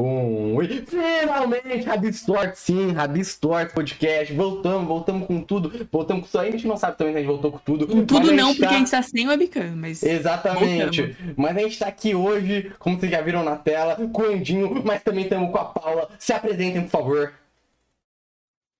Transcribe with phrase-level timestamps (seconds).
[0.00, 4.32] Um, e finalmente, Rabistort, sim, Rabistort Podcast.
[4.32, 5.88] Voltamos, voltamos com tudo.
[5.90, 6.40] Voltamos com tudo.
[6.40, 7.84] A gente não sabe também se a gente voltou com tudo.
[7.88, 10.00] Com tudo a não, gente porque tá- a gente tá sem webcam, mas.
[10.04, 11.16] Exatamente.
[11.36, 14.82] Mas a gente tá aqui hoje, como vocês já viram na tela, com o Andinho,
[14.84, 16.08] mas também estamos com a Paula.
[16.16, 17.32] Se apresentem, por favor.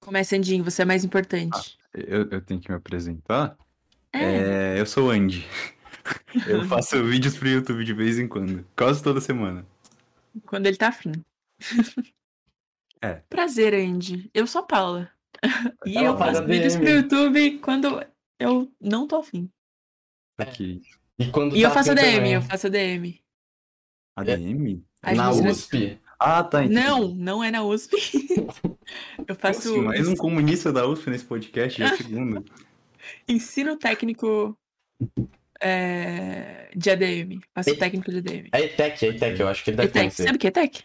[0.00, 1.77] Começa, Andinho, você é mais importante.
[1.93, 3.57] Eu, eu tenho que me apresentar?
[4.12, 4.75] É.
[4.77, 5.45] É, eu sou o Andy.
[6.46, 8.64] Eu faço vídeos pro YouTube de vez em quando.
[8.77, 9.66] Quase toda semana.
[10.46, 11.12] Quando ele tá afim.
[13.00, 13.14] É.
[13.30, 14.28] Prazer, Andy.
[14.34, 15.09] Eu sou a Paula.
[15.86, 16.82] E Ela eu faço vídeos ADM.
[16.84, 18.05] pro YouTube quando
[18.41, 19.48] eu não tô afim.
[20.36, 20.83] Aqui.
[21.16, 22.33] E quando E eu tá faço assim ADM, também.
[22.34, 23.20] eu faço ADM.
[24.16, 24.83] ADM?
[25.00, 26.00] As Na meninas- USP.
[26.19, 26.64] Ah, tá.
[26.64, 26.74] entendi.
[26.80, 27.95] Não, não é na USP.
[29.28, 32.45] eu faço Assim, mais um comunista da USP nesse podcast, já é o segundo.
[33.28, 34.58] ensino técnico
[35.61, 37.41] é, de ADM.
[37.55, 38.48] Faço E- técnico de ADM.
[38.53, 40.23] É ETEC, é ETEC, eu acho que ele deve ETEC, conhecer.
[40.25, 40.84] sabe o que é ETEC?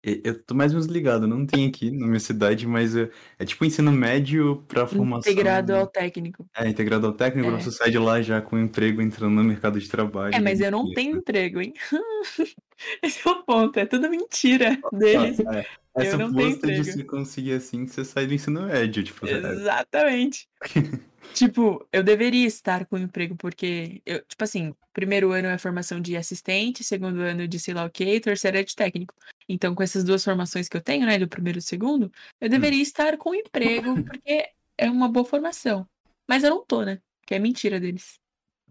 [0.00, 3.44] Eu tô mais ou menos ligado, não tem aqui na minha cidade, mas é, é
[3.44, 5.30] tipo ensino médio pra formação.
[5.30, 6.48] Integrado ao técnico.
[6.56, 7.60] É, integrado ao técnico, É.
[7.60, 10.34] você sai de lá já com emprego entrando no mercado de trabalho.
[10.34, 11.74] É, mas eu não tenho emprego, hein?
[13.02, 15.40] Esse é o ponto, é tudo mentira deles.
[15.40, 15.66] É,
[16.04, 16.84] é Eu não tenho suposto de emprego.
[16.84, 20.48] se conseguir assim que você sai do ensino médio, tipo, é, Exatamente.
[21.34, 26.16] tipo, eu deveria estar com emprego, porque, eu, tipo assim, primeiro ano é formação de
[26.16, 29.14] assistente, segundo ano de sei lá o quê, terceiro é de técnico.
[29.48, 32.48] Então, com essas duas formações que eu tenho, né, do primeiro e do segundo, eu
[32.48, 35.86] deveria estar com emprego, porque é uma boa formação.
[36.26, 37.00] Mas eu não tô, né?
[37.26, 38.18] Que é mentira deles.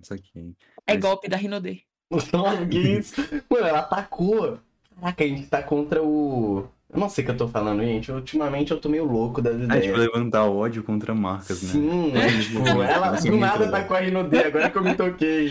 [0.01, 0.55] isso aqui.
[0.85, 1.81] É Mas- golpe da Rinodê.
[2.09, 2.27] Nossa,
[2.67, 3.15] que isso?
[3.49, 4.59] Mano, ela atacou.
[4.95, 6.67] Caraca, a gente tá contra o.
[6.93, 8.11] Eu não sei o que eu tô falando, gente.
[8.11, 9.97] Ultimamente eu tô meio louco das É, tipo, ideias.
[9.97, 11.69] levantar ódio contra marcas, né?
[11.69, 12.39] Sim, É.
[12.41, 15.49] tipo, ela do nada tá com a Rinodê, agora que eu me toquei.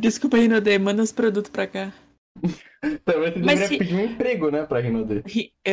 [0.00, 1.92] Desculpa, Rinodê, manda os produtos pra cá.
[3.04, 5.22] Também você deveria se- pedir um emprego, né, pra Rinodê.
[5.26, 5.70] Ri- Ah,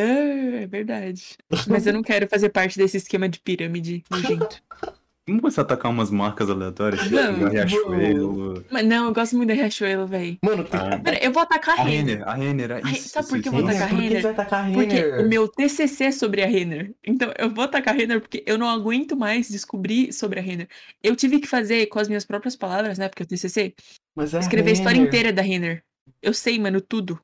[0.62, 1.38] é verdade.
[1.68, 4.62] Mas eu não quero fazer parte desse esquema de pirâmide nojento.
[5.32, 8.66] Vamos começar a atacar umas marcas aleatórias, tipo, Não, Riachuelo.
[8.70, 10.38] Mas não, eu gosto muito da Riachuelo, véi.
[10.44, 10.80] Mano, tem...
[10.80, 12.18] Ah, Pera, eu vou atacar a a Renner.
[12.20, 12.72] Renner, a Renner.
[12.84, 14.18] Ai, isso, sabe isso, por que eu vou atacar por que Renner?
[14.18, 15.26] você vai atacar a Porque Renner?
[15.26, 16.94] o meu TCC é sobre a Renner.
[17.04, 20.68] Então eu vou atacar a Renner porque eu não aguento mais descobrir sobre a Renner.
[21.02, 23.08] Eu tive que fazer com as minhas próprias palavras, né?
[23.08, 23.74] Porque o TCC,
[24.16, 25.08] Mas é escrever a história Renner.
[25.08, 25.84] inteira da Renner.
[26.22, 27.18] Eu sei, mano, tudo.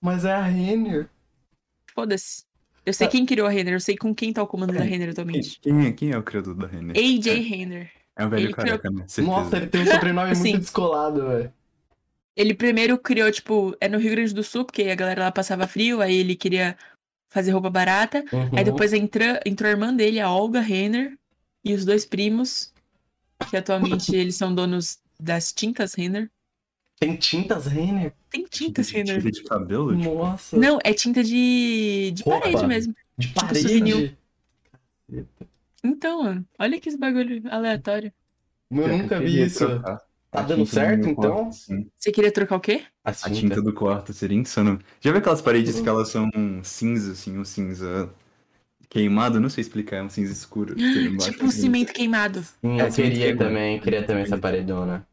[0.00, 1.08] Mas é a Renner.
[1.94, 2.42] Foda-se.
[2.86, 3.12] Eu sei Tá.
[3.12, 5.58] quem criou a Renner, eu sei com quem tá o comando da Renner atualmente.
[5.60, 6.94] quem é, quem é o criador da Renner?
[6.96, 7.90] AJ Renner.
[8.16, 9.04] É um velho ele criou- careca, né?
[9.08, 9.22] Certeza.
[9.36, 10.50] Nossa, ele tem um sobrenome Assim.
[10.50, 11.52] muito descolado, velho.
[12.36, 15.66] Ele primeiro criou, tipo, é no Rio Grande do Sul, porque a galera lá passava
[15.66, 16.76] frio, aí ele queria
[17.30, 18.24] fazer roupa barata.
[18.32, 18.50] Uhum.
[18.56, 21.16] Aí depois entra, entrou a irmã dele, a Olga Renner,
[21.64, 22.72] e os dois primos,
[23.50, 26.28] que atualmente eles são donos das tintas Renner.
[26.98, 28.14] Tem tintas Renner?
[28.30, 29.16] Tem tintas de, Renner.
[29.18, 29.96] tinta de cabelo?
[29.96, 30.56] tipo, Nossa.
[30.56, 32.94] Não, é tinta de, de parede mesmo.
[33.18, 33.60] De tipo parede.
[33.62, 34.18] souvenir.
[35.82, 38.12] Então, mano, olha que esse bagulho aleatório.
[38.70, 39.66] Eu nunca vi isso.
[39.66, 40.00] trocar
[40.30, 41.34] Tá dando tinta do certo, então?
[41.36, 41.86] quarto, sim.
[41.96, 42.82] Você queria trocar o quê?
[43.04, 44.80] A A tinta do quarto seria insano.
[45.00, 46.28] Já viu aquelas paredes que elas são
[46.64, 48.12] cinza, assim, um cinza
[48.88, 49.38] queimado?
[49.38, 50.74] Não sei explicar, é um cinza escuro.
[50.80, 51.60] embaixo, Tipo um assim.
[51.60, 52.42] cimento queimado.
[52.42, 55.06] Sim, É, eu sim, queria também, queria também essa paredona.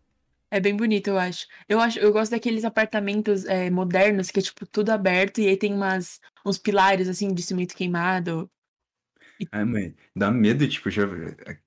[0.52, 1.48] É bem bonito, eu acho.
[1.68, 5.58] Eu acho, eu gosto daqueles apartamentos é, modernos que é tipo tudo aberto e aí
[5.58, 8.52] tem umas uns pilares assim de cimento queimado.
[9.52, 11.04] É, mãe, dá medo, tipo, já...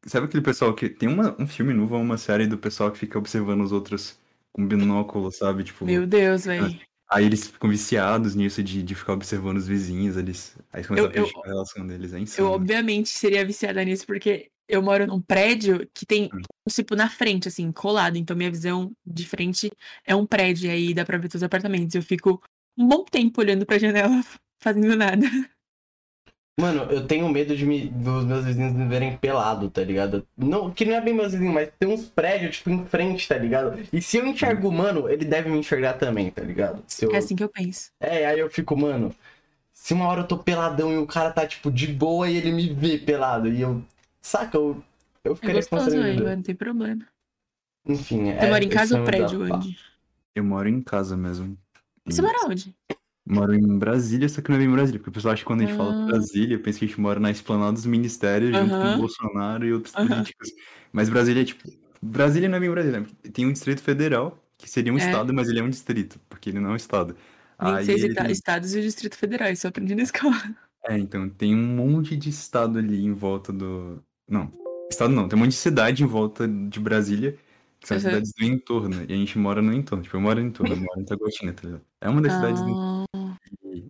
[0.07, 0.89] Sabe aquele pessoal que...
[0.89, 4.19] Tem uma, um filme novo, uma série do pessoal que fica observando os outros
[4.53, 5.65] com binóculo, sabe?
[5.65, 6.81] Tipo, Meu Deus, velho.
[7.11, 10.57] aí eles ficam viciados nisso de, de ficar observando os vizinhos, eles...
[10.73, 12.55] Aí começam Eu- a eu- prejudicar a relação deles, é Eu, insano.
[12.55, 16.43] obviamente, seria viciada nisso, porque eu moro num prédio que tem, Hum.
[16.71, 18.17] tipo, na frente, assim, colado.
[18.17, 19.71] Então, minha visão de frente
[20.05, 21.95] é um prédio, e aí dá pra ver todos os apartamentos.
[21.95, 22.43] Eu fico
[22.77, 24.21] um bom tempo olhando pra janela,
[24.63, 25.27] fazendo nada.
[26.59, 30.25] Mano, eu tenho medo de me, dos meus vizinhos me verem pelado, tá ligado?
[30.37, 33.37] Não, que não é bem meus vizinhos, mas tem uns prédios, tipo, em frente, tá
[33.37, 33.77] ligado?
[33.93, 36.85] E se eu enxergo o mano, ele deve me enxergar também, tá ligado?
[36.87, 37.13] Se eu...
[37.13, 37.91] É assim que eu penso.
[37.99, 39.13] É, aí eu fico, mano,
[39.73, 42.53] se uma hora eu tô peladão e o cara tá, tipo, de boa e ele
[42.53, 43.83] me vê pelado, e eu.
[44.25, 44.57] Saca?
[44.57, 44.83] Eu,
[45.23, 46.37] eu É ficaria gostoso, velho, constrangido.
[46.37, 47.07] não tem problema.
[47.87, 48.41] Enfim, é.
[48.41, 49.79] Você mora em casa é ou prédio onde?
[50.35, 51.59] Eu moro em casa mesmo.
[52.07, 52.75] Você E- mora onde?
[53.27, 55.61] Moro em Brasília, só que não é bem Brasília, porque o pessoal acha que quando
[55.61, 55.77] a gente Ah.
[55.79, 59.67] fala Brasília, pensa que a gente mora na esplanada dos ministérios junto com o Bolsonaro
[59.67, 60.49] e outros políticos.
[60.93, 61.71] Mas Brasília é tipo.
[62.03, 63.01] Brasília não é bem Brasília.
[63.01, 63.07] né?
[63.33, 65.07] Tem um Distrito Federal, que seria um É.
[65.07, 67.17] estado, mas ele é um distrito, porque ele não é um estado.
[67.59, 70.37] Aí 26 ele estados e o Distrito Federal, isso eu aprendi na escola.
[70.87, 74.03] É, então, tem um monte de estado ali em volta do.
[74.29, 74.51] Não,
[74.91, 77.37] estado não, tem um monte de cidade em volta de Brasília,
[77.81, 78.03] que são Uhum.
[78.03, 80.03] cidades do entorno, e a gente mora no entorno.
[80.03, 81.83] Tipo, eu moro no entorno, eu moro em Taguatinga, tá ligado?
[82.01, 82.75] É uma das cidades do
[83.17, 83.37] Ah,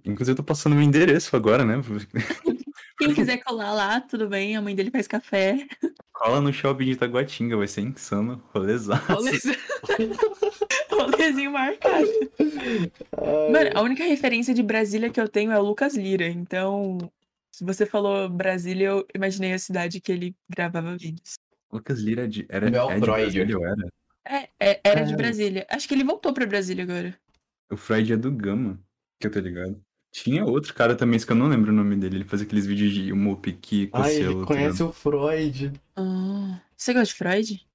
[0.05, 1.75] Inclusive, eu tô passando meu endereço agora, né?
[2.99, 4.57] Quem quiser colar lá, tudo bem.
[4.57, 5.67] A mãe dele faz café.
[6.13, 8.43] Cola no shopping de Itaguatinga, vai ser insano.
[8.55, 9.13] Rolezaço.
[9.13, 9.57] Rolezinho,
[10.91, 12.07] Rolezinho marcado.
[13.53, 16.27] Mano, a única referência de Brasília que eu tenho é o Lucas Lira.
[16.27, 16.99] Então,
[17.57, 21.35] se você falou Brasília, eu imaginei a cidade que ele gravava vídeos.
[21.73, 23.21] Lucas Lira é de, era, Meu é de Freud.
[23.23, 23.89] Brasília, ou era?
[24.27, 25.17] É, é- era de Ah.
[25.17, 25.67] Brasília.
[25.71, 27.17] Acho que ele voltou pra Brasília agora.
[27.71, 28.81] O Freud é do Gama,
[29.21, 29.81] que eu tô ligado.
[30.13, 32.17] Tinha outro cara também, isso que eu não lembro o nome dele.
[32.19, 34.89] Ele fazia aqueles vídeos de humor piqui, Ai, ele tá conhece ligado?
[34.91, 35.73] o Freud.
[35.97, 37.67] Ah, você gosta de Freud?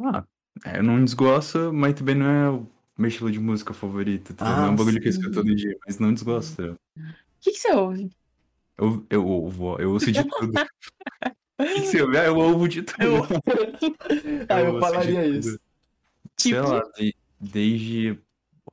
[0.00, 0.24] Ah,
[0.64, 2.66] é, eu não desgosto, mas também não é o
[2.96, 4.34] meu estilo de música favorito.
[4.34, 4.44] Tá?
[4.44, 4.58] ligado?
[4.58, 5.34] não é Ah, um bagulho que eu escuto sim.
[5.34, 6.56] todo dia, mas não desgosto.
[6.56, 6.72] tá?
[6.96, 8.10] O que, que você ouve?
[8.78, 10.52] Eu, eu ouvo, ó, eu ouço de tudo.
[11.76, 12.16] Você ouve?
[12.18, 13.02] Ah, eu ouvo de tudo.
[13.02, 13.24] Eu...
[14.48, 15.58] ah, eu de falaria isso.
[16.38, 16.68] Sei Tipo?
[16.68, 18.18] lá, de- desde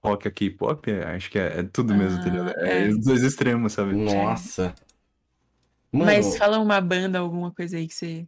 [0.03, 2.49] rock a K-pop, acho que é, é tudo mesmo, tá ligado?
[2.57, 2.89] Ah, É, é.
[2.89, 3.93] os dois extremos, sabe?
[3.95, 4.75] Nossa.
[5.91, 8.27] Mano, Mas fala uma banda, alguma coisa aí que você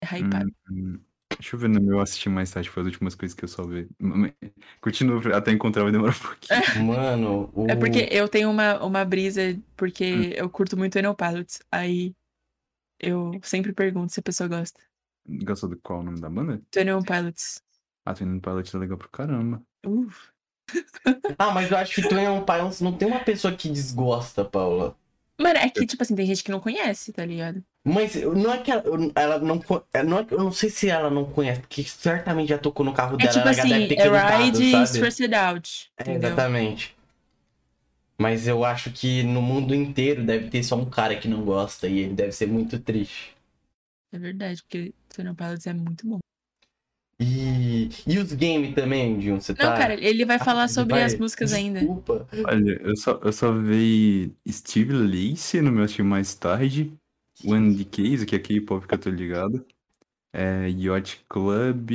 [0.00, 0.50] é hypado.
[0.70, 1.00] Hum, hum,
[1.38, 3.88] deixa eu ver no meu assistir mais tarde, foi as últimas coisas que eu salvei.
[3.98, 4.32] Mas-
[4.80, 6.84] Continuo até encontrar, vai demorar um pouquinho.
[6.86, 7.66] mano, o...
[7.70, 9.62] É porque eu tenho uma, uma brisa, Hum.
[9.76, 11.60] porque eu curto muito Enel Pilots.
[11.70, 12.14] Aí
[13.00, 14.80] eu sempre pergunto se a pessoa gosta.
[15.44, 16.60] Gostou do qual o nome da banda?
[16.76, 17.62] Enel Pilots.
[18.06, 19.62] Ah, Twin Pilot é legal pro caramba.
[19.86, 20.08] Uh,
[21.38, 24.96] Ah, mas eu acho que Twin on Pilots não tem uma pessoa que desgosta, Paula.
[25.40, 27.62] Mano, é que, tipo assim, tem gente que não conhece, tá ligado?
[27.84, 28.82] Mas não é que ela,
[29.14, 29.62] ela não,
[29.94, 32.92] é, não é, Eu não sei se ela não conhece, porque certamente já tocou no
[32.92, 34.84] carro É dela, tipo ela já assim, deve ter é Ride e sabe?
[34.84, 35.92] Stressed Out.
[35.96, 36.96] É, exatamente.
[38.20, 41.86] Mas eu acho que no mundo inteiro deve ter só um cara que não gosta
[41.86, 43.36] e ele deve ser muito triste.
[44.12, 46.18] É verdade, porque Pilots é muito bom.
[47.20, 49.76] E, e os games também, Jun, você Não, tá...
[49.76, 51.80] cara, ele vai Ah, falar ele sobre vai- as músicas ainda.
[51.80, 52.28] Desculpa.
[52.46, 56.92] Olha, eu só, eu só vi Steve Lacy no meu time mais tarde.
[57.44, 59.64] One the Case, que é K-pop que eu tô ligado.
[60.32, 61.90] É, Yacht Club.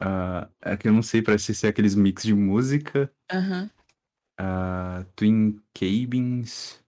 [0.00, 3.12] ah, é que eu não sei, parece ser aqueles mix de música.
[3.30, 3.70] Aham.
[4.38, 6.80] ah, Twin Cabins.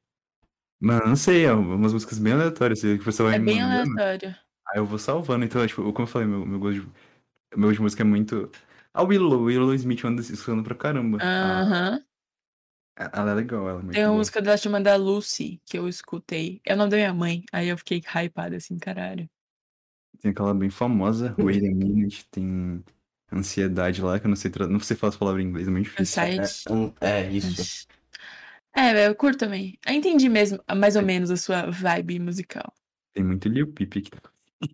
[0.81, 2.81] Mano, não sei, é umas músicas bem aleatórias.
[2.81, 3.91] Que pessoal vai É bem mandando.
[4.01, 4.37] aleatório.
[4.69, 5.45] Aí eu vou salvando.
[5.45, 6.89] Então, tipo, como eu falei, meu, meu gosto de,
[7.57, 8.51] meu gosto de música é muito.
[8.93, 11.19] A Willow, Willow Smith anda escutando pra caramba.
[11.21, 12.05] Ah, Aham.
[12.97, 14.19] ela é legal, ela é muito Tem uma boa.
[14.19, 16.61] música dela chamada Lucy, que eu escutei.
[16.65, 17.43] É o nome da minha mãe.
[17.53, 19.29] Aí eu fiquei hypada assim, caralho.
[20.21, 22.83] Tem aquela bem famosa, Wait a Minute, tem
[23.33, 24.67] ansiedade lá, que eu não sei, tra...
[24.67, 26.23] não sei falar as palavras em inglês, é muito difícil.
[26.23, 26.65] Anxiety.
[27.01, 27.87] É, é isso.
[28.77, 29.79] É, eu curto também.
[29.87, 32.73] Eu entendi mesmo, mais ou menos, a sua vibe musical.
[33.13, 34.11] Tem muito Lil Peep aqui.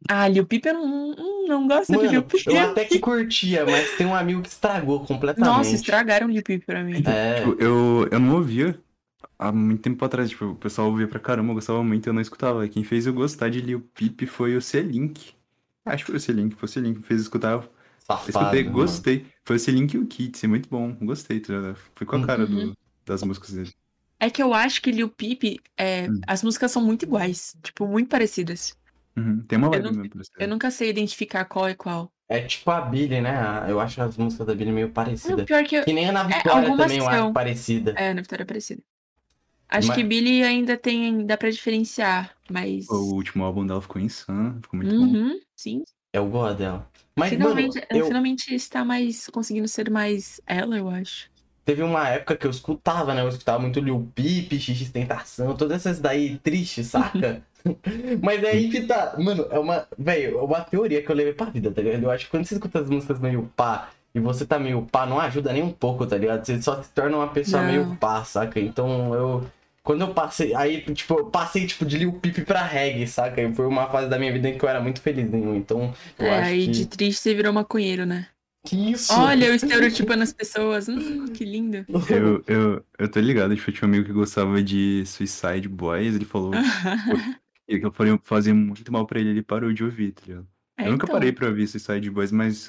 [0.09, 2.47] Ah, Lil Peep eu não, não, não gosto de Lil Mano, Peep.
[2.47, 5.49] eu até que curtia, mas tem um amigo que estragou completamente.
[5.49, 7.03] Nossa, estragaram Lil Peep pra mim.
[7.07, 8.79] É, Tipo, eu, eu não ouvia
[9.39, 12.21] há muito tempo atrás, tipo, o pessoal ouvia pra caramba, eu gostava muito, eu não
[12.21, 12.67] escutava.
[12.69, 15.33] Quem fez eu gostar de Lil Peep foi o C-Link.
[15.85, 17.65] Acho que foi o C-Link, foi o C-Link que fez eu escutar, eu
[18.07, 18.31] safado.
[18.31, 18.77] escutei, mano.
[18.77, 19.27] gostei.
[19.45, 21.77] Foi o C-Link e o Kits, é muito bom, gostei, tá ligado?
[21.95, 22.75] Foi com a cara do- Uhum.
[23.07, 23.71] das músicas dele.
[24.23, 26.21] É que eu acho que Lil Peep, é, Hum.
[26.27, 27.57] as músicas são muito iguais.
[27.63, 28.77] Tipo, muito parecidas.
[29.17, 30.31] Uhum, Tem uma Eu vibe não- mesmo pra você.
[30.39, 32.13] Eu nunca sei identificar qual é qual.
[32.29, 33.65] É tipo a Billy, né?
[33.69, 35.45] Eu acho as músicas da Billy meio Não, parecidas.
[35.45, 35.85] pior que eu...
[35.85, 37.33] Que nem a na Vitória algumas também eu acho são.
[37.33, 37.95] parecida.
[37.97, 38.83] É, na Vitória é parecida.
[39.69, 41.25] Acho Mas- que Billy ainda tem.
[41.27, 42.89] dá pra diferenciar, mas.
[42.89, 45.05] O último álbum dela ficou insano, ficou muito bom.
[45.05, 45.83] Uhum, sim.
[46.13, 46.89] Eu gosto dela.
[47.17, 51.31] Mas, finalmente, mano, eu, finalmente está mais conseguindo ser mais ela, eu acho.
[51.71, 53.23] Teve uma época que eu escutava, né?
[53.23, 57.43] Eu escutava muito Lil Peep, XX Tentação, todas essas daí tristes, saca?
[58.21, 59.15] Mas é aí que tá.
[59.17, 59.87] Mano, é uma.
[59.97, 62.03] Velho, é uma teoria que eu levei pra vida, tá ligado?
[62.03, 65.07] Eu acho que quando você escuta as músicas meio pá e você tá meio pá,
[65.07, 66.45] não ajuda nem um pouco, tá ligado?
[66.45, 67.71] Você só se torna uma pessoa Não.
[67.71, 68.59] meio pá, saca?
[68.59, 69.47] Então eu.
[69.85, 70.55] Quando eu passei.
[70.55, 73.41] Aí, tipo, eu passei, tipo, de Lil Peep pra reggae, saca?
[73.41, 75.55] E foi uma fase da minha vida em que eu era muito feliz nenhum.
[75.55, 76.73] Então, eu é, acho aí que.
[76.73, 78.27] de triste você virou maconheiro, né?
[78.65, 79.13] Que isso?
[79.13, 80.89] Olha, eu estereotipando as pessoas.
[80.89, 81.85] Hum, que lindo.
[82.11, 86.15] Eu, eu, eu tô ligado, tipo, eu tinha um amigo que gostava de Suicide Boys,
[86.15, 86.53] ele falou
[87.67, 90.47] que faria- fazia muito mal pra ele, ele parou de ouvir, tá ligado?
[90.79, 92.69] É, eu nunca então, parei pra ouvir Suicide Boys, mas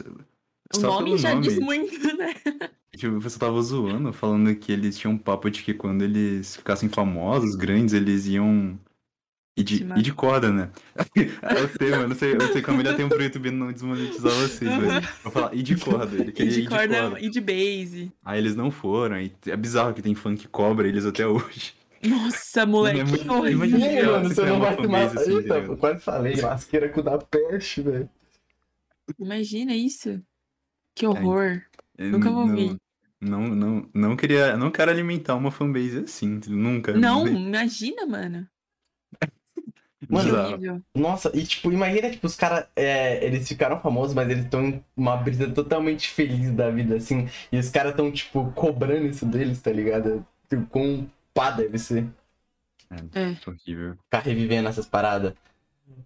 [0.75, 2.33] O nome já nome, diz muito, né?
[2.95, 6.87] tipo, pessoal tava zoando, falando que eles tinham um papo de que quando eles ficassem
[6.87, 8.79] famosos, grandes, eles iam
[9.57, 10.69] ir de, ir de corda, né?
[11.41, 13.71] É o tema, eu não sei, eu sei como ele tem um pro YouTube não
[13.71, 17.01] desmonetizar vocês, mas vou falar, ir de corda, ele E queria de ir de corda
[17.01, 17.19] corda.
[17.19, 18.11] e de base.
[18.23, 21.73] Aí eles não foram, é bizarro que tem fã que cobra eles até hoje.
[22.03, 23.65] Nossa, moleque, é muito- que horrível.
[23.67, 24.99] imagina- mano, Você não uma vai tomar.
[25.09, 25.77] fanbase assim, Eita, ligado?
[25.77, 28.09] quase falei, lasqueira com da peste, velho.
[29.19, 30.19] Imagina isso.
[30.95, 31.61] Que horror.
[31.97, 32.77] É, Nunca vou não- ouvir.
[33.19, 36.91] Não, não, não queria, não quero alimentar uma fanbase assim, nunca.
[36.93, 38.47] Não, imagina, mano.
[40.09, 40.83] Mano.
[40.95, 45.15] Nossa, e tipo, imagina, tipo, os caras, eles ficaram famosos, mas eles estão em uma
[45.15, 47.29] brisa totalmente feliz da vida, assim.
[47.51, 50.25] E os caras estão, tipo, cobrando isso deles, tá ligado?
[50.49, 52.07] Tipo, com pá deve ser.
[53.13, 53.35] É.
[53.47, 53.95] Horrível.
[54.03, 55.33] Ficar revivendo essas paradas.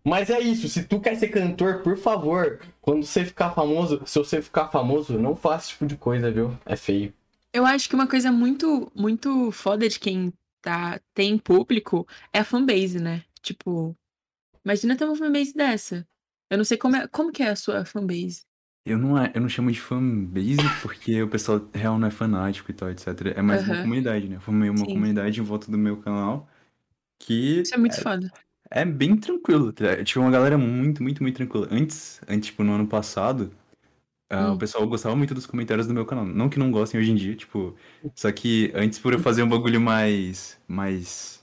[0.04, 4.20] Mas é isso, se tu quer ser cantor, por favor, quando você ficar famoso, se
[4.20, 6.56] você ficar famoso, não faça esse tipo de coisa, viu?
[6.66, 7.14] É feio.
[7.54, 12.44] Eu acho que uma coisa muito, muito foda de quem tá, tem público é a
[12.44, 13.24] fanbase, né?
[13.46, 13.96] Tipo,
[14.66, 16.08] imagina ter uma fanbase dessa.
[16.50, 18.44] Eu não sei como é, como que é a sua fanbase.
[18.88, 22.70] Eu não, é- eu não chamo de fanbase porque o pessoal real não é fanático
[22.70, 23.08] e tal, etc.
[23.36, 23.82] É mais uma Aham.
[23.84, 24.36] comunidade, né?
[24.38, 24.86] Eu formei uma Sim.
[24.94, 26.48] comunidade em volta do meu canal
[27.20, 28.32] que Isso é muito foda.
[28.72, 29.72] é bem tranquilo.
[29.74, 30.06] tá ligado?
[30.06, 31.68] Tipo, uma galera muito, muito, muito tranquila.
[31.72, 33.52] Antes, antes tipo, no ano passado,
[34.32, 34.54] Hum.
[34.54, 36.26] o pessoal gostava muito dos comentários do meu canal.
[36.26, 37.76] Não que não gostem hoje em dia, tipo.
[38.16, 40.60] Só que antes, por eu fazer um bagulho mais.
[40.68, 41.35] mais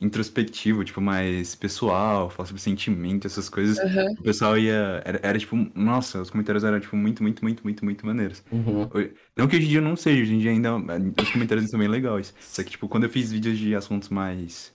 [0.00, 4.06] introspectivo, tipo, mais pessoal, falar sobre sentimento, essas coisas, Aham.
[4.18, 5.02] o pessoal ia.
[5.04, 8.42] Era, era, tipo, nossa, os comentários eram, tipo, muito, muito, muito, muito, muito maneiros.
[8.50, 8.88] Uhum.
[9.36, 11.88] Não que hoje em dia não seja, hoje em dia ainda os comentários são bem
[11.88, 12.34] legais.
[12.40, 14.72] Só que, tipo, quando eu fiz vídeos de assuntos mais.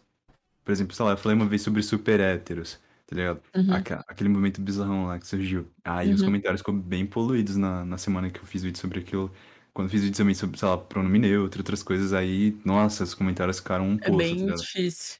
[0.63, 3.39] Por exemplo, sei lá, eu falei uma vez sobre super héteros, tá ligado?
[3.55, 3.73] Uhum.
[4.07, 5.67] Aquele momento bizarrão lá que surgiu.
[5.83, 6.27] Aí os Uhum.
[6.27, 9.31] comentários ficou bem poluídos na, na semana que eu fiz vídeo sobre aquilo.
[9.75, 13.59] Quando fiz vídeo também sobre, sei lá, pronome neutro, outras coisas, aí, nossa, os comentários
[13.59, 14.59] ficaram um É poço, tá bem ligado?
[14.61, 15.17] difícil.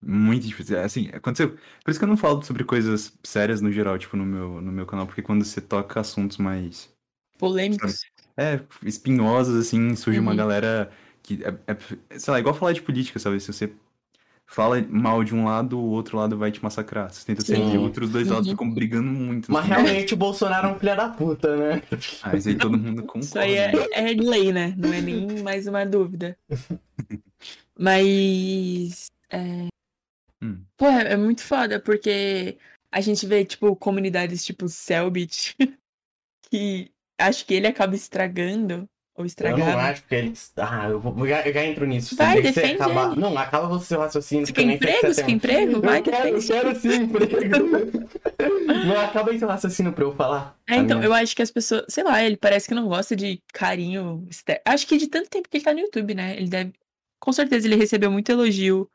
[0.00, 0.76] Muito difícil.
[0.78, 1.56] É, Assim, aconteceu.
[1.84, 4.70] Por isso que eu não falo sobre coisas sérias no geral, tipo, no meu, no
[4.70, 6.88] meu canal, porque quando você toca assuntos mais.
[7.36, 8.00] Polêmicos.
[8.36, 10.36] É, espinhosos, assim, surge uma Uhum.
[10.36, 11.40] galera que.
[11.42, 11.72] É,
[12.10, 13.40] é, sei lá, igual falar de política, sabe?
[13.40, 13.72] Se você
[14.46, 17.12] fala mal de um lado, o outro lado vai te massacrar.
[17.12, 17.72] Você tenta ser Sim.
[17.72, 19.50] neutro, os dois lados ficam brigando muito.
[19.50, 21.82] Mas realmente o Bolsonaro é um filho da puta, né?
[22.22, 23.26] Ah, Mas aí todo mundo concorda.
[23.26, 24.74] Isso aí é, é lei, né?
[24.76, 26.38] Não é nem mais uma dúvida.
[27.78, 29.10] Mas.
[29.30, 29.66] É...
[30.42, 30.62] Hum.
[30.76, 32.56] Pô, é é muito foda, porque
[32.92, 35.56] a gente vê, tipo, comunidades tipo Selbit,
[36.50, 39.80] que acho que ele acaba estragando, ou Eu não estragava.
[39.82, 40.34] acho que ele.
[40.56, 42.10] Ah, eu, vou, eu já- entro nisso.
[42.10, 43.12] Você Vai, defende acabar...
[43.12, 43.20] ele.
[43.20, 44.46] Não, acaba você seu raciocínio.
[44.46, 45.06] Você porque quer sei que emprego?
[45.06, 45.34] você Você tem.
[45.34, 45.80] emprego?
[45.80, 48.06] Vai, eu quero, eu quero sim emprego.
[48.86, 50.56] Não, acaba aí seu raciocínio pra eu falar.
[50.68, 53.16] É, então, A eu acho que as pessoas, sei lá, ele parece que não gosta
[53.16, 54.26] de carinho.
[54.64, 56.36] Acho que de tanto tempo que ele tá no YouTube, né?
[56.36, 56.72] Ele deve.
[57.18, 58.88] Com certeza ele recebeu muito elogio.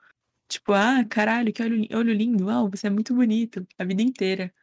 [0.49, 4.53] Tipo, ah, caralho, que olho, olho lindo, uau, você é muito bonito, a vida inteira.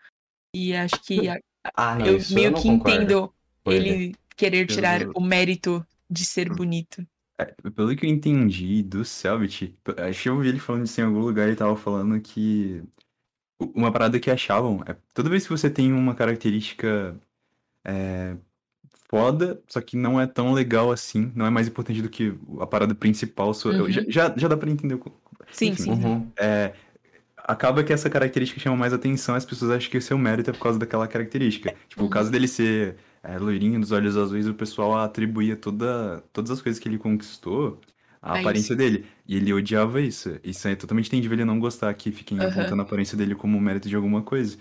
[0.55, 1.39] E acho que a-
[1.77, 2.97] Ah, não, eu isso meio eu que concordo.
[3.03, 3.35] entendo
[3.67, 3.89] ele.
[3.89, 7.07] ele querer tirar Eu- o mérito de ser bonito.
[7.41, 9.75] É, pelo que eu entendi do Selbit,
[10.09, 12.83] acho que eu ouvi ele falando isso em algum lugar, ele tava falando que
[13.75, 17.17] uma parada que achavam é toda vez que você tem uma característica
[17.85, 18.37] é,
[19.09, 22.67] foda, só que não é tão legal assim, não é mais importante do que a
[22.67, 23.73] parada principal sua.
[23.75, 23.91] Uhum.
[23.91, 24.95] já, já, já dá pra entender.
[24.95, 25.03] o
[25.53, 25.83] Sim, Enfim.
[25.83, 25.91] sim.
[25.93, 26.31] Uhum.
[26.37, 26.75] É,
[27.37, 30.53] acaba que essa característica chama mais atenção, as pessoas acham que o seu mérito é
[30.53, 31.75] por causa daquela característica.
[31.89, 32.11] Tipo, o Uhum.
[32.11, 36.81] caso dele ser é, loirinho, dos olhos azuis, o pessoal atribuía toda, todas as coisas
[36.81, 37.81] que ele conquistou
[38.23, 39.07] à É aparência dele.
[39.27, 40.39] E ele odiava isso.
[40.43, 42.49] Isso é totalmente entendível ele não gostar que fiquem Aham.
[42.51, 44.59] apontando a aparência dele como mérito de alguma coisa.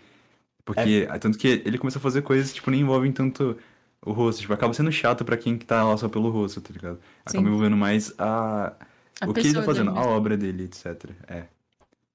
[0.66, 1.20] Porque, É.
[1.20, 3.58] tanto que ele começou a fazer coisas, tipo, nem envolvem tanto
[4.06, 4.42] o rosto.
[4.42, 7.00] Tipo, acaba sendo chato pra quem que tá lá só pelo rosto, tá ligado?
[7.26, 7.48] Acaba Sim.
[7.48, 8.76] envolvendo mais a...
[9.22, 11.12] A o que ele tá fazendo, a obra dele, etc.
[11.28, 11.48] É.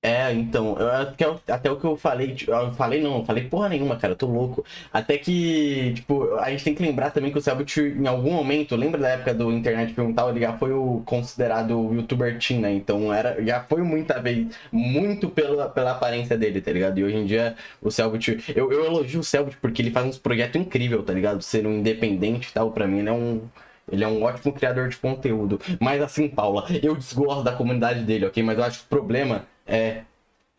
[0.05, 3.25] É, então, eu- até, o- até o que eu falei, tipo, eu falei não, eu
[3.25, 4.65] falei porra nenhuma, cara, eu tô louco.
[4.93, 8.75] Até que, tipo, a gente tem que lembrar também que o Selbit, em algum momento,
[8.75, 12.73] lembra da época do internet perguntar, ele já foi o considerado youtuber teen, né?
[12.73, 16.99] Então era, já foi muita vez, muito pela, pela aparência dele, tá ligado?
[16.99, 20.19] E hoje em dia o Selbit, eu, eu elogio o Selbit porque ele faz uns
[20.19, 21.41] projetos incríveis, tá ligado?
[21.43, 23.43] Ser um independente e tal, pra mim ele é um.
[23.91, 25.61] Ele é um ótimo criador de conteúdo.
[25.81, 28.43] Mas assim, Paula, eu desgosto da comunidade dele, ok?
[28.43, 30.05] Mas eu acho que o problema é.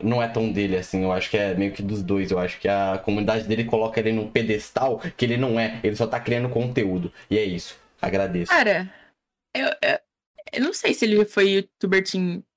[0.02, 2.30] Não é tão dele assim, eu acho que é meio que dos dois.
[2.30, 5.80] Eu acho que a comunidade dele coloca ele num pedestal que ele não é.
[5.82, 7.12] Ele só tá criando conteúdo.
[7.30, 7.78] E é isso.
[8.02, 8.50] Agradeço.
[8.50, 8.92] Cara,
[9.54, 9.98] eu, eu,
[10.52, 12.02] eu não sei se ele foi youtuber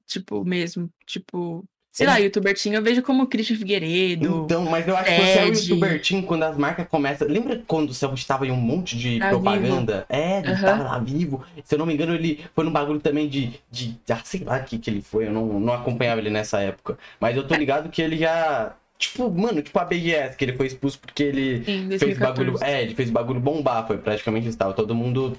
[0.05, 0.91] tipo, mesmo.
[1.05, 1.63] Tipo,
[1.97, 4.43] sei lá, youtuber teen eu vejo como Christian Figueiredo.
[4.45, 5.69] Então, mas eu acho que você é o Ted.
[5.69, 7.27] youtubertinho quando as marcas começam.
[7.27, 10.05] Lembra quando o Celso estava em um monte de Na propaganda?
[10.07, 10.61] É, ele Aham.
[10.61, 11.43] tava lá vivo.
[11.63, 13.59] Se eu não me engano, ele foi num bagulho também de.
[13.71, 15.25] de ah, sei lá o que, que ele foi.
[15.25, 16.99] Eu não, não acompanhava ele nessa época.
[17.19, 18.75] Mas eu tô ligado que ele já.
[18.99, 22.63] Tipo, mano, tipo a BGS, que ele foi expulso porque ele em fez 2014, bagulho.
[22.63, 23.87] É, ele fez bagulho bombar.
[23.87, 24.57] Foi praticamente isso.
[24.57, 25.35] Tava todo mundo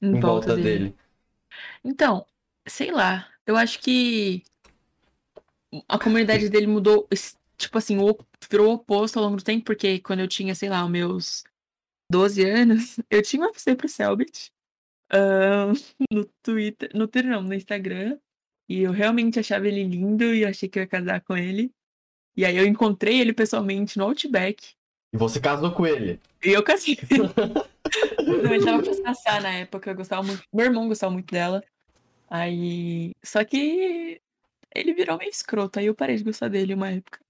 [0.00, 0.94] em em volta dele.
[1.84, 2.24] Então,
[2.64, 4.42] sei lá, eu acho que
[5.88, 7.08] a comunidade dele mudou,
[7.56, 8.18] tipo assim, o-
[8.50, 11.44] virou o oposto ao longo do tempo, porque quando eu tinha, sei lá, os meus
[12.10, 14.50] 12 anos, eu tinha uma FC pro Selbit.
[15.12, 15.72] hã,
[16.12, 18.18] no Twitter no Twitter não, no Instagram,
[18.68, 21.70] e eu realmente achava ele lindo e eu achei que eu ia casar com ele.
[22.36, 24.72] E aí eu encontrei ele pessoalmente no Outback.
[25.12, 26.18] E você casou com ele.
[26.42, 26.98] E eu casei.
[28.50, 30.42] Ele tava com a Sassá na época, eu gostava muito.
[30.52, 31.62] Meu irmão gostava muito dela.
[32.28, 33.12] Aí.
[33.24, 34.20] Só que
[34.74, 37.20] ele virou meio escroto, aí eu parei de gostar dele uma época.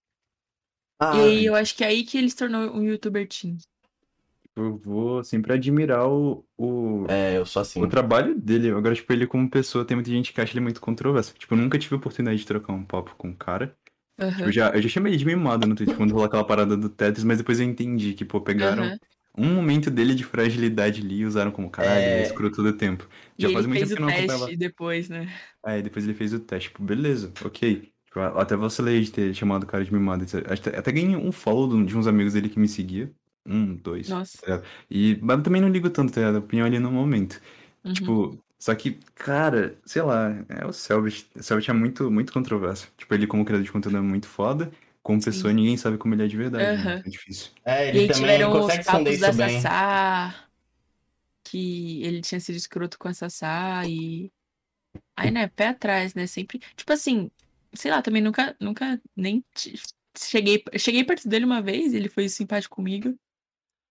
[0.99, 3.57] Ah, E aí eu acho que é aí que ele se tornou um youtuber teen.
[4.57, 7.83] Eu vou sempre admirar o, o, é, eu sou assim.
[7.85, 8.71] o trabalho dele.
[8.71, 11.35] Agora, tipo, ele como pessoa, tem muita gente que acha ele muito controverso.
[11.35, 13.77] Tipo, eu nunca tive a oportunidade de trocar um papo com o cara.
[13.87, 14.51] Tipo, Aham.
[14.51, 16.89] eu já, eu já chamei ele de mimado no Twitter quando rolou aquela parada do
[16.91, 18.99] Tetris, mas depois eu entendi que, pô, pegaram Aham.
[19.37, 22.23] Um momento dele de fragilidade ali e usaram como, caralho, é É.
[22.23, 23.09] escroto todo o tempo.
[23.39, 24.57] E Já ele faz muito tempo que não acompanhava.
[24.57, 25.33] depois, né?
[25.63, 27.93] Aí depois ele fez o teste, tipo, beleza, ok.
[28.07, 30.25] Tipo, até vacilei de ter chamado o cara de mimado.
[30.49, 33.11] Até, até ganhei um follow de uns amigos dele que me seguia.
[33.47, 34.09] Um, dois.
[34.09, 34.39] Nossa.
[34.39, 34.65] tá ligado?
[34.91, 36.29] E, mas eu também não ligo tanto, tá?
[36.31, 37.41] A opinião ali no momento.
[37.85, 37.93] Uhum.
[37.93, 41.27] Tipo, só que, cara, sei lá, é o Selbit.
[41.37, 42.89] O Selbit é muito, muito controverso.
[42.97, 44.71] Tipo, ele como criador de conteúdo é muito foda.
[45.05, 45.27] Como Sim.
[45.27, 46.67] pessoa, ninguém sabe como ele é de verdade.
[46.67, 46.75] né?
[46.75, 47.03] Aham.
[47.07, 47.53] É difícil.
[47.65, 49.61] É, E ele aí também tiveram os consegue esconder papos da isso bem.
[49.61, 50.51] Sassá,
[51.45, 54.33] que ele tinha sido escroto com a Sassá e...
[55.17, 56.61] Aí, né, pé atrás, né, sempre...
[56.77, 57.31] Tipo assim,
[57.75, 59.75] sei lá, também nunca, nunca nem t-
[60.19, 60.65] cheguei...
[60.79, 63.15] Cheguei perto dele uma vez, ele foi simpático comigo,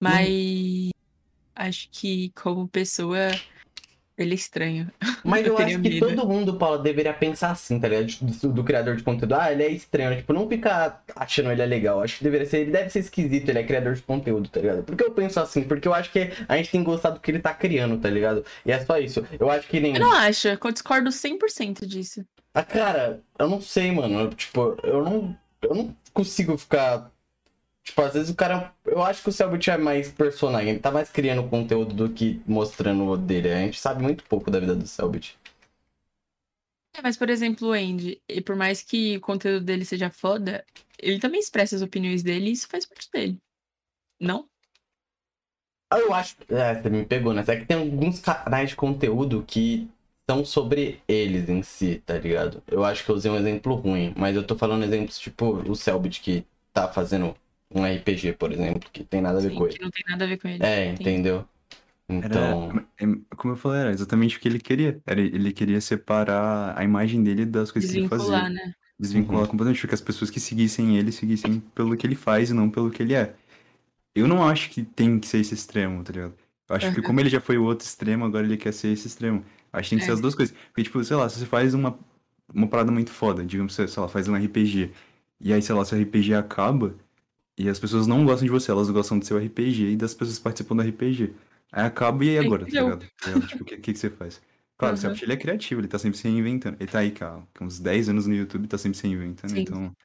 [0.01, 0.91] mas
[1.55, 3.43] acho que como pessoa
[4.17, 4.91] ele é estranho.
[5.23, 6.07] Mas eu teria acho que medo.
[6.07, 8.07] todo mundo, Paulo, deveria pensar assim, tá ligado?
[8.21, 9.33] Do, do criador de conteúdo.
[9.35, 10.15] Ah, ele é estranho.
[10.15, 12.01] Tipo, não ficar achando ele é legal.
[12.01, 12.59] Acho que deveria ser.
[12.59, 14.83] Ele deve ser esquisito, ele é criador de conteúdo, tá ligado?
[14.83, 17.31] Porque eu penso assim, porque eu acho que a gente tem que gostar do que
[17.31, 18.45] ele tá criando, tá ligado?
[18.65, 19.25] E é só isso.
[19.39, 19.95] Eu acho que nem.
[19.95, 22.25] Eu não acho, eu discordo 100% disso.
[22.53, 24.19] Ah, cara, eu não sei, mano.
[24.19, 25.35] Eu, tipo, eu não.
[25.61, 27.11] Eu não consigo ficar.
[27.83, 28.73] Tipo, às vezes o cara.
[28.85, 30.69] Eu acho que o Selbit é mais personagem.
[30.71, 33.51] Ele tá mais criando conteúdo do que mostrando o dele.
[33.51, 35.37] A gente sabe muito pouco da vida do Selbit.
[36.95, 40.63] É, mas, por exemplo, o Andy, e por mais que o conteúdo dele seja foda,
[40.99, 43.37] ele também expressa as opiniões dele e isso faz parte dele.
[44.19, 44.47] Não?
[45.89, 46.35] Ah, Eu acho.
[46.49, 47.43] É, você me pegou, né?
[47.47, 49.89] É que tem alguns canais de conteúdo que
[50.29, 52.63] são sobre eles em si, tá ligado?
[52.67, 55.75] Eu acho que eu usei um exemplo ruim, mas eu tô falando exemplos tipo o
[55.75, 57.35] Selbit que tá fazendo
[57.73, 59.83] um RPG, por exemplo, que tem nada a ver Sim, com que ele.
[59.83, 60.63] não tem nada a ver com ele.
[60.63, 61.09] É, Entendi.
[61.09, 61.47] entendeu?
[62.09, 62.69] Então.
[62.69, 65.01] Era, é, como eu falei, era exatamente o que ele queria.
[65.05, 68.49] Era, ele queria separar a imagem dele das coisas que ele Desvincular, fazia.
[68.53, 68.73] né?
[68.99, 69.47] Desvincular Uhum.
[69.49, 72.91] completamente, que as pessoas que seguissem ele seguissem pelo que ele faz e não pelo
[72.91, 73.35] que ele é.
[74.15, 76.35] Eu não acho que tem que ser esse extremo, tá ligado?
[76.69, 77.03] Eu acho que Aham.
[77.03, 79.43] como ele já foi o outro extremo, agora ele quer ser esse extremo.
[79.71, 80.13] Acho que tem que ser É.
[80.13, 80.55] as duas coisas.
[80.67, 81.97] Porque, tipo, sei lá, se você faz uma,
[82.53, 84.91] uma parada muito foda, digamos, você, sei lá, faz um RPG,
[85.39, 86.95] e aí, sei lá, seu RPG acaba,
[87.57, 90.37] e as pessoas não gostam de você, elas gostam do seu RPG e das pessoas
[90.37, 91.33] que participam do RPG.
[91.71, 93.07] Aí acaba e aí agora, tá ligado?
[93.25, 93.47] Ligado?
[93.47, 94.41] Tipo, o que, que, que você faz?
[94.77, 95.01] Claro, o Aham.
[95.01, 96.77] Selbit, ele é criativo, ele tá sempre se reinventando.
[96.79, 99.61] Ele tá aí, cara, com uns 10 anos no YouTube, tá sempre se reinventando, Sim.
[99.61, 99.95] então...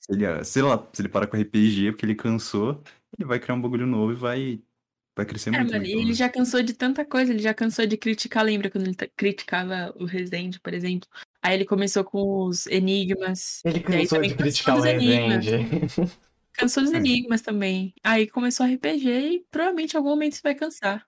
[0.00, 2.82] Se ele, sei lá, se ele parar com RPG porque ele cansou,
[3.16, 4.60] ele vai criar um bagulho novo e vai,
[5.14, 5.70] vai crescer É, muito.
[5.70, 6.16] mano, né, e então, ele né?
[6.16, 10.04] já cansou de tanta coisa, ele já cansou de criticar, lembra quando ele criticava o
[10.04, 11.08] Resende, por exemplo?
[11.40, 13.62] Aí ele começou com os enigmas.
[13.64, 14.80] Ele cansou de criticar o.
[14.80, 15.50] Revenge.
[16.56, 16.96] Cansou dos É.
[16.96, 17.94] enigmas também.
[18.02, 21.04] Aí começou RPG e provavelmente em algum momento isso vai cansar.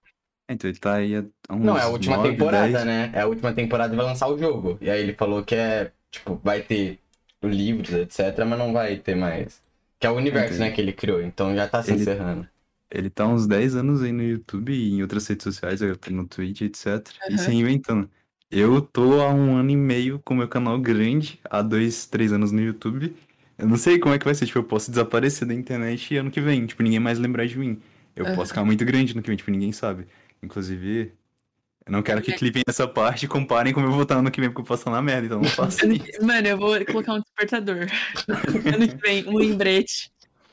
[0.49, 2.85] Então ele tá aí há uns Não, é a última 9, temporada, 10.
[2.87, 3.11] né?
[3.15, 4.79] É a última temporada e vai lançar o jogo.
[4.81, 6.99] E aí ele falou que é, tipo, vai ter
[7.43, 9.63] livros, etc, mas não vai ter mais.
[10.01, 10.61] Que é o universo, Entendi.
[10.61, 11.21] né, que ele criou.
[11.21, 12.49] Então já tá se Ele- encerrando.
[12.91, 15.81] Ele tá há uns 10 anos aí no YouTube e em outras redes sociais,
[16.11, 17.07] no Twitch, etc.
[17.29, 18.09] E se reinventando.
[18.51, 22.51] Eu tô há um ano e meio com meu canal grande, há dois, três anos
[22.51, 23.15] no YouTube.
[23.59, 26.31] Eu não sei como é que vai ser, tipo, eu posso desaparecer da internet ano
[26.31, 27.81] que vem, tipo, ninguém mais lembrar de mim.
[28.15, 28.35] Eu Aham.
[28.37, 30.07] posso ficar muito grande ano que vem, tipo, ninguém sabe.
[30.43, 31.13] Inclusive,
[31.85, 34.41] eu não quero que clipem essa parte e comparem como eu vou estar ano que
[34.41, 36.25] vem, porque eu posso estar na merda, então não faça Ano isso.
[36.25, 37.87] Mano, eu vou colocar um despertador.
[38.75, 40.11] ano que vem, um lembrete.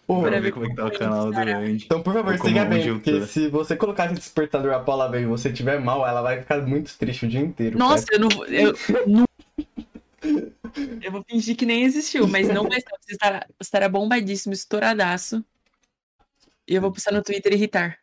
[0.08, 1.38] Pra Pra ver como é que tá o canal do.
[1.40, 1.86] Andy.
[1.86, 3.26] Então, por favor, siga bem, porque tô.
[3.26, 6.62] se você colocar esse despertador a Paula bem e você tiver mal, ela vai ficar
[6.62, 7.78] muito triste o dia inteiro.
[7.78, 8.46] Nossa, eu não vou.
[8.46, 8.74] Eu,
[9.08, 9.26] não-
[11.02, 12.98] eu vou fingir que nem existiu, mas não vai estar.
[13.00, 15.44] Você estará, estará bombadíssimo, estouradaço.
[16.68, 18.00] E eu vou postar no Twitter e irritar.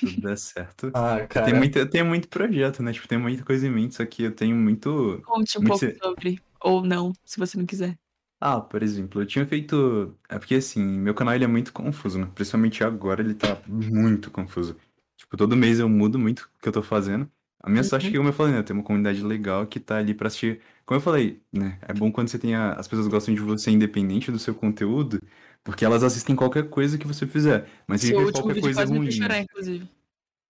[0.00, 0.90] Tudo der certo.
[0.94, 1.46] Ah, cara.
[1.46, 2.92] Tem muito, eu tenho muito projeto, né?
[2.92, 5.22] Tipo, tem muita coisa em mente, só que eu tenho muito.
[5.24, 6.40] Conte um Muito pouco sobre.
[6.60, 7.96] Ou não, se você não quiser.
[8.40, 10.14] Ah, por exemplo, eu tinha feito.
[10.28, 12.28] É porque assim, meu canal ele é muito confuso, né?
[12.34, 14.76] Principalmente agora ele tá muito confuso.
[15.16, 17.30] Tipo, todo mês eu mudo muito o que eu tô fazendo.
[17.62, 18.62] A minha sorte é que, como eu falei, né?
[18.62, 20.60] Tem uma comunidade legal que tá ali pra assistir.
[20.86, 21.78] Como eu falei, né?
[21.82, 22.74] É bom quando você tem a...
[22.74, 25.20] as pessoas gostam de você independente do seu conteúdo,
[25.62, 27.68] porque elas assistem qualquer coisa que você fizer.
[27.86, 29.10] Mas se qualquer vídeo coisa ruim.
[29.10, 29.88] chorar, inclusive.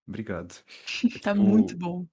[0.06, 0.54] Obrigado.
[1.22, 2.06] Tá Tipo, muito bom.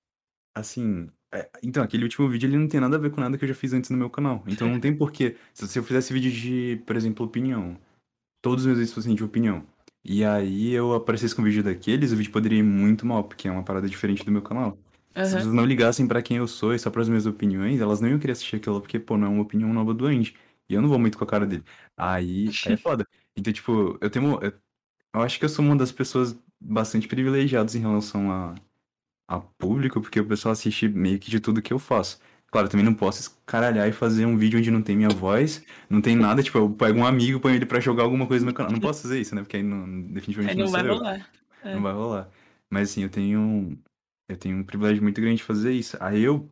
[0.54, 3.44] Assim, é, então, aquele último vídeo ele não tem nada a ver com nada que
[3.44, 4.44] eu já fiz antes no meu canal.
[4.48, 5.38] Então não tem porquê.
[5.54, 7.80] Se se eu fizesse vídeo de, por exemplo, opinião,
[8.42, 9.66] todos os meus vídeos fossem de opinião,
[10.04, 13.48] e aí eu aparecesse com um vídeo daqueles, o vídeo poderia ir muito mal, porque
[13.48, 14.78] é uma parada diferente do meu canal.
[15.16, 15.36] Se as Aham.
[15.36, 18.20] pessoas não ligassem pra quem eu sou e só pras minhas opiniões, elas não iam
[18.20, 20.36] querer assistir aquilo, porque, pô, não é uma opinião nova do Andy.
[20.70, 21.64] E eu não vou muito com a cara dele.
[21.98, 23.08] Aí, aí é foda.
[23.36, 24.40] Então, tipo, eu tenho.
[24.42, 24.54] Eu,
[25.16, 28.56] eu acho que eu sou uma das pessoas bastante privilegiadas em relação a,
[29.28, 32.20] a público, porque o pessoal assiste meio que de tudo que eu faço.
[32.52, 35.64] Claro, eu também não posso escaralhar e fazer um vídeo onde não tem minha voz,
[35.90, 38.48] não tem nada, tipo, eu pego um amigo, ponho ele pra jogar alguma coisa no
[38.48, 38.72] meu canal.
[38.74, 39.42] Não posso fazer isso, né?
[39.42, 41.32] Porque aí não, definitivamente Aí não não vai rolar.
[41.64, 41.74] É.
[41.74, 42.30] Não vai rolar.
[42.70, 43.78] Mas assim, eu tenho.
[44.32, 45.98] Eu tenho um privilégio muito grande de fazer isso.
[46.00, 46.52] Aí eu.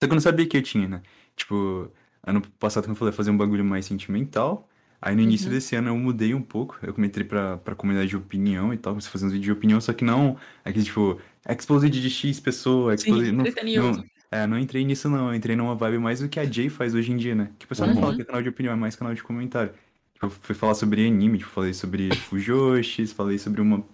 [0.00, 1.02] Só que eu não sabia que eu tinha, né?
[1.36, 1.90] Tipo,
[2.22, 4.68] ano passado, como eu falei, fazer um bagulho mais sentimental.
[5.00, 5.54] Aí no início Uhum.
[5.54, 6.78] desse ano eu mudei um pouco.
[6.82, 8.92] Eu comecei pra, pra comunidade de opinião e tal.
[8.94, 10.36] Comecei a fazer uns vídeos de opinião, só que não.
[10.64, 13.32] Aquele tipo, exposed de X pessoa, Sim, exposed.
[13.32, 13.96] Não, treta news.
[13.98, 15.28] não, é, não entrei nisso não.
[15.30, 17.52] Eu entrei numa vibe mais do que a Jay faz hoje em dia, né?
[17.58, 18.00] Que o pessoal não Uhum.
[18.02, 19.72] fala que é canal de opinião, é mais canal de comentário.
[20.14, 23.84] Tipo, eu fui falar sobre anime, tipo, falei sobre Fujoshis, falei sobre uma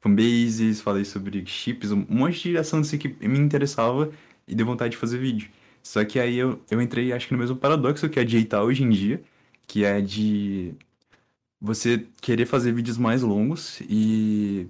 [0.00, 4.10] fanbases, falei sobre chips, um monte de assuntos assim que me interessava
[4.46, 5.50] e deu vontade de fazer vídeo.
[5.82, 8.62] Só que aí eu, eu entrei, acho que no mesmo paradoxo que a Jay tá
[8.62, 9.22] hoje em dia,
[9.66, 10.74] que é de
[11.60, 14.68] você querer fazer vídeos mais longos e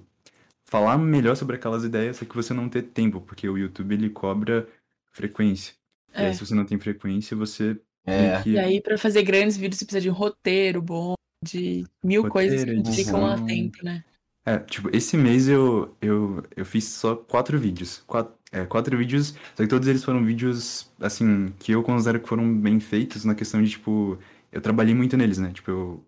[0.64, 4.10] falar melhor sobre aquelas ideias, só que você não ter tempo, porque o YouTube ele
[4.10, 4.68] cobra
[5.12, 5.74] frequência.
[6.14, 6.32] E aí, É.
[6.32, 8.42] se você não tem frequência, você É.
[8.42, 8.50] que.
[8.52, 11.14] E aí, pra fazer grandes vídeos, você precisa de um roteiro bom,
[11.44, 14.04] de mil coisas que Roteiro, implicam a tempo, né?
[14.48, 18.02] É, tipo, esse mês eu, eu, eu fiz só quatro vídeos.
[18.06, 22.28] Quatro, é, quatro vídeos, só que todos eles foram vídeos, assim, que eu considero que
[22.28, 24.18] foram bem feitos na questão de, tipo,
[24.50, 25.52] eu trabalhei muito neles, né?
[25.52, 26.06] Tipo, eu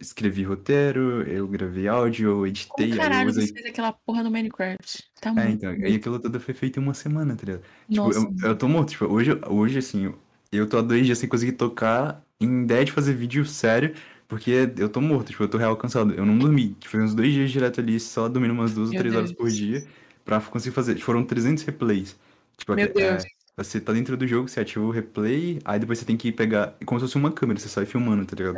[0.00, 3.48] escrevi roteiro, eu gravei áudio, eu editei, Como caralho usei.
[3.48, 5.10] você fez aquela porra no Minecraft?
[5.20, 5.82] Tá É, muito então, bom.
[5.82, 7.62] aí aquilo tudo foi feito em uma semana, tá ligado?
[7.90, 10.14] Tipo, Nossa, eu, eu tô morto, tipo, hoje, hoje, assim,
[10.50, 13.94] eu tô há dois dias sem conseguir tocar em ideia de fazer vídeo sério,
[14.28, 16.12] porque eu tô morto, tipo, eu tô real cansado.
[16.14, 18.94] Eu não dormi, tipo, foi uns dois dias direto ali, só dormindo umas duas ou
[18.94, 19.56] Meu três horas por Deus.
[19.56, 19.86] dia,
[20.24, 20.98] pra conseguir fazer.
[20.98, 22.16] Foram 300 replays.
[22.56, 23.24] Tipo, Meu é, Deus.
[23.56, 26.76] você tá dentro do jogo, você ativa o replay, aí depois você tem que pegar,
[26.84, 28.56] como se fosse uma câmera, você sai filmando, tá ligado?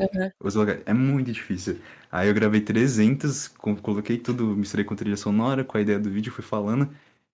[0.55, 1.79] Lugares- É muito difícil.
[2.11, 6.11] Aí eu gravei 300, co- coloquei tudo, misturei com trilha sonora, com a ideia do
[6.11, 6.89] vídeo, fui falando.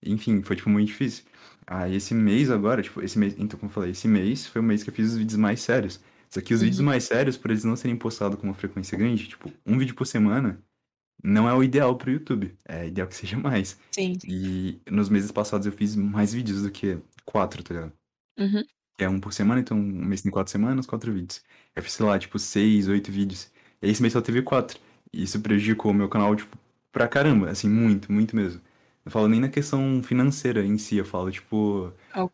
[0.05, 1.25] Enfim, foi, tipo, muito difícil.
[1.67, 4.65] Aí esse mês agora, tipo, esse mês, então, como eu falei, esse mês foi o
[4.65, 6.01] mês que eu fiz os vídeos mais sérios.
[6.35, 6.87] Só que os vídeos Uhum.
[6.87, 10.05] mais sérios, por eles não serem postados com uma frequência grande, tipo, um vídeo por
[10.07, 10.59] semana,
[11.23, 12.53] não é o ideal pro YouTube.
[12.67, 13.79] É ideal que seja mais.
[13.93, 14.19] Sim.
[14.27, 17.93] E nos meses passados eu fiz mais vídeos do que quatro, tá ligado?
[18.39, 18.65] Uhum.
[18.99, 21.41] É um por semana, então um mês tem quatro semanas, quatro vídeos.
[21.75, 23.51] Eu fiz, sei lá, tipo, seis, oito vídeos.
[23.81, 24.79] E esse mês só teve quatro.
[25.13, 26.57] E isso prejudicou o meu canal, tipo,
[26.93, 28.61] pra caramba, assim, muito, muito mesmo.
[29.05, 31.93] Não falo nem na questão financeira em si, eu falo, tipo,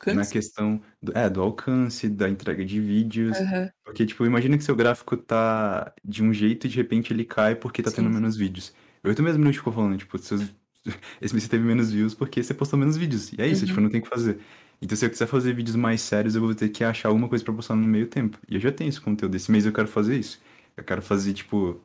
[0.08, 0.26] na Alcance?
[0.26, 3.38] questão do, é, do alcance, da entrega de vídeos.
[3.38, 3.70] Aham.
[3.84, 7.56] Porque, tipo, imagina que seu gráfico tá de um jeito e de repente ele cai
[7.56, 8.14] porque tá tendo Sim.
[8.14, 8.72] menos vídeos.
[9.02, 10.42] Eu tô mesmo não ficou falando, tipo, seus...
[11.20, 13.32] esse mês você teve menos views porque você postou menos vídeos.
[13.32, 13.66] E é isso, Uhum.
[13.66, 14.38] tipo, não tem o que fazer.
[14.80, 17.44] Então, se eu quiser fazer vídeos mais sérios, eu vou ter que achar alguma coisa
[17.44, 18.38] pra postar no meio tempo.
[18.48, 19.34] E eu já tenho esse conteúdo.
[19.36, 20.40] Esse mês eu quero fazer isso.
[20.76, 21.80] Eu quero fazer, tipo,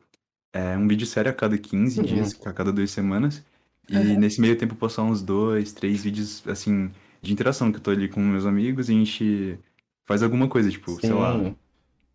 [0.53, 2.05] é, um vídeo sério a cada 15 Uhum.
[2.05, 3.43] dias, a cada duas semanas.
[3.89, 4.17] E Aham.
[4.19, 8.07] nesse meio tempo postar uns dois, três vídeos, assim, de interação, que eu tô ali
[8.07, 9.59] com meus amigos e a gente
[10.07, 11.37] faz alguma coisa, tipo, sei lá.
[11.37, 11.55] Sim.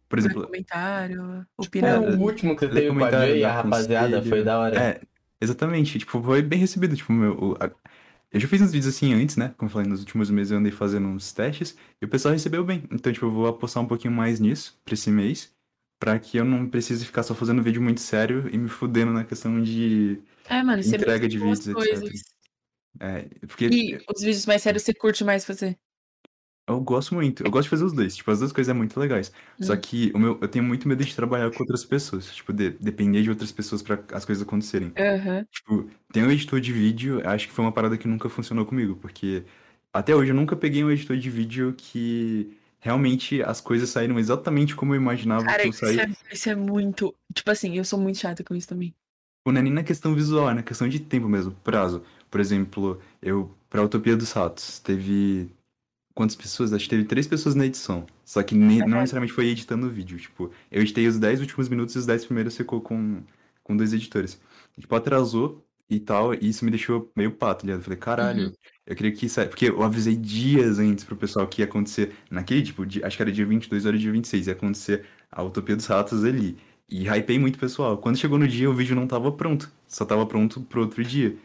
[0.08, 2.16] Por Lê exemplo, comentário, É, opinando.
[2.16, 4.76] o último que você teve com a e a rapaziada foi da hora.
[4.76, 5.00] É,
[5.40, 5.98] exatamente.
[6.00, 6.96] Tipo, foi bem recebido.
[6.96, 7.70] Tipo, meu, o- a-
[8.32, 9.54] eu já fiz uns vídeos assim antes, né?
[9.56, 12.64] Como eu falei, nos últimos meses eu andei fazendo uns testes e o pessoal recebeu
[12.64, 12.82] bem.
[12.90, 15.52] Então, tipo, eu vou apostar um pouquinho mais nisso pra esse mês,
[16.00, 19.22] pra que eu não precise ficar só fazendo vídeo muito sério e me fudendo na
[19.24, 20.18] questão de
[20.50, 22.12] É, mano, você entrega de vídeos, etc.
[23.00, 25.78] É, porque E os vídeos mais sérios você curte mais fazer?
[26.68, 27.42] eu gosto muito.
[27.44, 28.14] Eu gosto de fazer os dois.
[28.16, 29.32] Tipo, as duas coisas é muito legais.
[29.60, 29.80] Só Hum.
[29.80, 32.32] que o meu, eu tenho muito medo de trabalhar com outras pessoas.
[32.34, 34.92] Tipo, de- depender de outras pessoas pra as coisas acontecerem.
[34.96, 35.44] Aham.
[35.50, 38.96] Tipo, tem um editor de vídeo, acho que foi uma parada que nunca funcionou comigo,
[38.96, 39.44] porque
[39.92, 44.76] até hoje eu nunca peguei um editor de vídeo que realmente as coisas saíram exatamente
[44.76, 46.00] como eu imaginava Cara, que eu isso sair.
[46.00, 47.14] é, isso é muito.
[47.34, 48.94] Tipo assim, eu sou muito chata com isso também.
[49.40, 52.02] Tipo, não é nem na questão visual, é na questão de tempo mesmo, prazo.
[52.30, 55.50] Por exemplo, eu, pra Utopia dos Ratos, teve.
[56.14, 56.72] Quantas pessoas?
[56.72, 58.06] Acho que teve três pessoas na edição.
[58.24, 60.18] Só que ne- não necessariamente foi editando o vídeo.
[60.18, 63.22] Tipo, eu editei os 10 últimos minutos e os 10 primeiros ficou com,
[63.64, 64.40] com dois editores.
[64.78, 67.80] Tipo, atrasou e tal, e isso me deixou meio pato, ligado?
[67.80, 68.52] Eu falei, caralho, Uhum.
[68.86, 69.48] eu queria que saia.
[69.48, 73.22] Porque eu avisei dias antes pro pessoal que ia acontecer naquele, tipo, dia- acho que
[73.22, 76.56] era dia 22 ou era dia 26, ia acontecer a Utopia dos Ratos ali.
[76.90, 77.96] E hypei muito pessoal.
[77.98, 79.70] Quando chegou no dia, o vídeo não tava pronto.
[79.86, 81.36] Só tava pronto pro outro dia.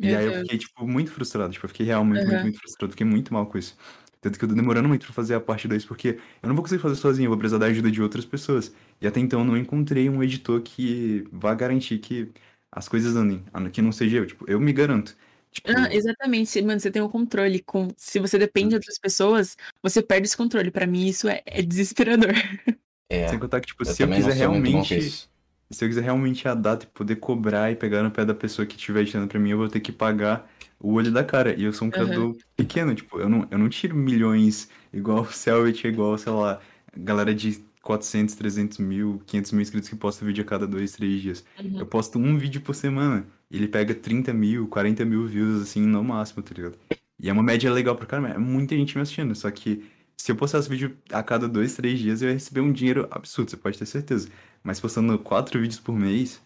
[0.00, 0.42] E Meu aí eu Deus.
[0.42, 1.52] fiquei, tipo, muito frustrado.
[1.52, 2.42] Tipo, eu fiquei realmente muito, Aham.
[2.42, 2.92] muito frustrado.
[2.92, 3.76] Fiquei muito mal com isso.
[4.20, 6.62] Tanto que eu tô demorando muito pra fazer a parte 2, porque eu não vou
[6.64, 8.74] conseguir fazer sozinho, eu vou precisar da ajuda de outras pessoas.
[9.00, 12.30] E até então eu não encontrei um editor que vá garantir que
[12.72, 14.26] as coisas andem, que não seja eu.
[14.26, 15.16] Tipo, eu me garanto.
[15.52, 17.60] Tipo, Ah, exatamente, mano, você tem o controle.
[17.62, 17.88] Com...
[17.96, 20.70] Se você depende de outras pessoas, você perde esse controle.
[20.70, 22.32] Pra mim, isso é, é desesperador.
[23.08, 25.28] É, sem contar que, tipo, eu se eu quiser realmente.
[25.70, 28.66] Se eu quiser realmente a data e poder cobrar e pegar no pé da pessoa
[28.66, 31.54] que estiver editando pra mim, eu vou ter que pagar o olho da cara.
[31.54, 35.32] E eu sou um criador pequeno, tipo, eu não, eu não tiro milhões igual o
[35.32, 36.60] Selbit, igual, sei lá,
[36.96, 41.20] galera de 400, 300 mil, 500 mil inscritos que posta vídeo a cada dois, três
[41.20, 41.44] dias.
[41.62, 41.78] Uhum.
[41.78, 43.26] Eu posto um vídeo por semana.
[43.50, 46.78] e Ele pega 30 mil, 40 mil views, assim, no máximo, tá ligado?
[47.20, 48.30] E é uma média legal pra caramba.
[48.30, 49.34] É muita gente me assistindo.
[49.34, 49.84] Só que
[50.16, 53.50] se eu postasse vídeo a cada dois, três dias, eu ia receber um dinheiro absurdo,
[53.50, 54.28] você pode ter certeza.
[54.62, 56.40] Mas postando quatro vídeos por mês,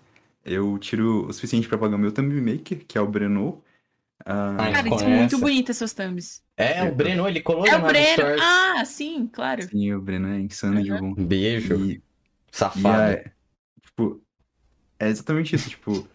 [0.44, 3.62] eu tiro o suficiente pra pagar o meu thumb maker, que é o Breno.
[4.26, 5.07] Ah, Cara, são conhece.
[5.20, 6.42] muito bonitas suas thumbs.
[6.57, 8.14] É, o Breno, ele colou É o Breno.
[8.14, 8.40] Stories.
[8.42, 9.62] Ah, sim, claro.
[9.62, 11.14] sim, o Breno é insano de bom.
[11.14, 12.02] Beijo, E, e
[12.50, 13.12] safado.
[13.12, 13.33] é,
[13.81, 14.20] tipo,
[14.98, 16.09] é exatamente isso, tipo,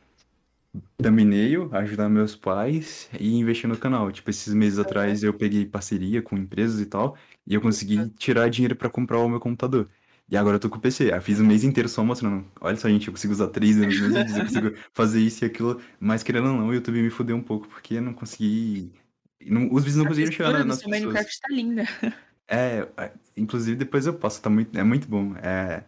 [1.02, 4.12] thumbnail, ajudar meus pais e investir no canal.
[4.12, 8.50] Tipo, esses meses atrás eu peguei parceria com empresas e tal, e eu consegui tirar
[8.50, 9.88] dinheiro pra comprar o meu computador.
[10.30, 11.14] E agora eu tô com o PC.
[11.14, 12.46] Eu fiz o mês inteiro só mostrando.
[12.62, 15.82] Olha só, gente, eu consigo usar três anos eu consigo fazer isso e aquilo.
[16.00, 18.92] Mas querendo ou não, o YouTube me fudeu um pouco, porque eu não consegui.
[19.46, 21.02] não- os vídeos não conseguiram chegar na- nas pessoas.
[21.02, 21.84] Minecraft tá linda.
[22.48, 25.36] É, é, inclusive depois eu passo, tá muito, é muito bom.
[25.38, 25.84] É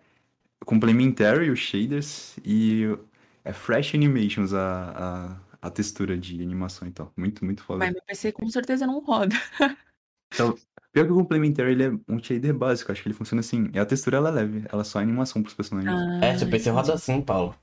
[0.66, 2.98] Complementary, os shaders, e
[3.46, 7.14] é Fresh Animations, a, a, a textura de animação e tal.
[7.16, 7.80] Muito, muito foda.
[7.86, 9.36] Mas meu PC com certeza não roda.
[10.34, 10.54] Então,
[10.92, 13.70] pior que o Complementary, ele é um shader básico, acho que ele funciona assim.
[13.74, 15.94] E a textura, ela é leve, ela só é animação pros personagens.
[15.96, 17.56] Ah, É, seu PC roda assim, Paulo.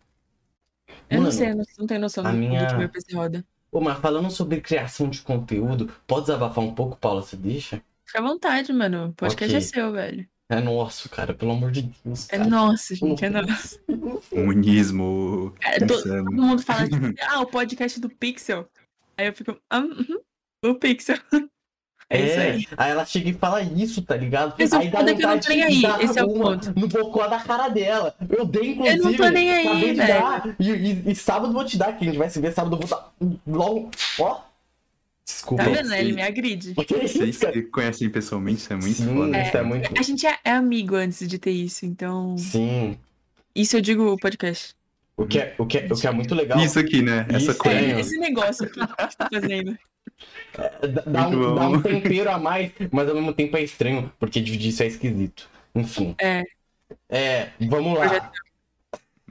[1.11, 3.15] Eu não Mano, sei, eu não, não tenho noção do, do minha- que meu PC
[3.15, 3.45] roda.
[3.71, 7.83] Ô, mas falando sobre criação de conteúdo, pode desabafar um pouco, Paulo, você deixa?
[8.07, 9.09] Fica à vontade, mano.
[9.09, 9.57] O podcast Ok.
[9.57, 10.27] é seu, velho.
[10.53, 12.29] É nosso, cara, pelo amor de Deus.
[12.31, 12.49] É cara.
[12.51, 13.81] nosso, gente, é nosso.
[14.31, 16.25] Comunismo, insano.
[16.25, 16.97] todo mundo fala tipo,
[17.29, 18.69] ah, o podcast do Pixel.
[19.17, 19.83] Aí eu fico, ah,
[20.65, 21.17] o Pixel.
[22.11, 22.67] É, isso aí.
[22.77, 24.55] Aí ela chega e fala isso, tá ligado?
[24.59, 26.23] Mas o aí dá foda é que eu não vontade tô nem aí, esse é
[26.25, 26.79] o ponto.
[26.79, 28.15] No bocó da cara dela.
[28.29, 28.99] Eu dei, inclusive.
[28.99, 29.97] Eu não tô nem aí, velho.
[29.97, 32.53] dar, e, e- e sábado eu vou te dar, que a gente vai se ver
[32.53, 33.13] sábado, eu vou dar
[33.47, 33.91] logo.
[34.21, 34.41] Ó.
[35.25, 35.65] Desculpa.
[35.65, 35.89] Tá vendo?
[35.89, 36.01] né?
[36.01, 36.75] Ele me agride.
[36.75, 39.41] Vocês que conhecem pessoalmente, isso é muito Sim, foda.
[39.43, 39.91] isso é muito.
[39.99, 42.37] A gente é, é amigo antes de ter isso, então.
[42.37, 42.99] Sim.
[43.55, 44.75] Isso eu digo o podcast.
[45.17, 46.59] O que é, o que é, o que é muito legal.
[46.59, 47.27] Isso aqui, né?
[47.29, 47.79] Essa Isso, É, coisa.
[47.81, 48.01] Estranho.
[48.01, 49.79] esse negócio aqui que você tá fazendo.
[50.57, 54.41] Dá- Dá um, dá um tempero a mais, mas ao mesmo tempo é estranho, porque
[54.41, 55.49] dividir isso é esquisito.
[55.75, 56.15] Enfim.
[56.19, 56.43] É.
[57.09, 58.33] É, vamos lá.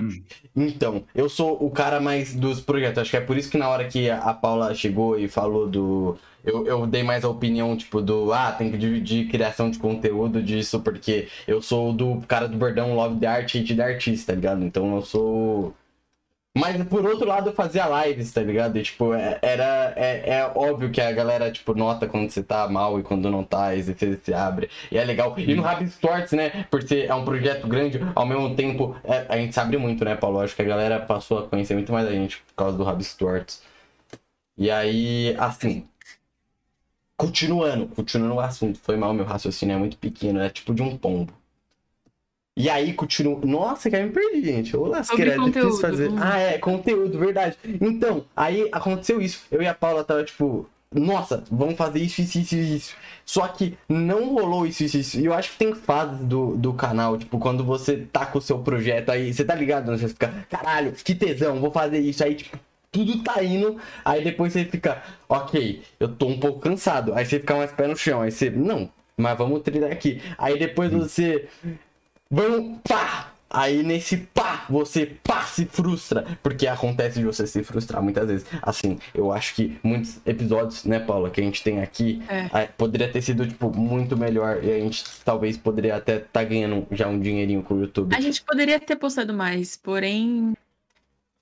[0.01, 0.23] Hum.
[0.55, 2.99] Então, eu sou o cara mais dos projetos.
[2.99, 6.17] Acho que é por isso que na hora que a Paula chegou e falou do.
[6.43, 8.33] Eu, eu dei mais a opinião, tipo, do.
[8.33, 12.95] Ah, tem que dividir criação de conteúdo disso, porque eu sou do cara do bordão
[12.95, 14.63] Love the Art, Hate the Artista, tá ligado?
[14.63, 15.73] Então eu sou.
[16.57, 18.77] Mas por outro lado fazia lives, tá ligado?
[18.77, 19.93] E, tipo, é- era.
[19.95, 23.41] É, é óbvio que a galera, tipo, nota quando você tá mal e quando não
[23.43, 24.69] tá, e você se abre.
[24.91, 25.33] E é legal.
[25.39, 26.65] E no Rabbit Torts, né?
[26.69, 30.03] Por ser é um projeto grande, ao mesmo tempo, é- a gente se abre muito,
[30.03, 30.41] né, Paulo?
[30.41, 33.17] Acho que a galera passou a conhecer muito mais a gente por causa do Rabbit
[33.17, 33.63] Torts.
[34.57, 35.87] E aí, assim.
[37.17, 38.79] Continuando, continuando o assunto.
[38.79, 41.31] Foi mal, meu raciocínio é muito pequeno, é tipo de um pombo.
[42.61, 43.39] E aí, continua.
[43.43, 44.77] Nossa, que aí me perdi, gente.
[44.77, 46.09] Ô, lasqueira, é difícil fazer.
[46.11, 46.17] hum.
[46.19, 47.57] Ah, é, conteúdo, verdade.
[47.79, 49.43] Então, aí aconteceu isso.
[49.51, 52.95] Eu e a Paula tava tipo, nossa, vamos fazer isso, isso, isso, isso.
[53.25, 55.19] Só que não rolou isso, isso, isso.
[55.19, 58.41] E eu acho que tem fases do, do canal, tipo, quando você tá com o
[58.41, 59.89] seu projeto aí, você tá ligado?
[59.89, 59.97] né?
[59.97, 62.23] Você fica, caralho, que tesão, vou fazer isso.
[62.23, 62.59] Aí, tipo,
[62.91, 63.77] tudo tá indo.
[64.05, 67.13] Aí depois você fica, ok, eu tô um pouco cansado.
[67.15, 68.21] Aí você fica mais pé no chão.
[68.21, 70.21] Aí você, não, mas vamos treinar aqui.
[70.37, 71.47] Aí depois você.
[72.31, 73.27] Vamos, pá!
[73.53, 76.25] Aí nesse pá, você pá, se frustra.
[76.41, 78.45] Porque acontece de você se frustrar muitas vezes.
[78.61, 82.49] Assim, eu acho que muitos episódios, né, Paula, que a gente tem aqui, É.
[82.53, 84.63] ah, poderia ter sido, tipo, muito melhor.
[84.63, 88.15] E a gente talvez poderia até tá ganhando já um dinheirinho com o YouTube.
[88.15, 90.53] A gente poderia ter postado mais, porém.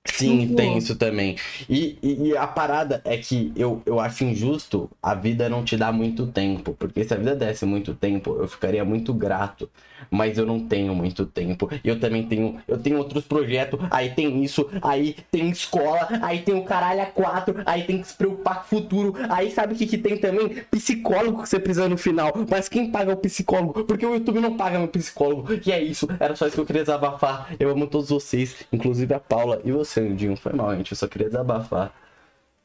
[0.06, 1.36] Sim, Não tem isso também.
[1.68, 5.76] E, e, e a parada é que eu, eu acho injusto a vida não te
[5.76, 6.74] dar muito tempo.
[6.76, 9.70] Porque se a vida desse muito tempo, eu ficaria muito grato.
[10.10, 11.68] Mas eu não tenho muito tempo.
[11.84, 12.60] Eu também tenho.
[12.66, 13.80] Eu tenho outros projetos.
[13.90, 18.08] Aí tem isso, aí tem escola, aí tem o caralho a quatro, aí tem que
[18.08, 19.14] se preocupar com o futuro.
[19.28, 20.48] Aí sabe o que, que tem também?
[20.70, 22.32] Psicólogo que você precisa no final.
[22.48, 23.84] Mas quem paga o psicólogo?
[23.84, 25.48] Porque o YouTube não paga meu psicólogo.
[25.64, 26.08] E é isso.
[26.18, 27.54] Era só isso que eu queria desabafar.
[27.58, 29.60] Eu amo todos vocês, inclusive a Paula.
[29.64, 30.36] E você, Nildinho?
[30.36, 30.92] Foi mal, gente.
[30.92, 31.92] Eu só queria desabafar.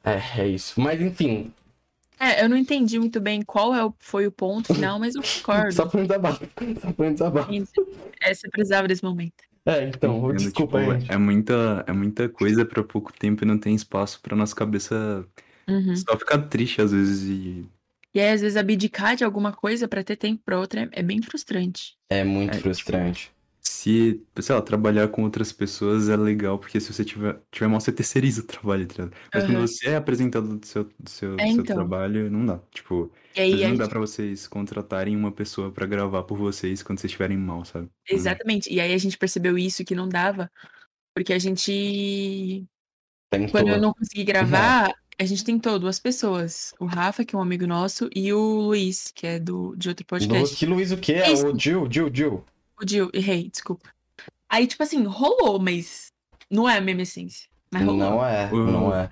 [0.03, 0.79] É, é isso.
[0.79, 1.51] Mas enfim,
[2.19, 5.21] É, eu não entendi muito bem qual é o- foi o ponto final, mas eu
[5.43, 5.73] concordo.
[5.73, 6.45] só foi um desabafo.
[6.81, 7.51] Só foi um desabafo.
[8.21, 9.43] É, você precisava desse momento.
[9.65, 11.11] É, então, Entendo, desculpa, tipo, gente.
[11.11, 15.25] é muita, é muita coisa pra pouco tempo e não tem espaço pra nossa cabeça
[15.67, 15.95] Uhum.
[15.95, 17.65] só ficar triste às vezes e
[18.13, 21.03] E aí, às vezes, abdicar de alguma coisa pra ter tempo pra outra é, é
[21.03, 21.97] bem frustrante.
[22.09, 23.31] É muito É, frustrante.
[23.67, 27.79] Se, sei lá, trabalhar com outras pessoas é legal, porque se você tiver, tiver mal,
[27.81, 29.13] você terceiriza o trabalho, tá ligado?
[29.33, 29.67] Mas quando Aham.
[29.67, 31.75] você é apresentador do seu, do seu, do É, seu então.
[31.75, 32.59] trabalho, não dá.
[32.71, 36.83] Tipo, E aí, não dá gente- pra vocês contratarem uma pessoa pra gravar por vocês
[36.83, 37.89] quando vocês estiverem mal, sabe?
[38.09, 38.71] Exatamente.
[38.71, 40.49] E aí a gente percebeu isso que não dava,
[41.15, 42.63] porque a gente
[43.31, 43.49] Tentou.
[43.51, 44.23] Quando eu não consegui
[44.87, 46.73] gravar, a gente tentou duas pessoas.
[46.79, 50.05] O Rafa, que é um amigo nosso, e o Luiz, que é do, de outro
[50.05, 50.55] podcast.
[50.55, 51.13] que Luiz o quê?
[51.13, 52.43] É o Jill, Jill, Jill.
[52.81, 53.89] O Gil, errei, desculpa.
[54.49, 56.11] Aí, tipo assim, rolou, mas
[56.49, 57.47] não é a mesma essência.
[57.71, 57.97] Mas rolou.
[58.11, 59.09] Não é, O- não é.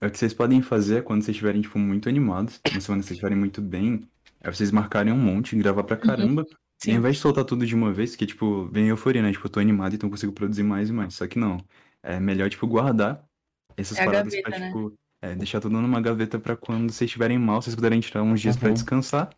[0.00, 3.06] É o que vocês podem fazer quando vocês estiverem, tipo, muito animados, uma semana que
[3.08, 4.06] vocês estiverem muito bem,
[4.42, 6.56] é vocês marcarem um monte, gravar pra caramba, e Uhum.
[6.78, 6.92] Sim.
[6.92, 9.32] ao invés de soltar tudo de uma vez, que, tipo, vem a euforia, né?
[9.32, 11.14] Tipo, eu tô animado, então eu consigo produzir mais e mais.
[11.14, 11.58] Só que não.
[12.02, 13.24] É melhor, tipo, guardar
[13.76, 14.66] essas É paradas gaveta, pra, né?
[14.66, 18.40] tipo, é, deixar tudo numa gaveta pra quando vocês estiverem mal, vocês puderem tirar uns
[18.40, 18.74] dias pra Uhum.
[18.74, 19.30] descansar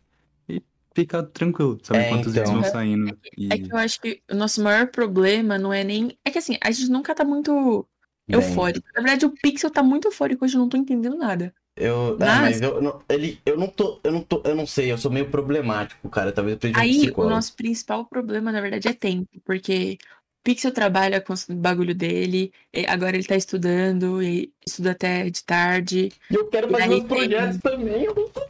[1.01, 1.99] ficar tranquilo, sabe?
[1.99, 2.53] É, os vídeos então.
[2.61, 3.17] vão saindo.
[3.37, 3.49] E...
[3.51, 6.17] É que eu acho que o nosso maior problema não é nem.
[6.25, 7.85] É que assim, a gente nunca tá muito
[8.27, 8.87] Bem, eufórico.
[8.95, 11.53] Na verdade, o Pixel tá muito eufórico hoje, eu não tô entendendo nada.
[11.75, 14.67] Eu, é, Mas- mas eu não, ele, eu não tô, eu não tô, eu não
[14.67, 16.31] sei, eu sou meio problemático, cara.
[16.31, 19.97] Talvez eu precise de um Aí, o nosso principal problema, na verdade, é tempo, porque
[20.01, 25.29] o Pixel trabalha com o bagulho dele, e agora ele tá estudando, e estuda até
[25.29, 26.11] de tarde.
[26.29, 28.03] E eu quero fazer aí meus tem- projetos também.
[28.03, 28.45] eu não tô-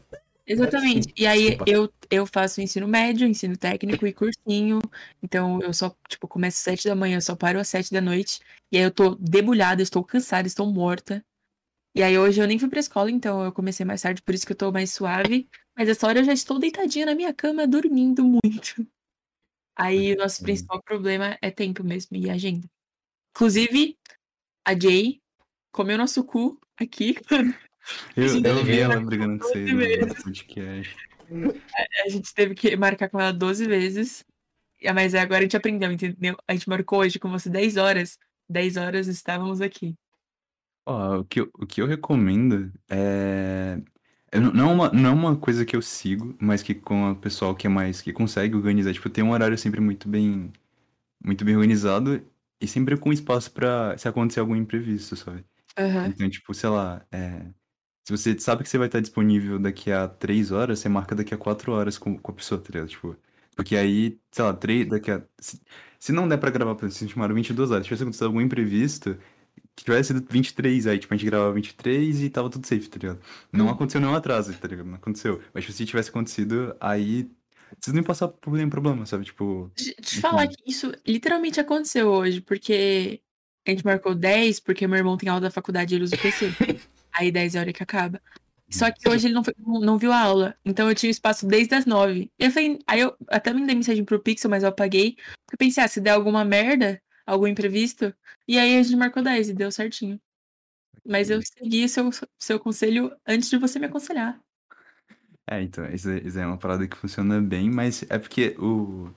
[0.49, 1.13] Exatamente.
[1.15, 1.71] E aí Desculpa.
[1.71, 4.79] eu, eu faço ensino médio, ensino técnico e cursinho.
[5.21, 8.01] Então eu só, tipo, começo às sete da manhã, eu só paro às sete da
[8.01, 8.39] noite.
[8.71, 11.23] E aí eu tô debulhada, estou cansada, estou morta.
[11.95, 14.45] E aí hoje eu nem fui pra escola, então eu comecei mais tarde, por isso
[14.45, 15.47] que eu tô mais suave.
[15.77, 18.88] Mas essa hora eu já estou deitadinha na minha cama, dormindo muito.
[19.77, 20.45] Aí o nosso Hum.
[20.45, 22.67] principal problema é tempo mesmo e agenda.
[23.35, 23.95] Inclusive,
[24.65, 25.21] a Jay
[25.71, 27.15] comeu nosso cu aqui.
[28.15, 30.95] Eu, eu vi ela brigando com vocês no podcast.
[32.06, 34.25] A gente teve que marcar com ela 12 vezes.
[34.86, 36.36] Ah, Mas agora a gente aprendeu, entendeu?
[36.47, 38.17] A gente marcou hoje com você 10 horas.
[38.49, 39.95] 10 horas estávamos aqui.
[40.86, 43.80] Ó, o que eu, o que eu recomendo é.
[44.32, 47.12] é não- Não é uma, não é uma coisa que eu sigo, mas que com
[47.12, 48.02] o pessoal que é mais.
[48.02, 48.91] que consegue organizar.
[48.93, 50.52] Tipo, tem um horário sempre muito bem.
[51.23, 52.25] muito bem organizado
[52.60, 55.45] e sempre com espaço pra se acontecer algum imprevisto, sabe?
[55.78, 56.08] Aham.
[56.08, 57.45] Então, tipo, sei lá, é,
[58.10, 61.34] se você sabe que você vai estar disponível daqui a três horas, você marca daqui
[61.34, 62.89] a quatro horas com, com a pessoa, tá ligado?
[62.89, 63.15] Tipo,
[63.56, 65.22] porque aí, sei lá, três, daqui a.
[65.38, 65.62] Se,
[66.00, 68.41] se não der pra gravar, por exemplo, se chamaram 22 horas, se tivesse acontecido algum
[68.41, 69.15] imprevisto,
[69.76, 72.98] que tivesse sido 23, aí, tipo, a gente gravava 23 e tava tudo safe, tá
[73.00, 73.19] ligado?
[73.52, 73.69] Não Hum.
[73.69, 74.88] aconteceu nenhum atraso, tá ligado?
[74.88, 75.41] Não aconteceu.
[75.54, 77.30] Mas tipo, se tivesse acontecido, aí.
[77.80, 79.26] Vocês não iam passar por nenhum problema, sabe?
[79.26, 79.72] Tipo.
[79.76, 83.22] Deixa eu te falar que isso literalmente aconteceu hoje, porque
[83.67, 86.19] a gente marcou 10, porque meu irmão tem aula da faculdade e ele usa o
[86.19, 86.52] PC.
[87.19, 88.21] Aí 10 é a hora que acaba.
[88.71, 91.73] Só que hoje ele não, foi- não viu a aula, então eu tinha espaço desde
[91.75, 92.32] as 9.
[92.38, 95.15] Eu falei, aí eu até mandei mensagem pro Pixel, mas eu apaguei.
[95.45, 98.13] Porque eu pensei, ah, se der alguma merda, algum imprevisto,
[98.47, 100.19] e aí a gente marcou 10 e deu certinho.
[101.03, 104.39] Mas eu segui seu, seu conselho antes de você me aconselhar.
[105.49, 109.10] É, então, isso, é- isso é uma parada que funciona bem, mas é porque o.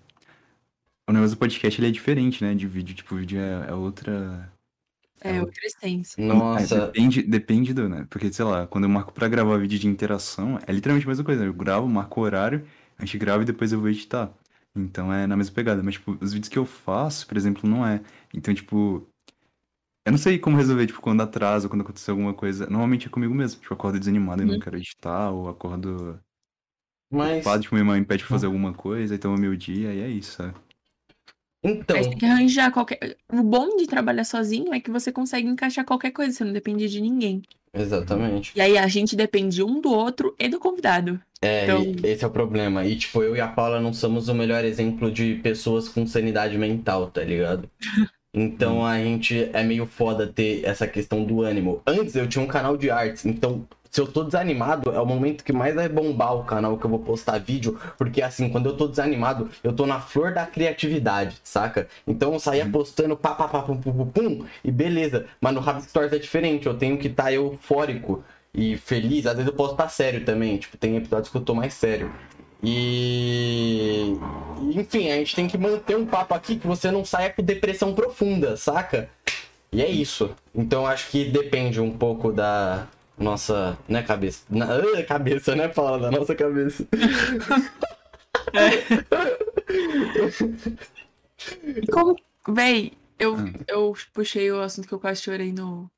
[1.08, 2.54] O negócio do podcast ele é diferente, né?
[2.54, 2.94] De vídeo.
[2.94, 4.50] Tipo, o vídeo é, é outra.
[5.24, 6.16] É, É outra essência.
[6.18, 8.06] É, Nossa, depende, depende do, né?
[8.10, 11.24] Porque, sei lá, quando eu marco pra gravar vídeo de interação, é literalmente a mesma
[11.24, 11.44] coisa.
[11.44, 12.66] Eu gravo, marco o horário,
[12.98, 14.32] a gente grava e depois eu vou editar.
[14.74, 15.82] Então é na mesma pegada.
[15.82, 18.02] Mas, tipo, os vídeos que eu faço, por exemplo, não é.
[18.34, 19.06] Então, tipo.
[20.06, 22.66] Eu não sei como resolver, tipo, quando atrasa, quando acontece alguma coisa.
[22.66, 23.60] Normalmente é comigo mesmo.
[23.60, 24.60] Tipo, eu acordo desanimado e não Uhum.
[24.60, 26.20] quero editar, ou acordo
[27.10, 27.44] mas.
[27.44, 29.92] ocupado, tipo, minha mãe me pede pra fazer alguma coisa, então é o meu dia,
[29.94, 30.54] e é isso, sabe?
[31.64, 33.16] Então, Mas tem que arranjar qualquer.
[33.32, 36.88] O bom de trabalhar sozinho é que você consegue encaixar qualquer coisa, você não depende
[36.88, 37.42] de ninguém.
[37.74, 38.52] exatamente.
[38.54, 41.20] E aí a gente depende um do outro e do convidado.
[41.40, 42.84] É, Então- esse é o problema.
[42.84, 46.56] E, tipo, eu e a Paula não somos o melhor exemplo de pessoas com sanidade
[46.58, 47.68] mental, tá ligado?
[48.34, 51.82] Então a gente é meio foda ter essa questão do ânimo.
[51.86, 55.44] Antes eu tinha um canal de artes, então se eu tô desanimado, é o momento
[55.44, 58.74] que mais vai bombar o canal que eu vou postar vídeo, porque assim, quando eu
[58.74, 61.86] tô desanimado, eu tô na flor da criatividade, saca?
[62.06, 65.26] Então eu saía postando pá, pá, pá, pum, pum, pum, pum, e beleza.
[65.38, 68.24] Mas no Rabbit Stories é diferente, eu tenho que estar tá eufórico
[68.54, 69.26] e feliz.
[69.26, 72.10] Às vezes eu posso estar sério também, tipo, tem episódios que eu tô mais sério.
[72.62, 74.16] E.
[74.74, 77.94] Enfim, a gente tem que manter um papo aqui que você não saia com depressão
[77.94, 79.10] profunda, saca?
[79.70, 80.30] E é isso.
[80.54, 82.86] Então acho que depende um pouco da,
[83.18, 83.78] nossa.
[83.88, 84.44] Né, cabeça?
[84.50, 85.98] Na, ah, cabeça, né, Paula?
[85.98, 86.86] Da nossa cabeça.
[91.92, 92.16] Como,
[92.48, 93.36] véi, eu,
[93.68, 95.90] eu puxei o assunto que eu quase chorei no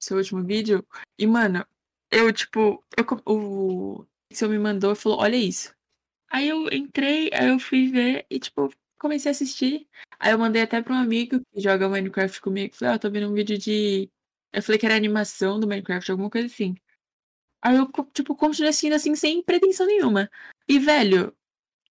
[0.00, 0.84] seu último vídeo.
[1.18, 1.66] E, mano,
[2.10, 5.74] eu, tipo, eu, o seu me mandou e falou: Olha isso.
[6.30, 9.88] Aí eu entrei, aí eu fui ver e, tipo, comecei a assistir.
[10.18, 12.74] Aí eu mandei até pra um amigo que joga Minecraft comigo.
[12.76, 14.10] Falei: Ó, tô vendo um vídeo de.
[14.52, 16.74] Eu falei que era animação do Minecraft, alguma coisa assim.
[17.62, 20.30] Aí eu, tipo, continuei assistindo assim, sem pretensão nenhuma.
[20.68, 21.34] E, velho,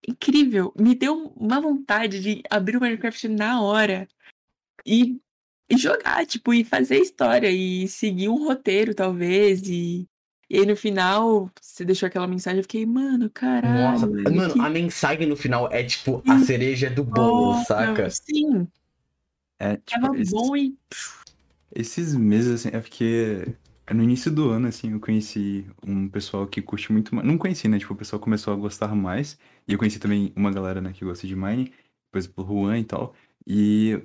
[0.07, 0.73] incrível.
[0.79, 4.07] Me deu uma vontade de abrir o Minecraft na hora
[4.85, 5.21] e,
[5.69, 9.69] e jogar, tipo, e fazer história e seguir um roteiro, talvez.
[9.69, 10.09] E,
[10.49, 13.75] e aí no final, você deixou aquela mensagem, eu fiquei, mano, caralho.
[13.75, 18.09] Nossa, mano, que a mensagem no final é tipo a cereja do bolo, saca?
[18.11, 18.69] Sim,
[19.59, 20.77] É, tipo, tava bom e.
[21.79, 23.55] esses meses, assim, é porque
[23.95, 27.27] no início do ano, assim, eu conheci um pessoal que curte muito mais.
[27.27, 27.79] Não conheci, né?
[27.79, 29.39] Tipo, o pessoal começou a gostar mais.
[29.69, 31.73] E eu conheci também uma galera, né, que gosta de Mine,
[32.11, 33.15] por exemplo, o Juan e tal.
[33.47, 34.01] E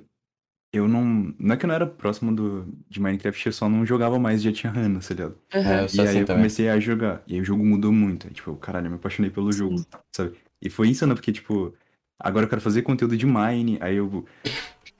[0.72, 1.04] eu não.
[1.38, 4.42] Não é que eu não era próximo do, de Minecraft, eu só não jogava mais,
[4.42, 5.38] já tinha anos, tá ligado?
[5.52, 5.80] É, Aham.
[5.80, 6.36] eu E aí assim eu também.
[6.36, 7.22] comecei a jogar.
[7.26, 8.26] E aí o jogo mudou muito.
[8.26, 9.86] Aí, tipo, caralho, eu me apaixonei pelo jogo, Sim.
[10.14, 10.36] sabe?
[10.60, 11.74] E foi insano, porque, tipo,
[12.18, 13.78] agora eu quero fazer conteúdo de Mine.
[13.80, 14.24] Aí eu.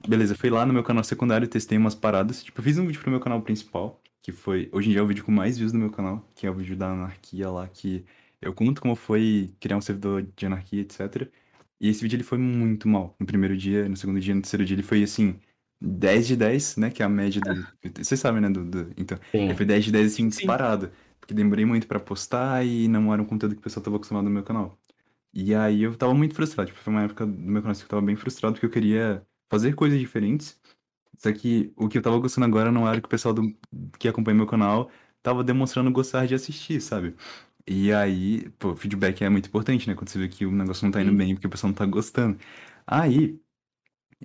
[0.06, 2.42] Beleza, fui lá no meu canal secundário, testei umas paradas.
[2.42, 4.68] Tipo, eu fiz um vídeo pro meu canal principal, que foi.
[4.72, 6.54] Hoje em dia é o vídeo com mais views do meu canal, que é o
[6.54, 8.04] vídeo da anarquia lá, que
[8.40, 11.30] eu conto como foi criar um servidor de anarquia, etc.
[11.80, 13.14] E esse vídeo ele foi muito mal.
[13.18, 15.38] No primeiro dia, no segundo dia, no terceiro dia, ele foi assim.
[15.84, 16.90] 10 de 10, né?
[16.90, 17.66] Que é a média do.
[17.98, 18.48] Vocês sabem, né?
[18.50, 19.38] Do, do- Então, Sim.
[19.46, 20.30] ele foi 10 de 10 assim, Sim.
[20.30, 20.90] disparado.
[21.20, 24.24] Porque demorei muito pra postar e não era um conteúdo que o pessoal tava acostumado
[24.24, 24.78] no meu canal.
[25.32, 26.68] E aí eu tava muito frustrado.
[26.70, 29.26] Tipo, foi uma época do meu canal que eu tava bem frustrado porque eu queria
[29.52, 30.58] fazer coisas diferentes.
[31.18, 33.54] Só que o que eu tava gostando agora não era o que o pessoal do,
[33.98, 34.90] que acompanha meu canal
[35.22, 37.14] tava demonstrando gostar de assistir, sabe?
[37.66, 39.94] E aí, pô, feedback é muito importante, né?
[39.94, 41.84] Quando você vê que o negócio não tá indo bem porque o pessoal não tá
[41.84, 42.38] gostando.
[42.86, 43.38] Aí,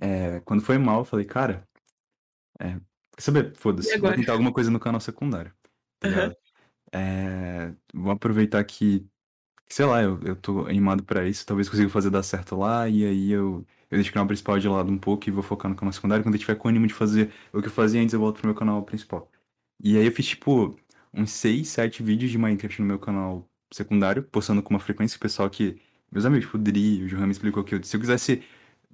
[0.00, 1.68] é, quando foi mal, eu falei, cara,
[2.58, 2.80] é,
[3.14, 3.54] quer saber?
[3.54, 5.52] Foda-se, vou tentar alguma coisa no canal secundário,
[6.00, 6.36] tá ligado?
[6.92, 9.06] É, vou aproveitar que,
[9.68, 13.04] sei lá, eu, eu tô animado pra isso, talvez consiga fazer dar certo lá, e
[13.04, 15.76] aí eu, eu deixo o canal principal de lado um pouco e vou focar no
[15.76, 16.24] canal secundário.
[16.24, 18.46] Quando eu tiver com ânimo de fazer o que eu fazia antes, eu volto pro
[18.48, 19.30] meu canal principal.
[19.82, 20.76] E aí eu fiz, tipo,
[21.14, 25.20] uns 6, 7 vídeos de Minecraft no meu canal secundário, postando com uma frequência que
[25.24, 25.80] o pessoal que.
[26.10, 28.42] Meus amigos, tipo, o Dri, o Johan me explicou que eu, se eu quisesse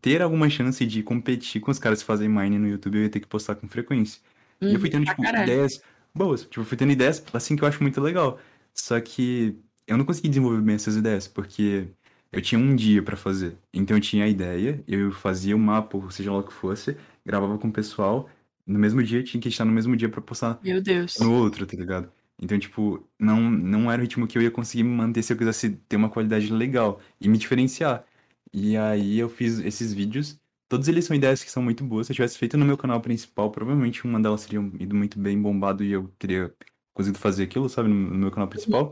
[0.01, 3.11] ter alguma chance de competir com os caras que fazem Mine no YouTube, eu ia
[3.11, 4.21] ter que postar com frequência.
[4.69, 5.65] E eu fui Uhum, tendo, pra tipo, caralho.
[5.65, 5.81] ideias
[6.15, 6.43] boas.
[6.43, 8.39] Tipo, eu fui tendo ideias, assim, que eu acho muito legal.
[8.75, 11.89] Só que eu não consegui desenvolver bem essas ideias, porque
[12.33, 13.57] eu tinha um dia pra fazer.
[13.73, 16.97] Então eu tinha a ideia, eu fazia o mapa, ou seja lá o que fosse,
[17.25, 18.29] gravava com o pessoal.
[18.67, 21.19] No mesmo dia, tinha que estar no mesmo dia pra postar Meu Deus.
[21.21, 22.11] no outro, tá ligado?
[22.41, 25.71] Então, tipo, não, não era o ritmo que eu ia conseguir manter se eu quisesse
[25.89, 28.05] ter uma qualidade legal e me diferenciar.
[28.53, 30.41] E aí eu fiz esses vídeos.
[30.69, 32.07] Todos eles são ideias que são muito boas.
[32.07, 35.41] Se eu tivesse feito no meu canal principal, provavelmente uma delas teria ido muito bem
[35.41, 36.53] bombado e eu teria
[36.95, 38.91] conseguido fazer aquilo, sabe, no, no meu canal principal.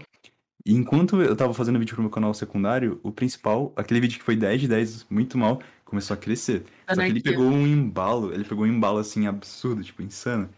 [0.64, 4.24] E enquanto eu tava fazendo vídeo pro meu canal secundário, o principal, aquele vídeo que
[4.24, 6.64] foi 10 de 10, muito mal, começou a crescer.
[6.88, 7.32] Só que ele Anarquia.
[7.32, 10.48] pegou um embalo, ele pegou um embalo assim absurdo, tipo, insano.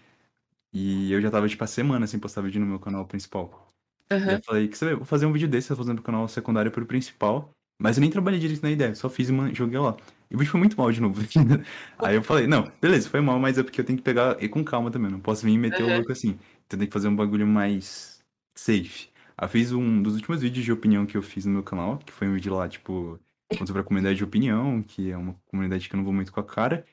[0.73, 3.69] E eu já tava, tipo, há semana sem postar vídeo no meu canal principal.
[4.11, 4.33] E Aham.
[4.33, 6.29] eu falei, que você vê, vou fazer um vídeo desse, eu tô fazendo pro canal
[6.29, 7.51] secundário pro principal.
[7.81, 9.97] Mas eu nem trabalhei direito na ideia, só fiz e joguei lá.
[10.31, 11.21] E o vídeo foi muito mal de novo.
[11.99, 14.49] Aí eu falei, não, beleza, foi mal, mas é porque eu tenho que pegar e
[14.49, 15.95] com calma também, não posso vir e meter o Aham.
[15.97, 16.39] louco assim.
[16.67, 18.21] Então tem que fazer um bagulho mais
[18.57, 19.09] safe.
[19.41, 22.13] Eu fiz um dos últimos vídeos de opinião que eu fiz no meu canal, que
[22.13, 23.19] foi um vídeo lá, tipo,
[23.49, 26.33] contando sobre a comunidade de opinião, que é uma comunidade que eu não vou muito
[26.33, 26.85] com a cara,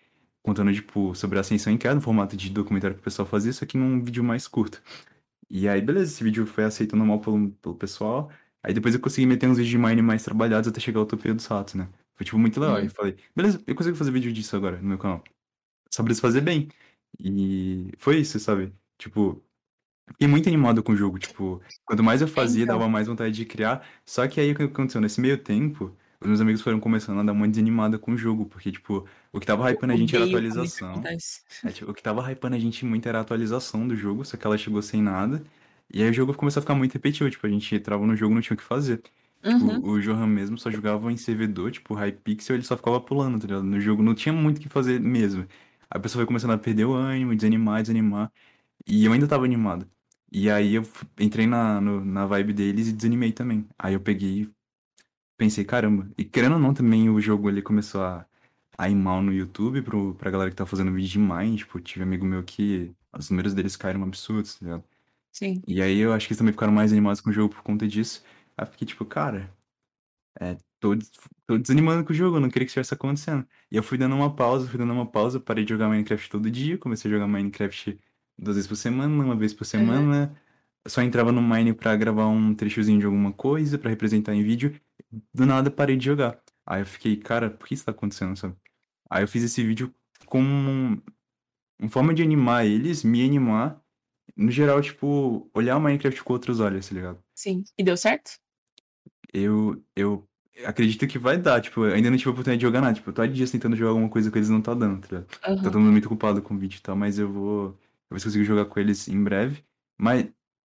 [0.42, 3.54] contando, tipo, sobre a ascensão em queda, no formato de documentário que o pessoal fazia,
[3.54, 4.82] só que num vídeo mais curto.
[5.50, 8.32] E aí, beleza, esse vídeo foi aceito normal pelo, pelo pessoal.
[8.64, 11.34] Aí depois eu consegui meter uns vídeos de Mine mais trabalhados até chegar ao Utopia
[11.34, 11.90] dos Ratos, né?
[12.16, 12.78] Foi, tipo, muito legal.
[12.78, 12.84] Uhum.
[12.86, 15.24] eu falei, beleza, eu consigo fazer vídeo disso agora no meu canal.
[15.90, 16.70] Só preciso fazer bem.
[17.20, 18.74] E foi isso, sabe?
[18.98, 19.44] Tipo,
[20.14, 21.20] fiquei muito animado com o jogo.
[21.20, 22.78] Tipo, quanto mais eu fazia, então.
[22.78, 23.86] dava mais vontade de criar.
[24.06, 25.02] Só que aí o que aconteceu?
[25.02, 28.46] Nesse meio tempo, os meus amigos foram começando a dar uma desanimada com o jogo.
[28.46, 31.02] Porque, tipo, o que tava hypando a gente era a atualização.
[31.66, 34.38] É, tipo, o que tava hypando a gente muito era a atualização do jogo, só
[34.38, 35.44] que ela chegou sem nada.
[35.94, 38.34] E aí o jogo começou a ficar muito repetitivo, tipo, a gente entrava no jogo
[38.34, 38.98] e não tinha o que fazer.
[38.98, 39.80] Tipo, Uhum.
[39.84, 43.64] o Johan mesmo só jogava em servidor, tipo, Hypixel, ele só ficava pulando, tá ligado?
[43.64, 45.48] No jogo não tinha muito o que fazer mesmo.
[45.90, 48.32] A pessoa foi começando a perder o ânimo, desanimar, desanimar.
[48.88, 49.90] E eu ainda tava animado.
[50.32, 50.84] E aí eu
[51.20, 53.68] entrei na, no- na vibe deles e desanimei também.
[53.78, 54.54] Aí eu peguei e
[55.38, 56.10] pensei, caramba.
[56.18, 58.26] E querendo ou não, também o jogo ele começou a,
[58.78, 61.58] a ir mal no YouTube pro, pra galera que tá fazendo vídeo de Mine.
[61.58, 64.84] Tipo, tive amigo meu que os números deles caíram absurdos, tá ligado?
[65.32, 65.66] Sim.
[65.68, 67.88] E aí eu acho que eles também ficaram mais animados com o jogo por conta
[67.88, 68.24] disso.
[68.58, 69.52] Aí eu fiquei tipo, cara,
[70.40, 70.92] é, tô,
[71.48, 73.48] tô desanimando com o jogo, eu não queria que isso estivesse acontecendo.
[73.72, 76.50] E eu fui dando uma pausa, fui dando uma pausa, parei de jogar Minecraft todo
[76.52, 78.00] dia, comecei a jogar Minecraft
[78.42, 80.36] duas vezes por semana, uma vez por semana.
[80.88, 84.74] Só entrava no Mine pra gravar um trechozinho de alguma coisa, pra representar em vídeo.
[85.34, 86.42] Do nada parei de jogar.
[86.66, 88.56] Aí eu fiquei, cara, por que isso tá acontecendo, sabe?
[89.10, 89.94] Aí eu fiz esse vídeo
[90.26, 90.42] com
[91.80, 93.80] uma forma de animar eles, me animar.
[94.36, 97.20] No geral, tipo, olhar o Minecraft com outros olhos, tá ligado?
[97.36, 97.64] Sim.
[97.78, 98.40] E deu certo?
[99.34, 100.28] Eu, eu
[100.66, 102.94] acredito que vai dar, tipo, eu ainda não tive a oportunidade de jogar nada.
[102.94, 105.08] Tipo, eu tô há dias tentando jogar alguma coisa que eles não tá dando, tá
[105.08, 105.26] ligado?
[105.28, 105.64] Tá Aham.
[105.64, 107.78] todo mundo muito ocupado com o vídeo e tal, mas eu vou.
[108.12, 109.64] Eu consigo jogar com eles em breve.
[110.00, 110.26] Mas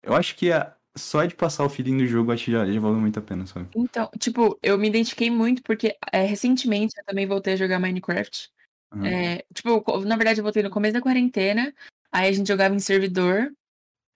[0.02, 2.80] eu acho que a- só de passar o feeling do jogo, acho que já, já
[2.80, 3.68] valeu muito a pena, sabe?
[3.76, 8.50] Então, tipo, eu me identifiquei muito porque é, recentemente eu também voltei a jogar Minecraft.
[8.92, 9.06] Aham.
[9.06, 11.72] É, tipo, na verdade eu voltei no começo da quarentena,
[12.10, 13.52] aí a gente jogava em servidor,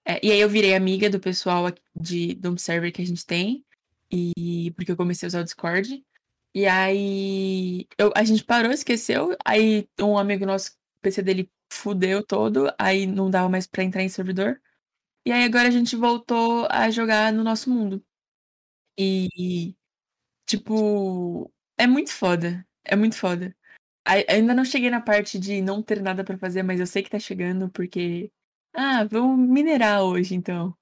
[0.05, 3.25] é, e aí eu virei amiga do pessoal aqui de, do server que a gente
[3.25, 3.65] tem,
[4.11, 6.03] e porque eu comecei a usar o Discord.
[6.55, 10.73] E aí eu- a gente parou, esqueceu, aí um amigo nosso,
[11.03, 14.61] PC dele fudeu todo, aí não dava mais pra entrar em servidor.
[15.27, 18.05] E aí agora a gente voltou a jogar no nosso mundo.
[18.99, 19.75] E,
[20.47, 22.67] tipo, é muito foda.
[22.85, 23.55] É muito foda.
[24.05, 27.03] Ai- Ainda não cheguei na parte de não ter nada pra fazer, mas eu sei
[27.03, 28.33] que tá chegando porque.
[28.75, 30.77] Ah, vamos minerar hoje então.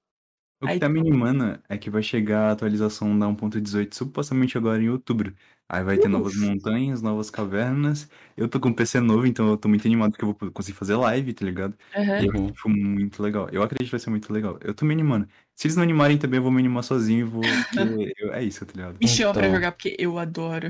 [0.61, 4.57] O que Aí, tá me animando é que vai chegar a atualização da 1.18 supostamente
[4.57, 5.35] agora em outubro.
[5.73, 8.09] Aí vai ter novas montanhas, novas cavernas.
[8.35, 10.77] Eu tô com um PC novo, então eu tô muito animado porque eu vou conseguir
[10.77, 11.77] fazer live, tá ligado?
[11.95, 12.19] aham.
[12.21, 13.47] E eu acho muito legal.
[13.51, 14.57] Eu acredito que vai ser muito legal.
[14.61, 15.27] Eu tô me animando.
[15.55, 17.43] Se eles não animarem também, eu vou me animar sozinho e vou.
[18.17, 18.97] Eu- é isso, tá ligado?
[18.99, 19.55] Me chama pra Então.
[19.55, 20.67] jogar porque eu adoro.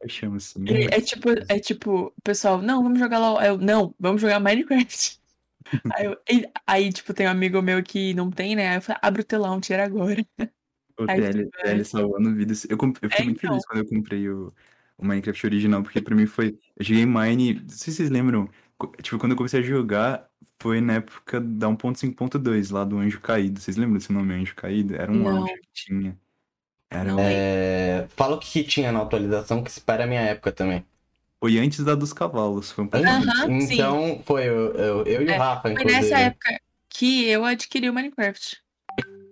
[0.00, 0.64] Eu chamo assim.
[0.68, 3.42] E É tipo, é tipo, pessoal, não, vamos jogar LOL.
[3.42, 5.18] Eu, não, vamos jogar Minecraft.
[5.96, 6.18] Aí, eu-
[6.66, 8.68] aí, tipo, tem um amigo meu que não tem, né?
[8.70, 10.24] Aí eu falei, abre o telão, tira agora.
[10.98, 12.64] O TL, TL salvando vidas.
[12.70, 13.50] Eu, eu fiquei É, muito então.
[13.50, 14.52] feliz quando eu comprei o,
[14.96, 16.58] o Minecraft original, porque pra mim foi.
[16.76, 17.54] Eu joguei Mine.
[17.54, 18.48] Não sei se vocês lembram.
[19.02, 20.28] Tipo, quando eu comecei a jogar,
[20.60, 23.60] foi na época da 1.5.2, lá do Anjo Caído.
[23.60, 24.94] Vocês lembram desse nome, Anjo Caído?
[24.94, 25.42] Era um Não.
[25.44, 26.18] anjo que tinha.
[26.90, 30.52] Era um- É, fala o que tinha na atualização, que se para a minha época
[30.52, 30.84] também.
[31.40, 32.70] Foi antes da dos cavalos.
[32.70, 33.74] Foi um pouco sim.
[33.74, 36.00] então, foi eu, eu, eu e É, o Rafa, Foi inclusive.
[36.02, 38.62] nessa época que eu adquiri o Minecraft.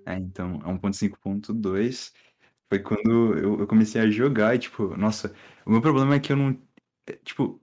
[0.07, 2.13] É, então, a 1.5.2
[2.69, 5.35] foi quando eu, eu comecei a jogar e, tipo, nossa,
[5.67, 6.51] o meu problema é que eu não.
[7.07, 7.61] é, Tipo,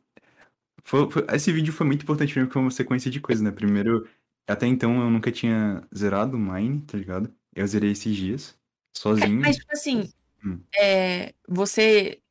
[0.83, 3.43] foi- foi- esse vídeo foi muito importante pra mim porque foi uma sequência de coisas,
[3.43, 3.51] né?
[3.51, 4.07] Primeiro,
[4.47, 7.33] até então eu nunca tinha zerado o Mine, tá ligado?
[7.55, 8.57] Eu zerei esses dias,
[8.95, 9.41] sozinho.
[9.41, 10.09] Mas, tipo assim,
[10.45, 10.61] Hum.
[10.75, 12.21] é, você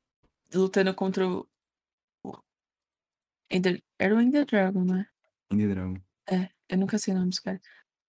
[0.55, 1.47] lutando contra o.
[2.25, 2.39] o
[3.51, 5.07] Ender, era o Ender Dragon, né?
[5.51, 5.97] Ender Dragon.
[6.31, 7.61] É, eu nunca sei o nome dos caras.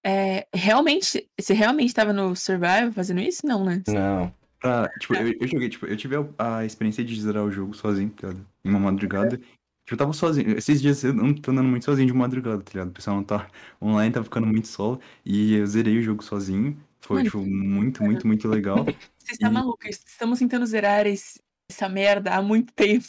[0.06, 3.45] É, realmente, você realmente tava no Survival fazendo isso?
[3.45, 3.84] Não, né?
[3.88, 4.34] Não.
[4.60, 7.74] Pra, tipo, eu, eu joguei, tipo, eu tive a, a experiência de zerar o jogo
[7.74, 8.45] sozinho, tá ligado?
[8.64, 9.38] Em uma madrugada.
[9.38, 10.58] Tipo, eu tava sozinho.
[10.58, 12.89] Esses dias eu não tô andando muito sozinho de madrugada, tá ligado?
[12.89, 13.50] O pessoal não tá
[13.82, 15.00] online, tá ficando muito solo.
[15.26, 16.78] E eu zerei o jogo sozinho.
[17.00, 18.86] Foi, Mano, tipo, muito, muito, muito legal.
[19.18, 19.80] Você está E- maluco?
[19.88, 21.39] Estamos tentando zerar esse-
[21.72, 23.06] essa merda há muito tempo.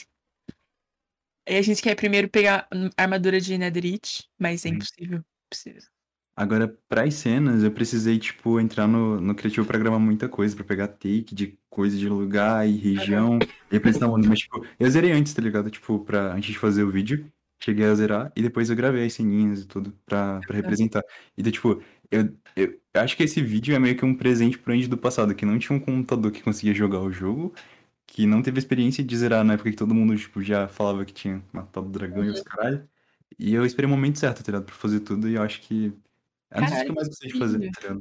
[1.49, 4.75] E a gente quer primeiro pegar hum, armadura de Netherite, mas é Hum.
[4.75, 5.25] impossível.
[5.47, 5.83] Impossível.
[6.37, 10.65] Agora, pras cenas, eu precisei, tipo, entrar no, no criativo pra gravar muita coisa, pra
[10.65, 13.39] pegar take de coisa de lugar e região,
[13.71, 14.29] e o mundo.
[14.29, 15.71] Mas, tipo, eu zerei antes, tá ligado?
[15.71, 17.31] Tipo, pra, antes de fazer o vídeo,
[17.63, 21.03] cheguei a zerar, e depois eu gravei as ceninhas e tudo pra, pra representar.
[21.37, 24.73] E, daí, tipo, eu, eu acho que esse vídeo é meio que um presente pro
[24.73, 27.53] Andy do passado, que não tinha um computador que conseguia jogar o jogo,
[28.07, 31.13] que não teve experiência de zerar na época que todo mundo, tipo, já falava que
[31.13, 32.89] tinha matado o dragão e os caralho.
[33.39, 34.65] E eu esperei o momento certo, tá ligado?
[34.65, 35.93] Pra fazer tudo, e eu acho que
[36.51, 37.97] é coisas que eu Caralho, mais gostei de fazer, tá?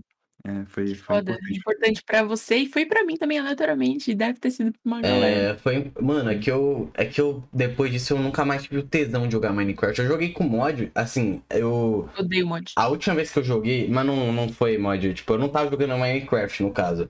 [0.46, 1.32] É, foi, foi Foda.
[1.34, 1.58] importante.
[1.58, 4.16] Importante pra você e foi pra mim também, aleatoriamente.
[4.16, 5.54] Deve ter sido pra uma galera.
[5.54, 5.92] É, foi.
[6.00, 6.90] Mano, é que eu.
[6.94, 7.44] É que eu.
[7.52, 10.00] Depois disso, eu nunca mais tive o tesão de jogar Minecraft.
[10.00, 12.10] Eu joguei com mod, assim, eu.
[12.18, 12.72] Odeio mod.
[12.76, 15.70] A última vez que eu joguei, mas não, não foi mod, tipo, eu não tava
[15.70, 17.10] jogando Minecraft no caso.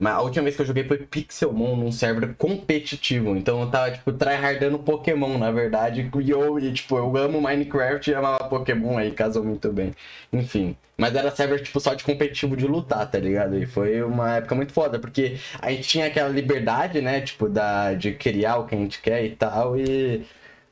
[0.00, 3.36] Mas a última vez que eu joguei foi Pixelmon num server competitivo.
[3.36, 6.08] Então eu tava, tipo, tryhardando Pokémon, na verdade.
[6.20, 9.92] E eu, e, tipo, eu amo Minecraft e amava Pokémon aí, casou muito bem.
[10.32, 10.76] Enfim.
[10.96, 13.56] Mas era server, tipo, só de competitivo de lutar, tá ligado?
[13.58, 17.20] E foi uma época muito foda, porque a gente tinha aquela liberdade, né?
[17.20, 20.24] Tipo, da, de criar o que a gente quer e tal, e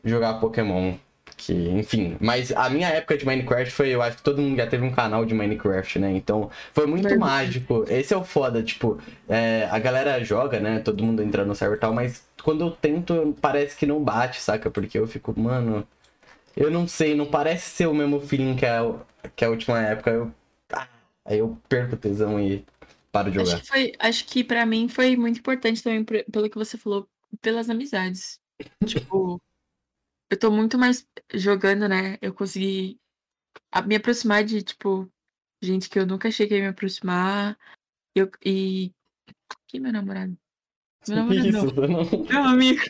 [0.04, 0.94] jogar Pokémon.
[1.36, 4.66] Que, enfim, mas a minha época de Minecraft foi, eu acho que todo mundo já
[4.66, 6.10] teve um canal de Minecraft, né?
[6.12, 7.18] Então, foi muito Verdade.
[7.18, 7.84] mágico.
[7.88, 10.80] Esse é o foda, tipo, é, a galera joga, né?
[10.80, 14.40] Todo mundo entra no server e tal, mas quando eu tento, parece que não bate,
[14.40, 14.70] saca?
[14.70, 15.86] Porque eu fico, mano,
[16.56, 18.82] eu não sei, não parece ser o mesmo feeling que a,
[19.36, 20.10] que a última época.
[20.10, 20.32] Eu,
[20.72, 20.88] ah,
[21.24, 22.64] Aí eu perco o tesão e
[23.12, 23.62] paro de Acho jogar.
[23.62, 27.08] que foi, acho que para mim foi muito importante também pelo que você falou,
[27.40, 28.40] pelas amizades.
[28.84, 29.40] tipo,
[30.30, 32.18] eu tô muito mais jogando, né?
[32.20, 32.98] Eu consegui
[33.70, 35.10] a- me aproximar de, tipo,
[35.62, 37.58] gente que eu nunca achei que ia me aproximar.
[38.14, 38.92] Eu, e.
[39.68, 40.36] Quem é meu namorado?
[41.08, 41.48] Meu namorado.
[41.48, 42.24] Isso, não.
[42.24, 42.82] Meu amigo.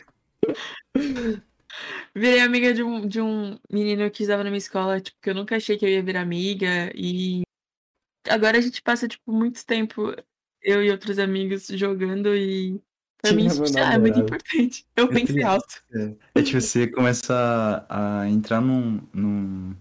[2.15, 5.35] Virei amiga de um, de um menino que estava na minha escola, tipo, que eu
[5.35, 6.91] nunca achei que eu ia virar amiga.
[6.95, 7.43] E
[8.27, 10.13] agora a gente passa, tipo, muito tempo,
[10.61, 12.81] eu e outros amigos, jogando e
[13.21, 14.85] pra mim lá, é muito importante.
[14.95, 15.83] Eu pensei tenho- alto.
[16.35, 19.75] É tipo, você começa a, entrar num, num.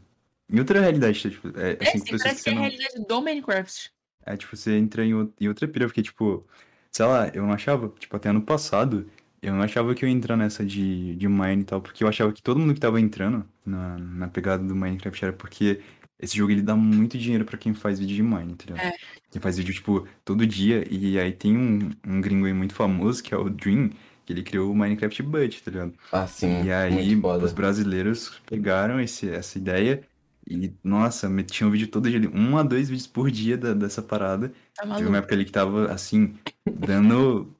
[0.48, 2.62] Em outra realidade, tipo, é, É, assim, sim, parece que que é a não.
[2.62, 3.92] realidade do Minecraft.
[4.24, 5.10] É, tipo, você entra em,
[5.40, 6.46] em outra pira, porque, tipo,
[6.90, 9.08] sei lá, eu não achava, tipo, até ano passado,
[9.42, 12.08] eu não achava que eu ia entrar nessa de, de Mine e tal, porque eu
[12.08, 15.80] achava que todo mundo que tava entrando na, na pegada do Minecraft era porque
[16.18, 18.86] esse jogo ele dá muito dinheiro pra quem faz vídeo de Mine, tá ligado?
[18.86, 18.96] É.
[19.30, 23.22] Quem faz vídeo, tipo, todo dia, e aí tem um, um gringo aí muito famoso,
[23.22, 23.90] que é o Dream,
[24.24, 25.94] que ele criou o Minecraft Bud, tá ligado?
[26.10, 26.64] Ah, sim.
[26.64, 30.02] E aí, os brasileiros pegaram esse, essa ideia
[30.48, 34.48] e, nossa, metiam vídeo todo dia, um a dois vídeos por dia da- dessa parada.
[34.74, 35.16] Tá Teve uma maluco.
[35.16, 37.52] época ali que tava, assim, dando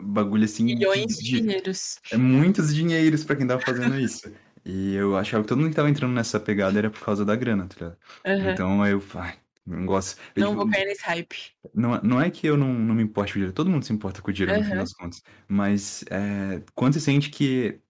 [0.00, 1.98] bagulho, assim, de- Milhões de de, dinheiros.
[2.10, 4.32] é muitos dinheiros pra quem tava fazendo isso.
[4.64, 7.34] E eu achava que todo mundo que tava entrando nessa pegada era por causa da
[7.36, 7.98] grana, tá ligado?
[8.24, 8.54] Aham.
[8.54, 10.20] Então aí eu, ai, não gosto.
[10.36, 11.36] Eu, Não tipo, vou cair nesse hype.
[11.74, 13.92] não, não é que eu não, não me importe com o dinheiro, todo mundo se
[13.92, 14.76] importa com o dinheiro no fim Aham.
[14.76, 15.22] das contas.
[15.48, 17.80] Mas é, quando você sente que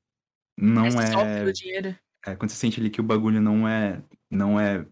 [0.57, 1.97] não é pelo dinheiro.
[2.27, 4.87] é, quando você sente ali que o bagulho não é, não é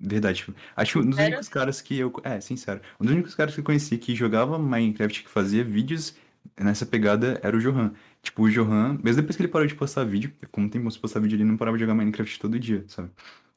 [0.00, 0.38] verdade.
[0.40, 1.28] Tipo, acho que um dos Sincero?
[1.28, 2.12] únicos caras que eu.
[2.24, 2.80] É, sincero.
[3.00, 6.16] Um dos únicos caras que eu conheci que jogava Minecraft, que fazia vídeos
[6.60, 7.92] nessa pegada, era o Johan.
[8.26, 11.20] Tipo, o Johan, mesmo depois que ele parou de postar vídeo, como tem de postar
[11.20, 13.08] vídeo, ele não parava de jogar Minecraft todo dia, sabe?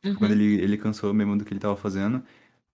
[0.04, 0.38] Tipo, Quando Uhum.
[0.38, 2.24] ele, ele cansou mesmo do que ele tava fazendo.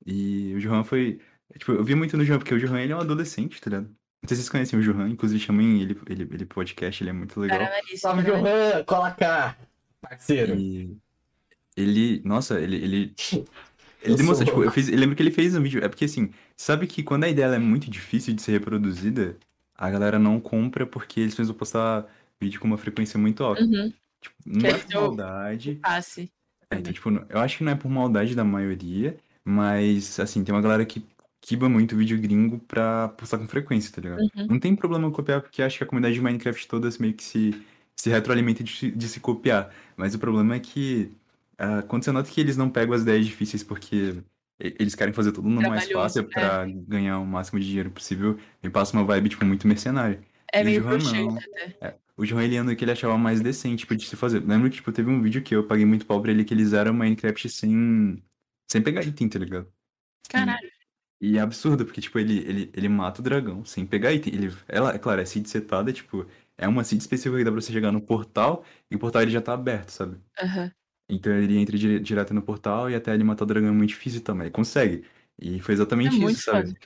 [0.05, 1.21] E o Johan foi.
[1.57, 3.85] Tipo, eu vi muito no Johan, porque o Johan ele é um adolescente, tá ligado?
[3.87, 7.13] Não sei se vocês conhecem o Johan, inclusive chamem ele, ele, ele podcast, ele é
[7.13, 7.59] muito legal.
[7.95, 8.23] Salve, Larissa.
[8.23, 8.83] Johan!
[8.83, 9.57] Cola cá!
[10.01, 10.53] Parceiro.
[10.55, 10.97] E
[11.77, 13.15] ele, nossa, ele, ele,
[14.01, 16.29] ele demonstra, tipo, eu fiz, eu lembro que ele fez um vídeo, é porque assim,
[16.57, 19.37] sabe que quando a ideia ela é muito difícil de ser reproduzida,
[19.77, 22.05] a galera não compra porque eles precisam postar
[22.39, 23.63] vídeo com uma frequência muito alta.
[23.63, 23.91] Uhum.
[24.21, 26.31] Tipo, não Quer é por maldade, Passe.
[26.69, 30.53] é, então, tipo, eu acho que não é por maldade da maioria, mas, assim, tem
[30.53, 31.05] uma galera que
[31.41, 34.21] quiba muito vídeo gringo pra postar com frequência, tá ligado?
[34.35, 34.47] Uhum.
[34.51, 37.53] Não tem problema copiar, porque acho que a comunidade de Minecraft toda meio que se,
[37.95, 39.71] se retroalimenta de, se- de se copiar.
[39.95, 41.11] Mas o problema é que
[41.57, 44.15] ah, quando você nota que eles não pegam as ideias difíceis porque
[44.59, 48.69] eles querem fazer tudo no mais fácil pra ganhar o máximo de dinheiro possível, me
[48.69, 50.21] passa uma vibe, tipo, muito mercenária.
[50.53, 51.37] É E o meio Johan broxante não.
[51.37, 51.97] até.
[52.17, 54.39] O João ele que ele achava mais decente, tipo, de se fazer.
[54.39, 56.71] Lembro que, tipo, teve um vídeo que eu paguei muito pau pra ele que eles
[56.71, 58.23] eram Minecraft sem,
[58.71, 59.67] sem pegar item, tá ligado?
[60.29, 60.71] Caralho.
[61.19, 64.33] E é absurdo, porque, tipo, ele, ele, ele mata o dragão sem pegar item.
[64.33, 66.25] Ele, ela, é claro, é seed setada, tipo,
[66.57, 69.31] é uma seed específica que dá pra você chegar no portal, e o portal ele
[69.31, 70.17] já tá aberto, sabe?
[70.41, 70.71] Aham.
[71.09, 73.89] Então ele entra dire- direto no portal e até ele matar o dragão é muito
[73.89, 74.45] difícil também.
[74.47, 75.05] Ele consegue.
[75.39, 76.69] E foi É exatamente muito isso, sabe?
[76.69, 76.79] foda.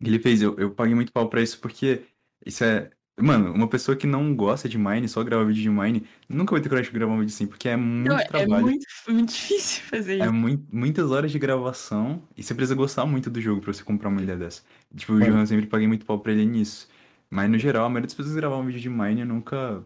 [0.00, 2.02] Ele fez, eu, eu paguei muito pau pra isso porque
[2.44, 2.90] isso é.
[3.18, 6.60] Mano, uma pessoa que não gosta de Mine, só grava vídeo de Mine, nunca vai
[6.60, 8.66] ter coragem de gravar um vídeo assim, porque é muito Não, é trabalho.
[8.66, 10.34] muito, muito difícil fazer É isso.
[10.34, 14.10] mui- muitas horas de gravação e você precisa gostar muito do jogo pra você comprar
[14.10, 14.62] uma ilha dessa.
[14.94, 15.32] Tipo, o Mano.
[15.32, 16.88] Johan eu sempre paguei muito pau pra ele nisso.
[17.30, 19.82] Mas no geral, a maioria das pessoas que gravavam vídeo de Mine eu nunca.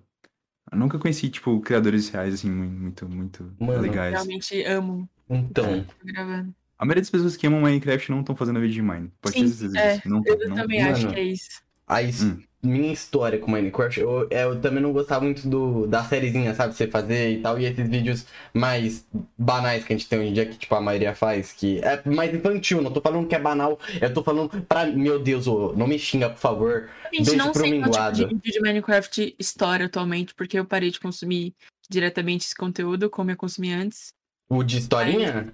[0.71, 3.81] Eu nunca conheci, tipo, criadores reais, assim, muito, muito Mano.
[3.81, 4.13] legais.
[4.13, 6.55] Realmente amo Então, gravando.
[6.79, 9.13] A maioria das pessoas que amam Minecraft não estão fazendo vídeo de Mine.
[9.21, 10.01] Pode ter Sim, é.
[10.07, 10.93] Não, Eu não, também Mano.
[10.95, 11.61] acho que é isso.
[11.91, 12.43] A his- Hum.
[12.63, 16.75] minha história com Minecraft, eu, é, eu também não gostava muito do, da sériezinha, sabe?
[16.75, 19.07] Você fazer e tal, e esses vídeos mais
[19.39, 22.03] banais que a gente tem hoje em dia, que tipo a maioria faz, que é
[22.09, 24.85] mais infantil, não tô falando que é banal, eu tô falando pra.
[24.87, 26.91] Meu Deus, ô, não me xinga, por favor.
[27.13, 28.17] Gente, Beijo não pro sei qual tipo minguado.
[28.17, 31.55] de vídeo de Minecraft história atualmente, porque eu parei de consumir
[31.89, 34.13] diretamente esse conteúdo, como eu consumia antes.
[34.51, 35.53] O de historinha?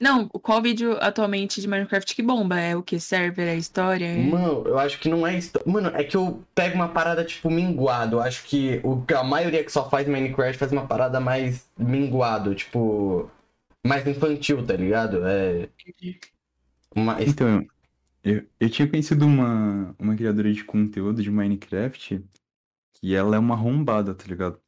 [0.00, 2.58] Não, qual vídeo atualmente de Minecraft que bomba?
[2.58, 3.00] É o que?
[3.00, 3.48] Server?
[3.48, 4.06] É história?
[4.06, 4.16] É...
[4.16, 5.52] Mano, eu acho que não é isso.
[5.66, 8.16] Mano, é que eu pego uma parada tipo minguado.
[8.16, 12.54] Eu acho que o, a maioria que só faz Minecraft faz uma parada mais minguado,
[12.54, 13.28] tipo.
[13.84, 15.26] Mais infantil, tá ligado?
[15.26, 15.68] É.
[16.94, 17.20] Uma...
[17.22, 17.66] Então,
[18.22, 22.22] eu, eu tinha conhecido uma, uma criadora de conteúdo de Minecraft
[23.00, 24.58] que ela é uma arrombada, tá ligado?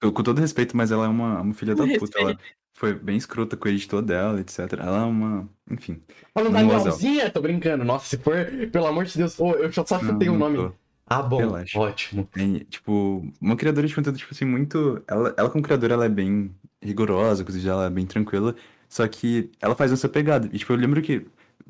[0.00, 2.18] Com todo respeito, mas ela é uma, uma filha da puta.
[2.18, 2.38] Ela
[2.72, 4.58] foi bem escrota com o editor dela, etc.
[4.78, 5.48] Ela é uma.
[5.70, 6.00] Enfim.
[6.34, 7.30] Falando da Não gosto Lealzinha?
[7.30, 7.84] Tô brincando.
[7.84, 8.34] Nossa, se for,
[8.70, 9.38] pelo amor de Deus.
[9.38, 10.56] Ô, eu só chutei o não nome.
[10.56, 10.72] tô.
[11.06, 11.38] Ah, bom.
[11.38, 11.78] Relaxa.
[11.78, 12.28] Ótimo.
[12.36, 15.02] É, tipo, uma criadora de conteúdo, tipo assim, muito.
[15.06, 18.54] Ela, ela como criadora, ela é bem rigorosa, inclusive ela é bem tranquila.
[18.88, 20.48] Só que ela faz essa pegada.
[20.52, 21.26] E, tipo, eu lembro que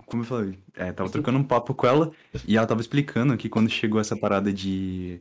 [0.06, 2.12] como eu falei, é, tava trocando um papo com ela
[2.46, 5.20] e ela tava explicando que quando chegou essa parada de,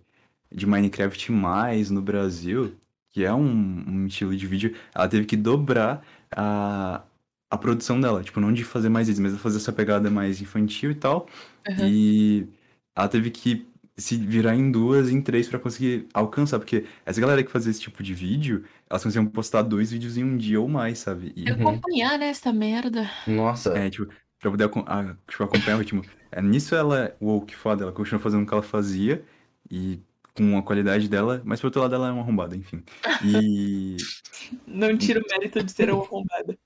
[0.52, 2.76] de Minecraft mais no Brasil,
[3.12, 6.02] que é um, um estilo de vídeo, ela teve que dobrar
[6.32, 7.04] a,
[7.50, 8.24] a produção dela.
[8.24, 11.28] Tipo, não de fazer mais vídeos, mas de fazer essa pegada mais infantil e tal.
[11.70, 11.88] Aham.
[11.88, 12.48] E
[12.96, 16.58] ela teve que se virar em duas, em três pra conseguir alcançar.
[16.60, 20.24] Porque essa galera que fazia esse tipo de vídeo, elas conseguiam postar dois vídeos em
[20.24, 21.34] um dia ou mais, sabe?
[21.36, 23.10] E, Eu acompanhar, né, essa merda.
[23.28, 26.02] Nossa, é, tipo, pra poder a- tipo, acompanhar o ritmo.
[26.32, 29.24] É, nisso ela, uou, que foda, ela continuou fazendo o que ela fazia
[29.70, 30.00] e
[30.34, 32.84] com a qualidade dela, mas por outro lado ela é uma arrombada, enfim.
[33.24, 33.98] E.
[34.68, 36.58] Não tira o mérito de ser uma arrombada.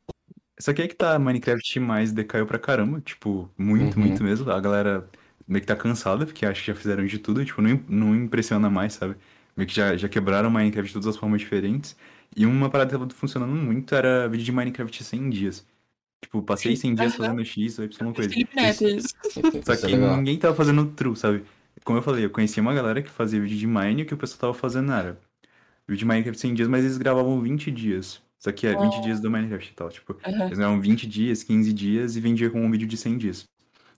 [0.60, 4.06] Só que aí que tá, Minecraft mais decaiu pra caramba, tipo, muito, Uhum.
[4.06, 4.50] muito mesmo.
[4.52, 5.10] A galera
[5.48, 8.70] meio que tá cansada, porque acha que já fizeram de tudo, tipo, não, não impressiona
[8.70, 9.16] mais, sabe?
[9.56, 11.96] Meio que já, já quebraram Minecraft de todas as formas diferentes.
[12.36, 15.66] E uma parada que tava funcionando muito era vídeo de Minecraft 100 dias.
[16.22, 18.30] Tipo, passei 100 dias fazendo X ou Y coisa.
[19.64, 20.18] Só é que legal.
[20.18, 21.44] ninguém tava fazendo true, sabe?
[21.86, 24.14] Como eu falei, eu conhecia uma galera que fazia vídeo de Mine e o que
[24.14, 25.20] o pessoal tava fazendo era
[25.88, 28.22] vídeo de Minecraft 100 dias, mas eles gravavam 20 dias.
[28.40, 29.90] Só que é 20 dias do Minecraft e tal.
[29.90, 30.46] Tipo, Aham.
[30.48, 33.48] eles gravavam 20 dias, 15 dias e vendiam com um vídeo de 100 dias.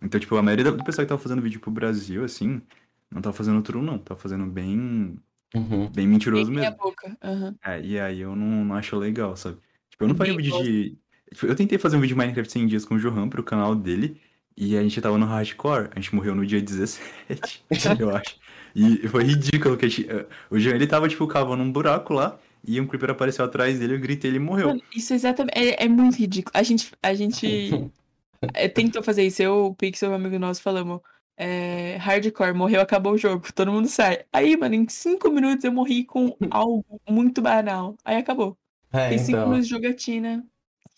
[0.02, 2.62] Então, tipo, a maioria do pessoal que tava fazendo vídeo pro Brasil, assim,
[3.10, 3.98] não tava fazendo true, não.
[3.98, 5.18] Tava fazendo bem,
[5.56, 5.90] Uhum.
[5.90, 6.78] bem mentiroso Minha mesmo.
[6.78, 7.18] boca.
[7.24, 7.56] Aham.
[7.66, 9.58] É, e aí eu não, não acho legal, sabe?
[9.90, 10.98] Tipo, eu não faria um vídeo de.
[11.34, 13.74] tipo, eu tentei fazer um vídeo de Minecraft 100 dias com o Johan pro canal
[13.76, 14.22] dele.
[14.58, 15.89] E a gente tava no hardcore.
[15.95, 17.64] A gente morreu no dia 17,
[17.99, 18.36] eu acho.
[18.76, 20.10] E foi ridículo que a gente.
[20.10, 22.39] eh, O Johan, ele tava, tipo, cavando um buraco lá.
[22.66, 24.70] E um creeper apareceu atrás dele, eu gritei, ele morreu.
[24.70, 25.58] Mano, isso é exatamente.
[25.58, 26.51] É, é muito ridículo.
[26.55, 27.72] A gente, a gente
[28.53, 29.41] é, tentou fazer isso.
[29.41, 31.01] Eu, o Pixel, um amigo nosso, falamos.
[31.38, 34.26] É, hardcore, morreu, acabou o jogo, todo mundo sai.
[34.34, 37.95] Aí, mano, em cinco minutos eu morri com algo muito banal.
[38.03, 38.58] Aí acabou.
[38.91, 39.49] É, Tem cinco então.
[39.49, 40.45] minutos de jogatina.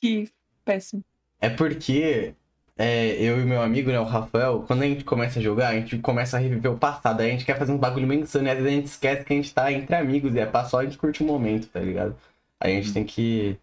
[0.01, 0.29] Que
[0.63, 1.03] péssimo.
[1.41, 2.33] É porque
[2.81, 5.73] é, eu e meu amigo, né, o Rafael, quando a gente começa a jogar, a
[5.73, 7.19] gente começa a reviver o passado.
[7.19, 9.25] Aí a gente quer fazer uns bagulho meio insano e às vezes a gente esquece
[9.25, 11.67] que a gente tá entre amigos e é pra só a gente curtir o momento,
[11.67, 12.15] tá ligado?
[12.57, 13.59] Aí a gente tem que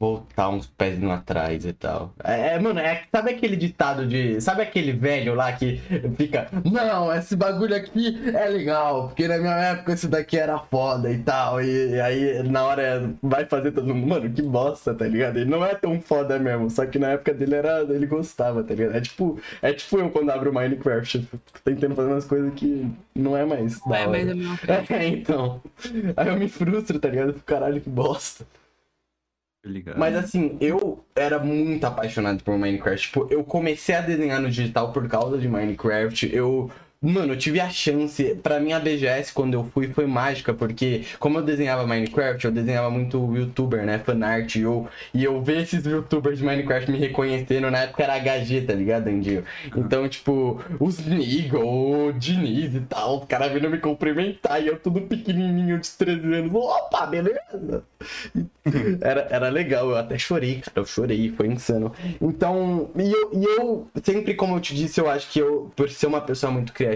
[0.00, 2.14] voltar uns pezinhos atrás e tal.
[2.24, 4.40] É, é, mano, é, sabe aquele ditado de.
[4.40, 5.76] Sabe aquele velho lá que
[6.16, 6.48] fica.
[6.64, 11.18] Não, esse bagulho aqui é legal, porque na minha época isso daqui era foda e
[11.18, 11.62] tal.
[11.62, 14.08] E, e aí na hora vai fazer todo mundo.
[14.08, 15.36] Mano, que bosta, tá ligado?
[15.36, 16.70] Ele não é tão foda mesmo.
[16.70, 17.82] Só que na época dele era.
[17.82, 18.96] Ele gostava, tá ligado?
[18.96, 21.28] É tipo, é tipo eu quando abro o Minecraft,
[21.62, 23.78] tentando fazer umas coisas que não é mais.
[23.84, 24.60] Não é mais a coisa.
[25.00, 25.60] É, então.
[26.16, 27.34] Aí eu me frustro, tá ligado?
[27.44, 28.46] Caralho, que bosta.
[29.64, 29.98] Ligado?
[29.98, 33.06] Mas assim, eu era muito apaixonado por Minecraft.
[33.06, 36.34] Tipo, eu comecei a desenhar no digital por causa de Minecraft.
[36.34, 36.70] Eu.
[37.02, 38.34] Mano, eu tive a chance.
[38.42, 42.52] Pra mim, a BGS, quando eu fui, foi mágica, porque como eu desenhava Minecraft, eu
[42.52, 43.98] desenhava muito youtuber, né?
[43.98, 44.56] Fanart.
[44.56, 48.74] Eu, e eu ver esses youtubers de Minecraft me reconhecendo, na época era HG, tá
[48.74, 49.44] ligado, Andinho?
[49.74, 54.78] Então, tipo, os Nigel, o Diniz e tal, os caras vindo me cumprimentar e eu
[54.78, 56.54] tudo pequenininho de 13 anos.
[56.54, 57.82] Opa, beleza?
[59.00, 60.72] Era, era legal, eu até chorei, cara.
[60.76, 61.92] Eu chorei, foi insano.
[62.20, 65.90] Então, e eu, e eu, sempre como eu te disse, eu acho que eu, por
[65.90, 66.89] ser uma pessoa muito criativa,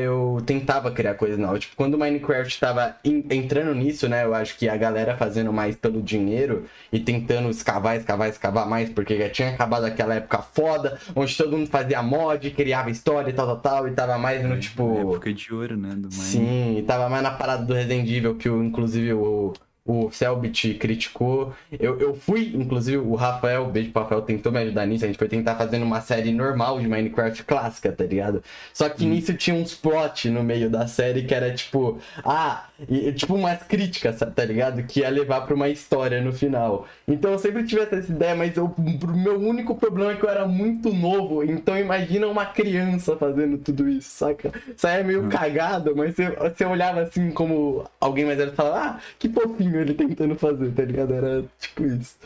[0.00, 1.60] eu tentava criar coisas novas.
[1.60, 4.24] Tipo, quando o Minecraft tava en- entrando nisso, né?
[4.24, 8.88] Eu acho que a galera fazendo mais pelo dinheiro e tentando escavar, escavar, escavar mais,
[8.90, 13.32] porque já tinha acabado aquela época foda, onde todo mundo fazia mod, criava história e
[13.32, 14.98] tal, tal, tal, e tava mais no tipo.
[15.12, 15.90] Época de ouro, né?
[16.10, 19.52] Sim, tava mais na parada do Resident Evil, que o, inclusive o,
[19.86, 21.54] o Selbit criticou.
[21.78, 25.04] Eu, eu fui, inclusive, o Rafael, beijo pro Rafael, tentou me ajudar nisso.
[25.04, 28.42] A gente foi tentar fazendo uma série normal de Minecraft clássica, tá ligado?
[28.72, 33.12] Só que nisso tinha uns plot no meio da série que era tipo, ah, e,
[33.12, 34.82] tipo umas críticas, tá ligado?
[34.84, 36.86] Que ia levar pra uma história no final.
[37.08, 38.72] Então eu sempre tive essa ideia, mas o
[39.14, 41.42] meu único problema é que eu era muito novo.
[41.42, 44.52] Então imagina uma criança fazendo tudo isso, saca?
[44.76, 45.28] Isso aí é meio Uhum.
[45.30, 49.80] cagado, mas você, você olhava assim como alguém mais velho e falava, ah, que fofinho
[49.80, 51.14] ele tentando fazer, tá ligado?
[51.14, 52.16] Era tipo isso.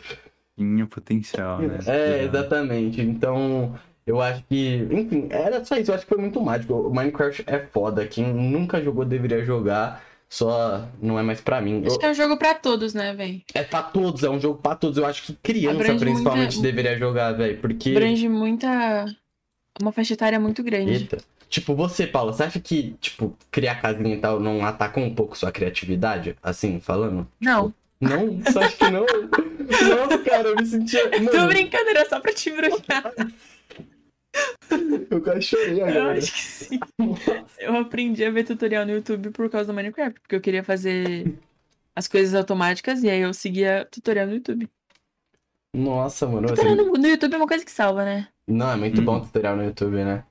[0.57, 1.79] Tinha potencial, né?
[1.87, 3.01] É, exatamente.
[3.01, 3.73] Então,
[4.05, 4.85] eu acho que.
[4.91, 5.89] Enfim, era só isso.
[5.91, 6.73] Eu acho que foi muito mágico.
[6.73, 8.05] O Minecraft é foda.
[8.05, 10.03] Quem nunca jogou deveria jogar.
[10.33, 11.83] Só não é mais pra mim.
[11.85, 13.41] Acho que é um jogo pra todos, né, velho?
[13.53, 14.97] É pra todos, é um jogo pra todos.
[14.97, 17.57] Eu acho que criança Abrange principalmente muita- deveria jogar, velho.
[17.59, 17.89] Porque.
[17.89, 19.05] Abrange muita.
[19.81, 20.91] Uma faixa etária muito grande.
[20.93, 21.17] Eita.
[21.49, 25.37] Tipo, você, Paulo, você acha que, tipo, criar casinha e tal não atacou um pouco
[25.37, 26.33] sua criatividade?
[26.41, 27.27] Assim, falando?
[27.37, 28.37] Não, Não?
[28.41, 29.05] Você acha que não?
[29.97, 31.09] Nossa, cara, eu me sentia.
[31.11, 33.11] tô Mano, brincando, era só pra te bruxar.
[35.09, 36.17] eu quase chorei Eu agora.
[36.17, 36.79] acho que sim.
[37.59, 41.33] Eu aprendi a ver tutorial no YouTube por causa do Minecraft, porque eu queria fazer
[41.95, 44.69] as coisas automáticas e aí eu seguia tutorial no YouTube.
[45.75, 46.47] Nossa, mano.
[46.47, 48.27] você- Tutorial no, no YouTube é uma coisa que salva, né?
[48.47, 49.05] Não, é muito Hum.
[49.05, 50.23] bom o tutorial no YouTube, né?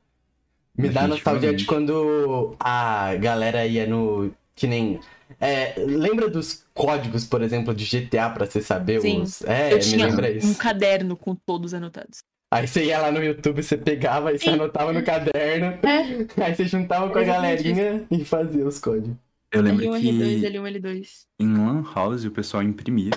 [0.76, 4.32] Me dá nostalgia de quando a galera ia no.
[4.54, 5.00] Que nem.
[5.40, 9.22] É, lembra dos códigos, por exemplo, de GTA pra você saber Sim.
[9.22, 9.42] os.
[9.42, 10.58] É, eu me tinha lembra um isso.
[10.58, 12.20] caderno com todos anotados.
[12.52, 15.78] Aí você ia lá no YouTube, você pegava e você anotava no caderno.
[15.86, 16.26] É.
[16.44, 19.16] Aí você juntava com a galerinha e fazia os códigos.
[19.52, 21.08] Eu lembro L1, que L2, L1, L2.
[21.40, 23.10] em Lan House o pessoal imprimia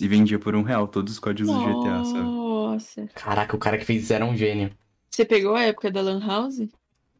[0.00, 2.20] e vendia por um real todos os códigos do GTA, sabe?
[2.20, 3.08] Nossa.
[3.14, 4.70] Caraca, o cara que fez isso era um gênio.
[5.10, 6.66] Você pegou a época da Lan House?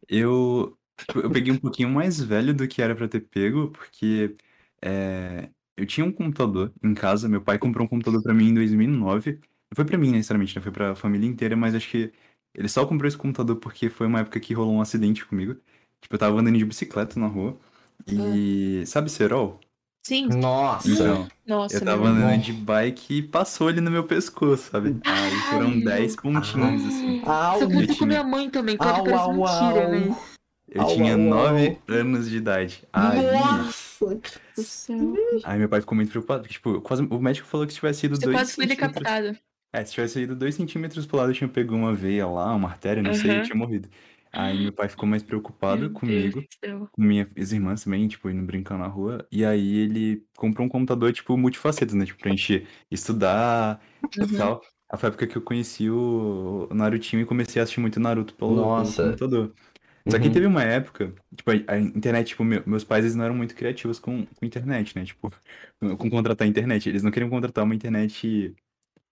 [0.09, 4.35] Eu, tipo, eu peguei um pouquinho mais velho do que era pra ter pego, porque
[4.81, 8.53] é, eu tinha um computador em casa, meu pai comprou um computador pra mim em
[8.55, 9.39] 2009.
[9.71, 10.61] Não foi pra mim necessariamente, né?
[10.61, 12.11] Foi pra família inteira, mas acho que
[12.55, 15.55] ele só comprou esse computador porque foi uma época que rolou um acidente comigo.
[16.01, 17.57] Tipo, eu tava andando de bicicleta na rua
[18.07, 18.83] e...
[18.85, 19.59] Sabe Serol?
[20.05, 20.27] Sim.
[20.27, 20.89] Nossa.
[20.89, 24.95] Então, Nossa, eu tava andando de bike e passou ali no meu pescoço, sabe?
[25.03, 26.87] Aí foram Ai, 10 pontinhos, Ah.
[26.87, 27.21] assim.
[27.25, 29.91] Au, Isso eu aconteceu com tinha- minha mãe também, parecer au, mentira, au.
[29.91, 30.17] né?
[30.69, 31.95] Eu Au, tinha au, 9 au.
[31.95, 32.83] anos de idade.
[32.93, 33.21] Aí...
[33.33, 34.19] Nossa.
[35.43, 38.05] Aí meu pai ficou muito preocupado, porque, tipo, quase, o médico falou que se tivesse
[38.05, 38.93] ido Você 2 quase foi centímetros...
[39.03, 39.37] decapitado.
[39.71, 42.69] É, se tivesse ido 2 centímetros pro lado, eu tinha pego uma veia lá, uma
[42.69, 43.41] artéria, não sei, eu Aham.
[43.41, 43.89] tinha morrido.
[44.31, 46.89] Aí meu pai ficou mais preocupado Meu comigo, Deus do céu.
[46.91, 49.27] com minhas irmãs também, tipo, indo brincar na rua.
[49.31, 52.05] E aí ele comprou um computador, tipo, multifacetas, né?
[52.05, 53.81] Tipo, pra gente estudar
[54.19, 54.37] e Uhum.
[54.37, 54.61] tal.
[54.89, 57.99] Aí foi a época que eu conheci o o Narutinho e comecei a assistir muito
[57.99, 58.93] Naruto pelo, pelo Nossa.
[58.95, 59.53] computador.
[60.09, 60.31] Só que Uhum.
[60.31, 63.55] teve uma época, tipo, a, a internet, tipo, meu- meus pais, eles não eram muito
[63.55, 65.05] criativos com, com internet, né?
[65.05, 65.29] Tipo,
[65.97, 66.87] com contratar internet.
[66.89, 68.55] Eles não queriam contratar uma internet,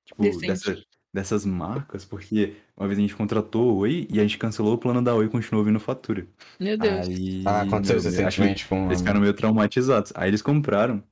[0.06, 0.48] tipo, Decente.
[0.48, 0.78] dessa,
[1.14, 4.78] dessas marcas, porque uma vez a gente contratou o Oi e a gente cancelou o
[4.78, 6.26] plano da Oi e continuou vindo fatura.
[6.60, 7.08] Meu Deus.
[7.08, 8.86] Aí, Ah, aconteceu recentemente com.
[8.88, 10.12] eles ficaram meio traumatizados.
[10.16, 11.04] Aí eles compraram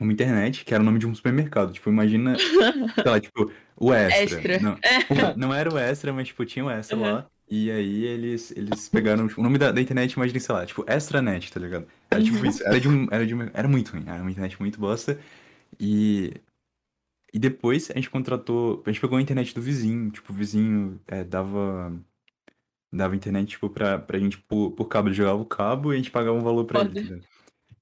[0.00, 1.72] uma internet que era o nome de um supermercado.
[1.72, 4.22] Tipo, imagina, sei lá, tipo, o Extra.
[4.54, 4.60] Extra.
[4.60, 4.76] Não,
[5.36, 7.02] não era o Extra, mas, tipo, tinha o Extra Uhum.
[7.02, 7.26] lá.
[7.50, 10.84] E aí eles, eles pegaram, tipo, o nome da, da internet, imagina, sei lá, tipo,
[10.86, 11.86] Extranet, tá ligado?
[12.10, 12.44] Era tipo Uhum.
[12.46, 12.62] isso.
[12.62, 14.04] Era de um, era de uma, era muito ruim.
[14.06, 15.18] Era uma internet muito bosta.
[15.80, 16.32] E...
[17.32, 21.00] E depois a gente contratou, a gente pegou a internet do vizinho, tipo, o vizinho
[21.06, 21.92] é, dava
[22.90, 25.98] dava internet, tipo, pra, pra gente por, por cabo, ele jogava o cabo e a
[25.98, 27.24] gente pagava um valor pra ele, tá ligado?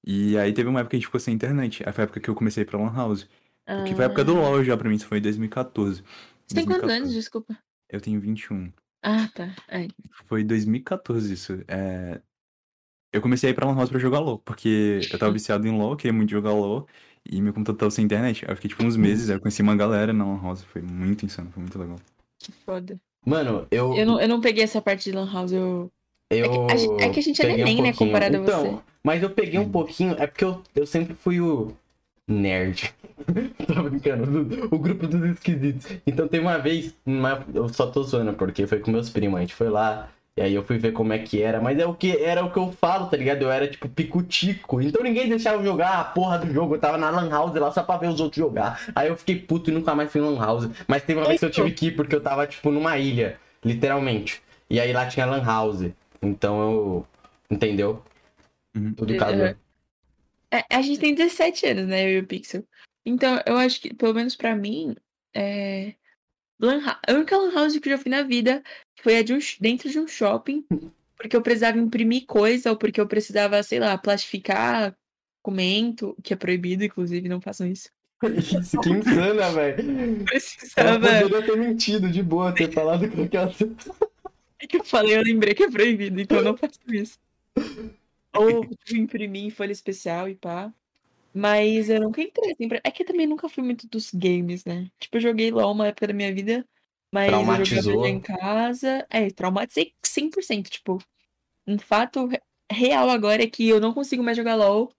[0.05, 2.19] E aí teve uma época que a gente ficou sem internet, aí foi a época
[2.19, 3.27] que eu comecei pra Lan House,
[3.85, 4.41] que foi a época do Ah.
[4.41, 6.01] LoL já pra mim, isso foi em 2014.
[6.45, 7.01] Você tem quantos 2014.
[7.01, 7.57] anos, desculpa?
[7.89, 8.71] Eu tenho 21.
[9.03, 9.55] Ah, tá.
[9.67, 9.89] Aí.
[10.25, 11.63] Foi 2014 isso.
[11.67, 12.21] É...
[13.13, 15.77] Eu comecei a ir pra Lan House pra jogar LoL, porque eu tava viciado em
[15.77, 16.87] LoL, queria muito jogar LoL,
[17.31, 18.43] e meu computador tava sem internet.
[18.45, 20.81] Aí eu fiquei tipo uns meses, aí eu conheci uma galera na Lan House, foi
[20.81, 21.97] muito insano, foi muito legal.
[22.39, 22.97] Que foda.
[23.25, 23.93] Mano, eu.
[23.95, 25.91] Eu não, eu não peguei essa parte de Lan House, eu.
[26.31, 28.37] eu É que a gente- é que a gente é peguei um neném, né, comparado
[28.37, 28.77] a então, você.
[29.03, 31.73] Mas eu peguei um pouquinho, é porque eu, eu sempre fui o
[32.27, 32.93] nerd.
[33.67, 35.97] Tô brincando, o grupo dos esquisitos.
[36.05, 39.41] Então tem uma vez, uma- eu só tô zoando porque foi com meus primos, a
[39.41, 40.09] gente foi lá.
[40.37, 42.51] E aí eu fui ver como é que era, mas é o que era o
[42.51, 43.41] que eu falo, tá ligado?
[43.41, 44.79] Eu era tipo picutico.
[44.79, 46.75] Então ninguém deixava eu jogar a porra do jogo.
[46.75, 48.79] Eu tava na Lan House lá só pra ver os outros jogar.
[48.95, 50.69] Aí eu fiquei puto e nunca mais fui em Lan House.
[50.87, 53.39] Mas teve uma vez que eu tive que ir porque eu tava tipo numa ilha,
[53.65, 54.39] literalmente.
[54.69, 55.89] E aí lá tinha Lan House.
[56.21, 57.07] Então eu.
[57.49, 58.03] Entendeu?
[58.75, 58.93] Uhum.
[58.93, 59.55] Tudo casou.
[60.51, 62.63] É, a gente tem 17 anos, né, eu e o Pixel.
[63.05, 64.95] Então, eu acho que, pelo menos pra mim,
[65.33, 65.93] é...
[66.59, 68.63] Lan a única Lan House que eu já fui na vida
[69.01, 70.65] foi a de um, dentro de um shopping,
[71.15, 74.95] porque eu precisava imprimir coisa, ou porque eu precisava, sei lá, plastificar
[75.47, 77.89] documento, que é proibido, inclusive, não façam isso.
[78.35, 79.79] Isso, que insana, velho.
[79.79, 80.99] Ela Precisava.
[80.99, 83.51] poderia ter mentido de boa, ter falado com aquela.
[84.59, 87.19] É que eu falei, eu lembrei que é proibido, então eu não faço isso.
[88.35, 90.73] Ou tipo, imprimir em folha especial e pá.
[91.37, 92.67] Mas eu nunca entrei assim.
[92.67, 94.89] pra- É que eu também nunca fui muito dos games, né?
[94.99, 96.67] Tipo, eu joguei LOL uma época da minha vida,
[97.11, 99.05] mas eu jogava em casa.
[99.09, 100.69] É, traumatizei 100%.
[100.69, 100.97] Tipo,
[101.67, 104.91] um fato re- real agora é que eu não consigo mais jogar LOL.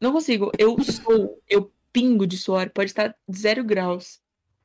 [0.00, 0.50] Não consigo.
[0.58, 4.20] Eu sou, eu pingo de suor, pode estar zero graus.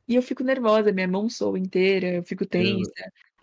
[0.08, 2.92] E eu fico nervosa, minha mão soa inteira, eu fico tensa,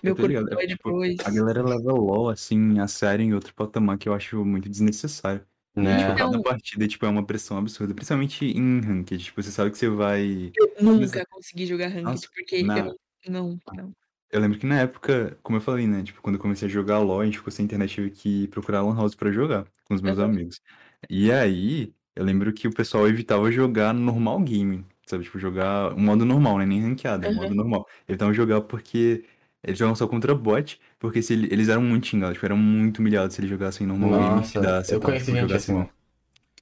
[0.02, 1.20] meu Eu tô corpo ligado, é, dói tipo, depois.
[1.20, 5.46] A galera leva LoL, assim, a sério em outro patamar que eu acho muito desnecessário.
[5.76, 5.98] Né?
[6.04, 7.92] tipo, cada Então- partida, tipo, é uma pressão absurda.
[7.94, 9.24] Principalmente em ranked.
[9.24, 10.52] Tipo, você sabe que você vai...
[10.56, 12.96] Eu nunca consegui jogar ranked, Nossa, porque na- eu
[13.28, 13.92] não, não.
[14.30, 16.02] Eu lembro que na época, como eu falei, né?
[16.02, 18.82] Tipo, quando eu comecei a jogar LoL, a gente ficou sem internet, tive que procurar
[18.82, 20.28] Lan House pra jogar com os meus Aham.
[20.30, 20.60] amigos.
[21.08, 25.24] E aí, eu lembro que o pessoal evitava jogar normal game, sabe?
[25.24, 26.66] Tipo, jogar um modo normal, né?
[26.66, 27.86] Nem ranqueado, é um modo normal.
[28.08, 29.24] Evitavam jogar porque
[29.66, 32.98] eles jogam só contra bot, porque se ele- eles eram muito xingados, tipo, eram muito
[32.98, 35.40] humilhados se eles jogassem normal game, se Nossa, dá, se eu tá, conheci tipo, gente
[35.40, 35.72] jogasse assim.
[35.72, 35.90] mal.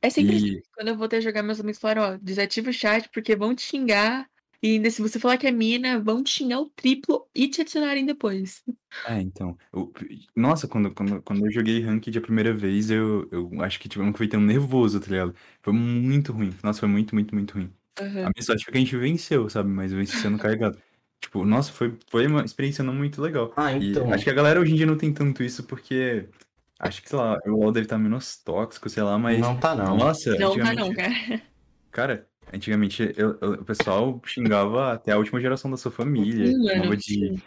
[0.03, 2.73] É sempre E- assim, quando eu voltei a jogar, meus amigos falaram, ó, desativa o
[2.73, 4.29] chat, porque vão te xingar
[4.63, 7.63] E ainda se você falar que é mina, vão te xingar o triplo e te
[7.63, 8.63] adicionarem depois.
[9.05, 9.59] É, então.
[9.73, 9.93] eu-
[10.37, 14.01] nossa, quando, quando, quando eu joguei Ranked a primeira vez, eu, eu acho que tipo,
[14.03, 15.35] eu não fui tão nervoso, tá ligado?
[15.61, 16.51] Foi muito ruim.
[16.63, 17.73] Nossa, foi muito, muito, muito ruim.
[18.23, 18.35] A Aham.
[18.35, 19.69] minha sorte foi que a gente venceu, sabe?
[19.71, 20.81] Mas vencendo carregado.
[21.23, 23.53] Tipo, nossa, foi, foi uma experiência não muito legal.
[23.57, 24.13] Ah, E então.
[24.13, 26.29] acho que a galera hoje em dia não tem tanto isso porque.
[26.79, 29.39] Acho que, sei lá, o LoL deve estar menos tóxico, sei lá, mas.
[29.39, 29.97] Não tá, não.
[29.97, 31.15] Nossa, Não, tá não, cara.
[31.93, 36.49] Cara, antigamente eu- eu- o pessoal xingava até a última geração da sua família.
[36.49, 37.41] Sim, de.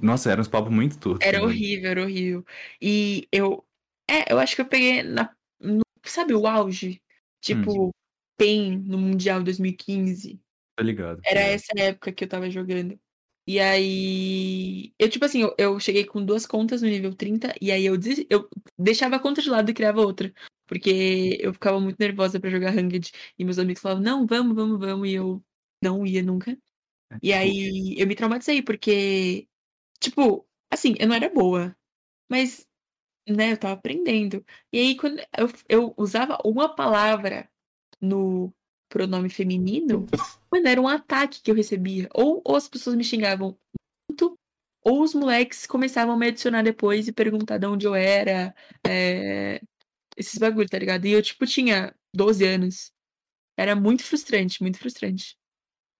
[0.00, 1.26] Nossa, eram uns papos muito tortos.
[1.26, 2.44] Era horrível, era horrível.
[2.80, 3.62] E eu.
[4.10, 5.30] É, eu acho que eu peguei na.
[5.60, 7.02] no- sabe o auge?
[7.40, 7.90] Tipo,
[8.38, 10.40] PEN no Mundial 2015.
[10.76, 11.20] Tá ligado?
[11.24, 12.98] Era essa época que eu tava jogando.
[13.46, 14.92] E aí.
[14.98, 17.96] Eu, tipo assim, eu, eu cheguei com duas contas no nível 30, e aí eu,
[17.96, 18.48] desi- eu
[18.78, 20.32] deixava a conta de lado e criava outra.
[20.66, 23.12] Porque eu ficava muito nervosa pra jogar Ranked.
[23.38, 25.08] E meus amigos falavam, não, vamos, vamos, vamos.
[25.08, 25.44] E eu
[25.82, 26.52] não ia nunca.
[26.52, 29.46] É, E tipo, aí eu me traumatizei, porque,
[30.00, 31.76] tipo, assim, eu não era boa.
[32.30, 32.66] Mas,
[33.28, 34.44] né, eu tava aprendendo.
[34.72, 37.50] E aí, quando eu, eu usava uma palavra
[38.00, 38.54] no
[38.94, 40.06] pronome feminino,
[40.48, 42.08] mano, era um ataque que eu recebia.
[42.14, 43.58] Ou, ou as pessoas me xingavam
[44.08, 44.38] muito,
[44.84, 48.54] ou os moleques começavam a me adicionar depois e perguntar de onde eu era.
[48.86, 49.60] é,
[50.16, 51.06] esses bagulho, tá ligado?
[51.06, 52.92] E eu, tipo, tinha 12 anos.
[53.56, 55.36] Era muito frustrante, muito frustrante.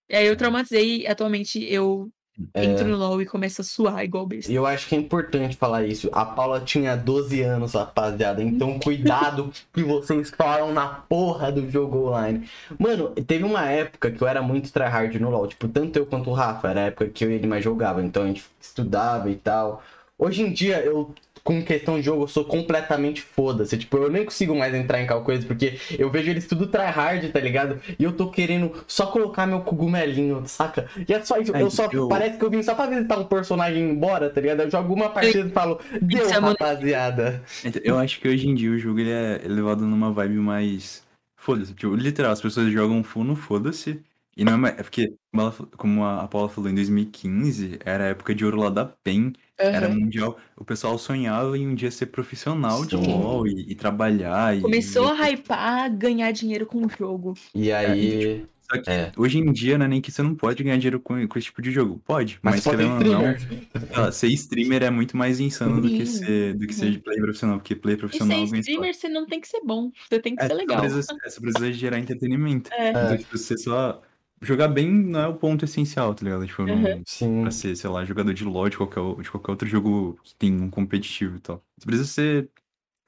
[0.08, 2.12] E aí eu traumatizei e atualmente eu
[2.52, 2.64] É.
[2.64, 4.50] entro no LoL e começo a suar igual besta.
[4.50, 6.10] E eu acho que é importante falar isso.
[6.12, 8.42] A Paula tinha 12 anos, rapaziada.
[8.42, 12.48] Então, cuidado que vocês falam na porra do jogo online.
[12.78, 15.46] Mano, teve uma época que eu era muito tryhard no LoL.
[15.46, 16.68] Tipo, tanto eu quanto o Rafa.
[16.68, 18.02] Era a época que eu e ele mais jogava.
[18.02, 19.82] Então, a gente estudava e tal.
[20.18, 21.14] Hoje em dia, eu,
[21.44, 23.76] com questão de jogo, eu sou completamente foda-se.
[23.76, 25.46] Tipo, eu nem consigo mais entrar em tal coisa.
[25.46, 27.78] Porque eu vejo eles tudo tryhard, tá ligado?
[27.98, 30.88] E eu tô querendo só colocar meu cogumelinho, saca?
[31.06, 31.54] E é só isso.
[31.54, 31.86] É, eu só.
[31.92, 34.62] eu- Parece que eu vim só pra visitar um personagem embora, tá ligado?
[34.62, 37.42] Eu jogo uma partida e falo, deu, é muito- rapaziada.
[37.62, 41.04] Então, Eu acho que hoje em dia o jogo ele é levado numa vibe mais.
[41.36, 41.74] Foda-se.
[41.74, 44.00] Tipo, literal, as pessoas jogam full no foda-se.
[44.36, 44.78] E não é mais.
[44.78, 48.34] É porque, como, ela fa- como a a Paula falou, em 2015, era a época
[48.34, 49.32] de ouro lá da PEN.
[49.58, 49.94] Era Aham.
[50.00, 50.38] mundial.
[50.56, 53.06] O pessoal sonhava em um dia ser profissional de Sim.
[53.06, 54.56] LoL e, e trabalhar.
[54.56, 57.34] E, Começou a hypar ganhar dinheiro com o jogo.
[57.54, 58.44] E aí.
[58.70, 59.12] Só que É.
[59.16, 61.46] hoje em dia não é nem que você não pode ganhar dinheiro com, com esse
[61.46, 62.00] tipo de jogo.
[62.04, 64.12] Pode, Mas, mas, pode ser querendo ou não, streamer.
[64.12, 66.24] ser streamer é muito mais insano do que Sim.
[66.24, 69.26] ser, do que ser player profissional, porque player E profissional ser ganha streamer, você não
[69.26, 69.90] tem que ser bom.
[70.08, 70.80] Você tem que É, ser você legal.
[70.80, 72.70] precisa, é, você precisa gerar entretenimento.
[72.72, 72.90] É.
[72.90, 74.02] Então, tipo, você só.
[74.42, 76.46] Jogar bem não é o ponto essencial, tá ligado?
[76.46, 77.02] Tipo, não, Uhum.
[77.06, 77.42] Sim.
[77.42, 80.52] pra ser, sei lá, jogador de LoL, de qualquer, de qualquer outro jogo que tem
[80.60, 81.62] um competitivo e tal.
[81.78, 82.50] Você precisa ser,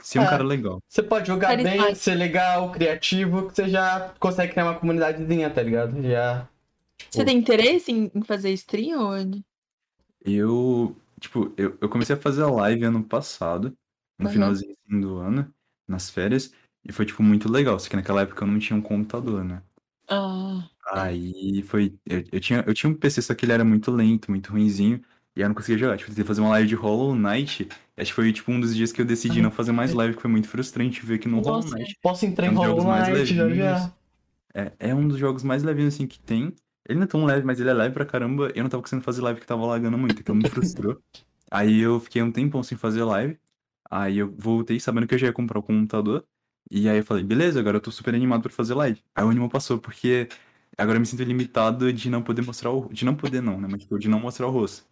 [0.01, 0.31] ser um É.
[0.31, 0.81] cara legal.
[0.89, 5.63] Você pode jogar bem, ser legal, criativo, que você já consegue criar uma comunidadezinha, tá
[5.63, 6.01] ligado?
[6.03, 6.49] Já.
[7.11, 9.45] Você tem interesse em, fazer stream, Andy?
[10.25, 13.77] Eu, tipo, eu, eu comecei a fazer a live ano passado,
[14.19, 14.33] no Uhum.
[14.33, 15.53] finalzinho do ano,
[15.87, 16.53] nas férias,
[16.85, 17.79] e foi, tipo, muito legal.
[17.79, 19.63] Só que naquela época eu não tinha um computador, né?
[20.09, 21.95] Ah, Aí foi.
[22.07, 25.01] Eu, eu tinha, eu tinha um PC, só que ele era muito lento, muito ruinzinho.
[25.35, 25.97] E eu não conseguia jogar.
[25.99, 27.69] Tipo, eu tentei fazer uma live de Hollow Knight.
[27.97, 30.23] Acho que foi tipo um dos dias que eu decidi não fazer mais live, que
[30.23, 31.63] foi muito frustrante ver que no Hollow.
[31.71, 31.99] Knight.
[32.03, 33.93] Posso entrar É em um Hollow Knight já já.
[34.55, 36.55] É, é um dos jogos mais levinhos assim que tem.
[36.89, 38.51] Ele não é tão leve, mas ele é leve pra caramba.
[38.55, 40.99] Eu não tava conseguindo fazer live que tava lagando muito, aquilo me frustrou.
[41.51, 43.39] Aí eu fiquei um tempão sem fazer live.
[43.91, 46.25] Aí eu voltei sabendo que eu já ia comprar o computador.
[46.71, 49.03] E aí eu falei, beleza, agora eu tô super animado pra fazer live.
[49.15, 50.29] Aí o ânimo passou, porque
[50.77, 52.89] agora eu me sinto limitado de não poder mostrar o.
[52.93, 53.69] De não poder não, né?
[53.71, 54.85] Mas tipo, de não mostrar o rosto.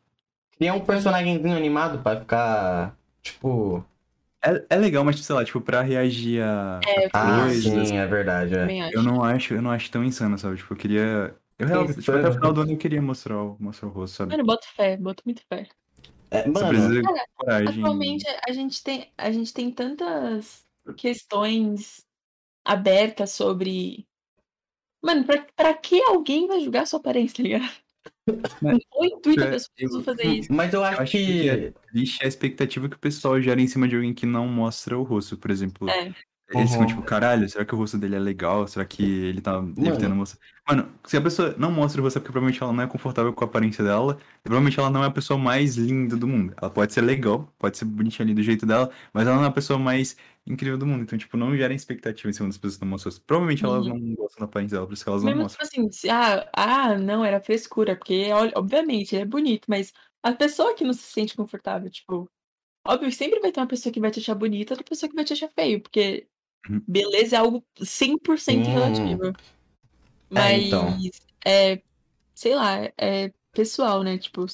[0.56, 2.96] Criar um personagemzinho animado pra ficar.
[3.22, 3.84] Tipo.
[4.42, 7.62] É, é legal, mas, tipo, sei lá, tipo, pra reagir a, É, Ah, coisas.
[7.62, 8.54] sim, é verdade.
[8.54, 8.94] É.
[8.94, 10.56] Eu não acho, eu não acho tão insano, sabe?
[10.56, 11.34] Tipo, eu queria.
[11.58, 13.90] Eu, real, Sim, tipo, até o final do ano eu queria mostrar o, mostrar o
[13.92, 14.32] rosto, sabe?
[14.32, 15.66] Mano, boto fé, boto muito fé.
[16.30, 17.82] É, mano, Cara, coragem.
[17.82, 20.63] Atualmente a gente tem, a gente tem tantas
[20.96, 22.04] questões
[22.64, 24.06] abertas sobre.
[25.02, 27.70] Mano, pra, pra que alguém vai julgar sua aparência, tá ligado?
[28.60, 30.52] Qual o intuito É, das pessoas fazer isso?
[30.52, 31.40] mas eu acho, Eu acho que.
[31.42, 34.48] que é triste a expectativa que o pessoal gera em cima de alguém que não
[34.48, 35.88] mostra o rosto, por exemplo.
[35.88, 36.14] É,
[36.48, 36.86] Eles ficam Uhum.
[36.86, 38.68] tipo, caralho, será que o rosto dele é legal?
[38.68, 40.38] Será que ele tá evitando mostrar?
[40.68, 43.32] Mano, se a pessoa não mostra o rosto é porque provavelmente ela não é confortável
[43.32, 46.54] com a aparência dela, e provavelmente ela não é a pessoa mais linda do mundo.
[46.60, 49.48] Ela pode ser legal, pode ser bonitinha ali do jeito dela, mas ela não é
[49.48, 50.16] a pessoa mais
[50.46, 51.02] incrível do mundo.
[51.02, 53.12] Então, tipo, não gerem expectativa em cima das pessoas que não mostram.
[53.26, 53.88] Provavelmente elas Uhum.
[53.88, 55.48] não gostam da aparência dela, por isso que elas não mesmo mostram.
[55.48, 59.92] tipo assim, se- ah, ah, não, era frescura, porque obviamente ele é bonito, mas
[60.22, 62.30] a pessoa que não se sente confortável, tipo,
[62.86, 65.24] óbvio sempre vai ter uma pessoa que vai te achar bonita, outra pessoa que vai
[65.24, 66.28] te achar feio, porque.
[66.68, 68.72] Beleza é algo 100% Hum.
[68.72, 69.26] relativo.
[69.26, 69.32] É,
[70.30, 70.98] Mas então.
[71.44, 71.80] é,
[72.34, 74.18] sei lá, é pessoal, né?
[74.18, 74.46] Tipo,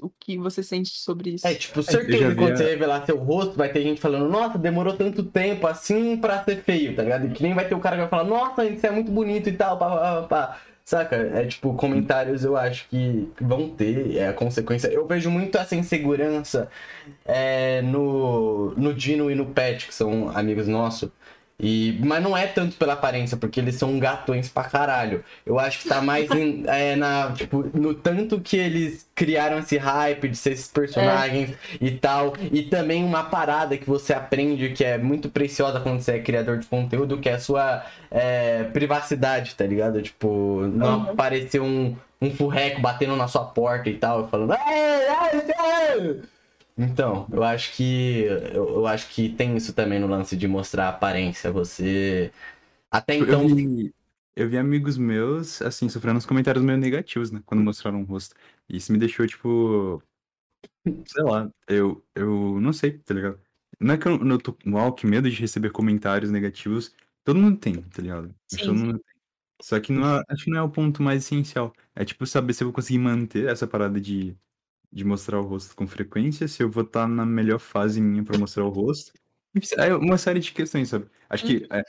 [0.00, 1.46] o que você sente sobre isso.
[1.46, 4.96] É, tipo, certeza que quando você revelar seu rosto, vai ter gente falando, nossa, demorou
[4.96, 7.26] tanto tempo assim pra ser feio, tá ligado?
[7.26, 9.48] E que nem vai ter o cara que vai falar, nossa, isso é muito bonito
[9.48, 10.60] e tal, pá, pá, pá, pá.
[10.84, 11.16] Saca?
[11.16, 14.86] É tipo, comentários eu acho que vão ter, é a consequência.
[14.86, 16.70] Eu vejo muito essa insegurança
[17.24, 21.10] é, no, no Dino e no Pet, que são amigos nossos.
[21.58, 25.24] E, mas não é tanto pela aparência, porque eles são gatões pra caralho.
[25.44, 29.78] Eu acho que tá mais em- é, na, tipo, no tanto que eles criaram esse
[29.78, 32.34] hype de ser esses personagens e tal.
[32.52, 36.58] E também uma parada que você aprende que é muito preciosa quando você é criador
[36.58, 40.02] de conteúdo, que é a sua é, privacidade, tá ligado?
[40.02, 41.10] Tipo, não Uhum.
[41.12, 44.52] aparecer um, um furreco batendo na sua porta e tal, falando.
[44.52, 44.58] "Ei,
[45.32, 46.22] ei, ei!"
[46.76, 48.24] Então, eu acho que.
[48.24, 51.50] Eu, eu acho que tem isso também no lance de mostrar a aparência.
[51.50, 52.30] Você.
[52.90, 53.42] Até então.
[53.42, 53.94] Eu vi,
[54.36, 57.42] eu vi amigos meus, assim, sofrendo uns comentários meio negativos, né?
[57.46, 58.34] Quando mostraram o rosto.
[58.68, 60.02] E isso me deixou, tipo.
[61.06, 63.40] Sei lá, eu, eu não sei, tá ligado?
[63.80, 64.56] Não é que eu, eu tô.
[64.66, 66.94] Uau, que medo de receber comentários negativos.
[67.24, 68.34] Todo mundo tem, tá ligado?
[68.46, 69.16] Sim, Todo mundo tem.
[69.62, 71.72] Só que não é- acho que não é o ponto mais essencial.
[71.94, 74.36] É tipo saber se eu vou conseguir manter essa parada de,
[74.96, 78.38] de mostrar o rosto com frequência, se eu vou estar na melhor fase minha pra
[78.38, 79.12] mostrar o rosto.
[79.78, 81.06] É uma série de questões, sabe?
[81.28, 81.82] Acho que é,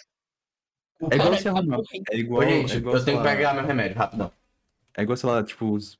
[1.11, 1.79] é igual se tá arrumar.
[2.11, 4.31] É igual, Ô, gente, é igual, eu tenho que pegar meu remédio, rapidão.
[4.97, 5.97] é igual, sei lá, tipo, us-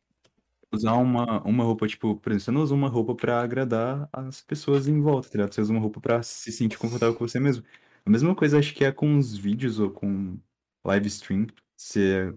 [0.72, 4.42] usar uma, uma roupa, tipo, por exemplo, você não usa uma roupa pra agradar as
[4.42, 5.54] pessoas em volta, tá ligado?
[5.54, 7.64] Você usa uma roupa pra se sentir confortável com você mesmo.
[8.06, 10.38] A mesma coisa acho que é com os vídeos ou com
[10.86, 11.48] live stream.
[11.76, 12.34] Você,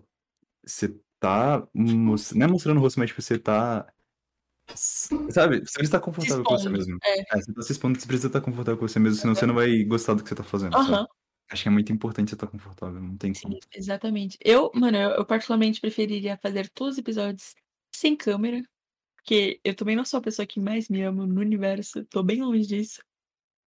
[0.64, 2.14] você tá, não
[2.44, 3.86] é mostrando o rosto, mas tipo, você tá,
[5.30, 5.56] sabe?
[5.58, 6.98] Você precisa estar confortável com você mesmo.
[7.04, 7.20] é.
[7.20, 9.54] É, você tá se expondo, você precisa estar confortável com você mesmo, senão você não
[9.54, 10.76] vai gostar do que você tá fazendo?
[10.76, 11.06] Aham,
[11.50, 13.54] Acho que é muito importante você estar confortável, não tem como.
[13.54, 14.38] sim, exatamente.
[14.40, 17.54] Eu, mano, eu, eu particularmente preferiria fazer todos os episódios
[17.94, 18.62] sem câmera,
[19.16, 22.42] porque eu também não sou a pessoa que mais me amo no universo, tô bem
[22.42, 23.02] longe disso.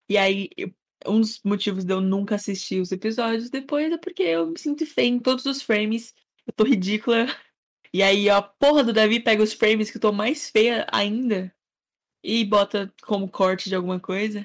[0.08, 0.72] E aí, eu-
[1.06, 4.86] um dos motivos de eu nunca assistir os episódios depois é porque eu me sinto
[4.86, 6.14] feia em todos os frames,
[6.46, 7.26] eu tô ridícula.
[7.94, 11.54] E aí, a porra do Davi pega os frames que eu tô mais feia ainda
[12.24, 14.44] e bota como corte de alguma coisa.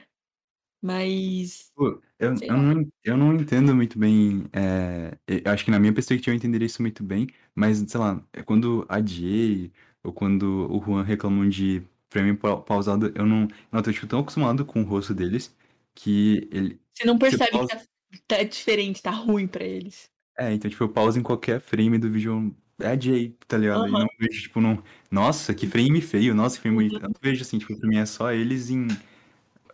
[0.80, 1.72] Mas.
[1.76, 4.48] Pô, eu, eu, não, eu não entendo muito bem.
[4.54, 8.24] é, eu acho que na minha perspectiva eu entenderia isso muito bem, mas sei lá,
[8.32, 9.72] é quando a Jay
[10.04, 11.82] ou quando o Juan reclamam de
[12.12, 15.58] frame pa- pausado, eu não, não tô tipo, tão acostumado com o rosto deles
[15.96, 16.80] que ele.
[16.92, 17.78] Você não percebe pausa-
[18.12, 20.08] que tá, tá diferente, tá ruim pra eles.
[20.38, 22.56] É, então, tipo, eu pauso em qualquer frame do vídeo.
[22.80, 23.88] É a Jay, tá ligado?
[23.88, 24.00] E Aham.
[24.00, 24.82] não vejo, tipo, não.
[25.12, 26.96] Nossa, que frame feio, nossa, que frame bonito.
[26.96, 28.88] Eu não vejo assim, tipo, pra mim é só eles em.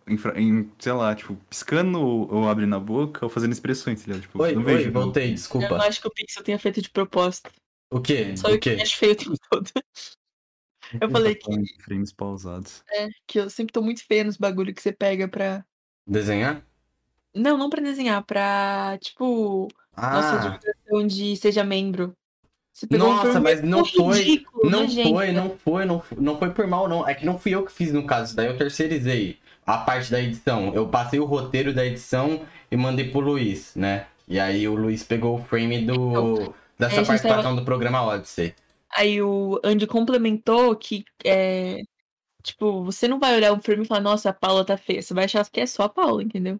[0.08, 4.08] Em, em, sei lá, tipo, piscando ou, ou abrindo a boca ou fazendo expressões, tá
[4.08, 4.22] ligado?
[4.22, 4.92] Tipo, Oi, não oi, vejo.
[4.92, 5.68] voltei, Eu desculpa.
[5.70, 7.52] não acho que o Pixel tenha feito de propósito.
[7.90, 8.36] O quê?
[8.38, 8.76] Só o eu que quê?
[8.76, 9.72] me acho feio o tempo todo.
[11.02, 12.84] Eu falei que, frames pausados.
[12.92, 15.66] é, que eu sempre tô muito feia nos bagulho que você pega pra.
[16.08, 16.64] Desenhar?
[17.34, 22.16] Não, não pra desenhar, pra, tipo, nossa Ah, divulgação de seja membro.
[22.92, 25.10] Um Nossa, filme mas não foi- ridículo, não nojento.
[25.10, 27.08] foi, não foi, não foi, não foi por mal, não.
[27.08, 30.20] É que não fui eu que fiz no caso, daí eu terceirizei a parte da
[30.22, 30.74] edição.
[30.74, 34.08] Eu passei o roteiro da edição e mandei pro Luiz, né?
[34.28, 38.54] E aí o Luiz pegou o frame do dessa É, participação do programa Odyssey.
[38.94, 41.82] Aí o Andy complementou que é.
[42.44, 45.02] Tipo, você não vai olhar o filme e falar, nossa, a Paula tá feia.
[45.02, 46.60] Você vai achar que é só a Paula, entendeu?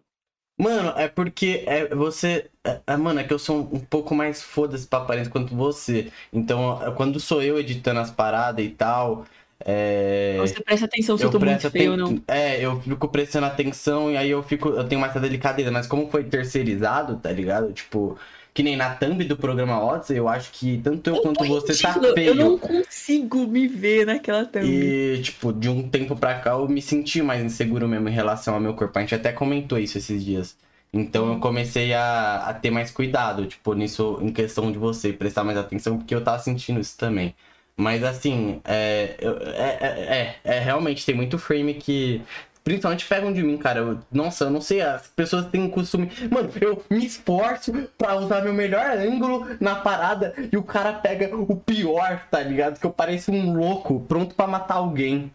[0.58, 2.50] Mano, é porque é, você.
[2.64, 5.54] É, é, mano, é que eu sou um, um pouco mais foda-se pra aparência quanto
[5.54, 6.10] você.
[6.32, 9.26] Então, quando sou eu editando as paradas e tal.
[9.60, 10.36] É...
[10.38, 12.22] Você presta atenção se eu, tô muito feio ou não.
[12.28, 14.70] É, eu fico prestando atenção e aí eu fico.
[14.70, 17.72] Eu tenho mais essa delicadeza, mas como foi terceirizado, tá ligado?
[17.72, 18.18] Tipo,
[18.56, 21.92] que nem na thumb do programa Odyssey, eu acho que tanto eu quanto você tá
[21.92, 22.28] feio.
[22.30, 24.64] Eu não consigo me ver naquela thumb.
[24.64, 28.54] E, tipo, de um tempo pra cá eu me senti mais inseguro mesmo em relação
[28.54, 28.98] ao meu corpo.
[28.98, 30.56] A gente até comentou isso esses dias.
[30.92, 35.44] Então eu comecei a, a ter mais cuidado, tipo, nisso, em questão de você, prestar
[35.44, 37.34] mais atenção, porque eu tava sentindo isso também.
[37.76, 42.22] Mas assim, é, eu- é, é, é, é, realmente tem muito frame que.
[42.66, 43.78] Principalmente pegam de mim, cara.
[43.78, 46.10] Eu- nossa, eu não sei, as pessoas têm um costume.
[46.28, 51.32] Mano, eu me esforço pra usar meu melhor ângulo na parada e o cara pega
[51.36, 52.80] o pior, tá ligado?
[52.80, 55.32] Que eu pareço um louco, pronto pra matar alguém.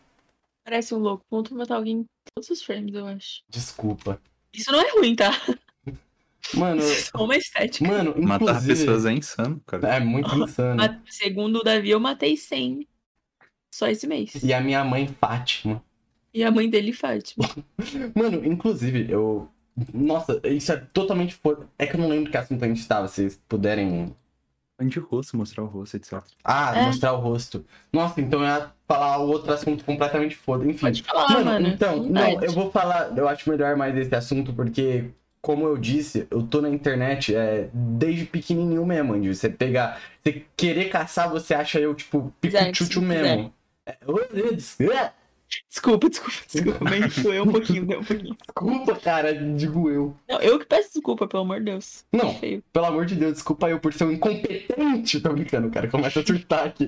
[0.66, 1.24] Parece um louco.
[1.30, 2.06] Ponto matar alguém em
[2.36, 3.44] todos os frames, eu acho.
[3.50, 4.20] Desculpa.
[4.54, 5.32] Isso não é ruim, tá?
[6.54, 7.88] Mano, Isso é só uma estética.
[7.88, 9.88] mano, Matar pessoas é insano, cara.
[9.96, 11.02] É muito insano.
[11.08, 12.86] Segundo o Davi, eu matei 100
[13.74, 14.34] só esse mês.
[14.44, 15.82] E a minha mãe, Fátima.
[16.34, 17.46] E a mãe dele, Fátima.
[18.16, 19.48] Mano, inclusive, eu.
[19.94, 21.34] Nossa, isso é totalmente.
[21.36, 23.08] fo- É que eu não lembro que assunto a gente tava.
[23.08, 24.16] Se vocês puderem
[24.82, 26.22] De rosto, mostrar o rosto, etc.
[26.44, 26.86] Ah, É.
[26.86, 27.64] mostrar o rosto.
[27.94, 30.66] Nossa, então eu ia falar outro assunto completamente foda.
[30.66, 30.80] Enfim.
[30.88, 31.68] Pode falar, mano, mano.
[31.68, 35.06] então, não, eu vou falar, eu acho melhor mais esse assunto, porque,
[35.40, 39.34] como eu disse, eu tô na internet é, desde pequenininho mesmo, Andy.
[39.36, 43.54] Você pegar, você querer caçar, você acha eu, tipo, se mesmo.
[43.86, 43.98] É,
[44.92, 45.12] é,
[45.70, 46.84] Desculpa, desculpa, desculpa.
[46.84, 48.38] Mas doeu um pouquinho, doeu um pouquinho.
[48.40, 50.16] Desculpa, cara, digo eu.
[50.30, 52.06] Não, eu que peço desculpa, pelo amor de Deus.
[52.12, 52.34] Não.
[52.36, 52.64] Feio.
[52.72, 55.20] Pelo amor de Deus, desculpa eu por ser um incompetente.
[55.20, 55.88] Tô brincando, cara.
[55.88, 56.88] Começa a surtar aqui.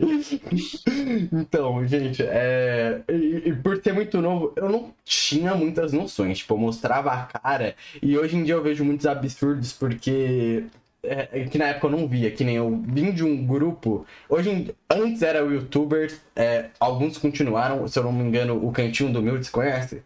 [1.32, 3.02] então, gente, é.
[3.10, 6.40] E, e por ser muito novo, eu não tinha muitas noções.
[6.40, 7.76] Tipo, eu mostrava a cara.
[8.02, 10.64] E hoje em dia eu vejo muitos absurdos porque.
[11.06, 14.06] É, é que na época eu não via, que nem eu vim de um grupo.
[14.30, 18.72] Hoje, em- antes era o youtuber, é, alguns continuaram, se eu não me engano, o
[18.72, 20.02] Cantinho do Mil, você conhece?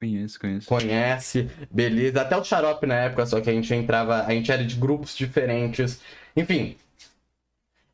[0.00, 0.66] Conheço, conheço.
[0.68, 2.22] conhece, beleza.
[2.22, 5.14] Até o xarope na época, só que a gente entrava, a gente era de grupos
[5.14, 6.00] diferentes.
[6.34, 6.76] Enfim.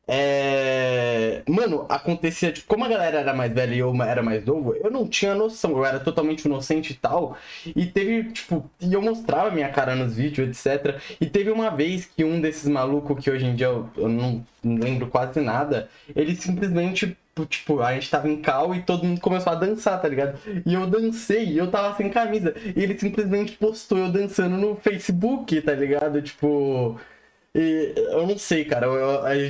[0.07, 1.43] É...
[1.47, 4.89] Mano, acontecia, tipo, como a galera era mais velha e eu era mais novo, eu
[4.89, 7.37] não tinha noção, eu era totalmente inocente e tal.
[7.75, 10.99] E teve, tipo, e eu mostrava minha cara nos vídeos, etc.
[11.19, 14.45] E teve uma vez que um desses malucos que hoje em dia eu, eu não
[14.63, 17.17] lembro quase nada, ele simplesmente,
[17.49, 20.39] tipo, a gente tava em cal e todo mundo começou a dançar, tá ligado?
[20.65, 22.53] E eu dancei e eu tava sem camisa.
[22.75, 26.21] E ele simplesmente postou eu dançando no Facebook, tá ligado?
[26.21, 26.97] Tipo.
[27.57, 28.85] E eu não sei, cara.
[28.85, 28.93] Eu,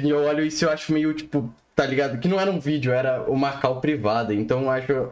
[0.09, 2.19] eu, olho isso e eu acho meio, tipo, tá ligado?
[2.19, 4.33] Que não era um vídeo, era uma cal privada.
[4.33, 5.09] Então eu acho,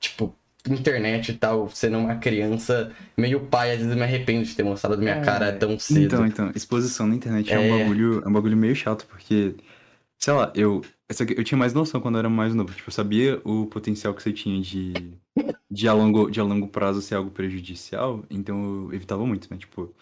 [0.00, 0.34] tipo,
[0.68, 4.62] internet e tal, sendo uma criança, meio pai, às vezes eu me arrependo de ter
[4.62, 5.20] mostrado minha É.
[5.24, 6.00] cara tão cedo.
[6.00, 7.78] Então, então, exposição na internet é, um É.
[7.78, 9.54] bagulho, é um bagulho meio chato, porque,
[10.18, 10.82] sei lá, eu,
[11.36, 12.72] eu tinha mais noção quando eu era mais novo.
[12.72, 14.92] Tipo, eu sabia o potencial que você tinha de,
[15.70, 19.56] de, a longo, de a longo prazo ser algo prejudicial, então eu evitava muito, né?
[19.56, 19.94] Tipo,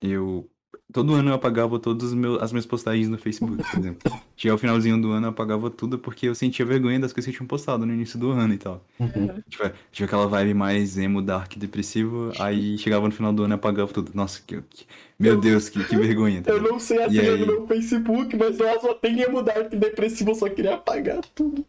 [0.00, 0.48] eu.
[0.92, 4.12] Todo ano eu apagava todas as minhas postagens no Facebook, por exemplo.
[4.36, 7.34] Chegava o finalzinho do ano, eu apagava tudo porque eu sentia vergonha das coisas que
[7.34, 8.82] eu tinha postado no início do ano e tal.
[8.98, 9.42] Uhum.
[9.48, 13.56] Tipo, tinha aquela vibe mais emo, dark, depressivo, aí chegava no final do ano e
[13.56, 14.12] apagava tudo.
[14.14, 14.86] Nossa, que, que-
[15.18, 16.40] meu Deus, que, que vergonha.
[16.40, 17.38] tá Eu não sei a senha aí?
[17.38, 21.64] do meu Facebook, mas lá só tem emo dark depressivo, eu só queria apagar tudo.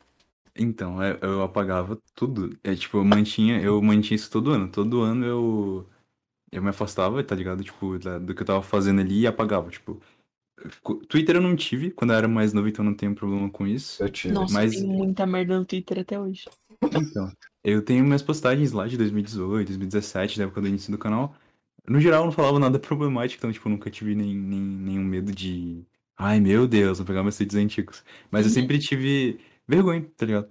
[0.56, 2.57] Então, eu, eu apagava tudo.
[2.64, 4.68] É tipo, eu mantinha, eu mantinha isso todo ano.
[4.69, 5.89] Todo ano eu,
[6.52, 7.64] eu me afastava, tá ligado?
[7.64, 10.02] Tipo, da- do que eu tava fazendo ali e apagava, tipo.
[11.07, 14.02] Twitter eu não tive quando eu era mais novo, então não tenho problema com isso.
[14.03, 14.34] Eu tive.
[14.34, 16.45] Nossa, Mas- tem muita merda no Twitter até hoje.
[16.84, 17.32] Então,
[17.64, 21.36] eu tenho minhas postagens lá de 2018, 2017, da época do início do canal.
[21.88, 25.32] No geral, eu não falava nada problemático, então, tipo, nunca tive nem, nem, nenhum medo
[25.32, 25.84] de.
[26.18, 28.03] Ai, meu Deus, vou pegar meus tweets antigos.
[28.32, 28.53] Mas eu Uhum.
[28.56, 30.48] sempre tive vergonha, tá ligado?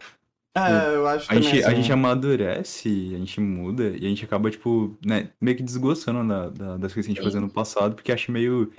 [0.59, 4.51] Ah, eu acho A gente, a gente amadurece, a gente muda e a gente acaba,
[4.51, 7.95] tipo, né, meio que desgostando da, da- das coisas que a gente fazia no passado,
[7.95, 8.73] porque acha meio,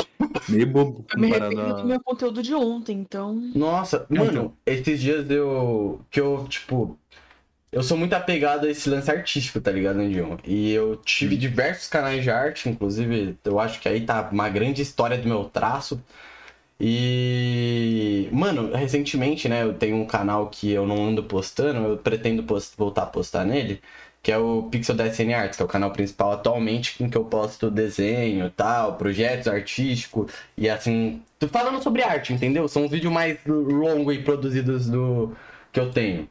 [0.49, 3.35] meio bobo Eu me arrependo do meu conteúdo de ontem, então.
[3.53, 6.01] Nossa, Não, mano, esses dias eu.
[6.09, 6.97] Que eu, tipo.
[7.71, 10.37] Eu sou muito apegado a esse lance artístico, tá ligado, Andion?
[10.45, 14.81] E eu tive diversos canais de arte, inclusive, eu acho que aí tá uma grande
[14.81, 16.01] história do meu traço.
[16.79, 18.29] E.
[18.31, 22.75] Mano, recentemente, né, eu tenho um canal que eu não ando postando, eu pretendo post-
[22.77, 23.81] voltar a postar nele,
[24.21, 27.25] que é o Pixel DSN Arts, que é o canal principal atualmente, em que eu
[27.25, 32.67] posto desenho tal, projetos artísticos, e assim, tô falando sobre arte, entendeu?
[32.67, 35.35] São os vídeos mais longos e produzidos do
[35.71, 36.29] que eu tenho.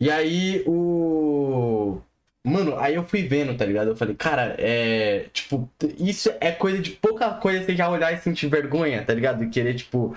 [0.00, 2.00] E aí o.
[2.44, 3.90] Mano, aí eu fui vendo, tá ligado?
[3.90, 5.28] Eu falei, cara, é.
[5.32, 9.44] Tipo, isso é coisa de pouca coisa você já olhar e sentir vergonha, tá ligado?
[9.44, 10.16] E querer, tipo,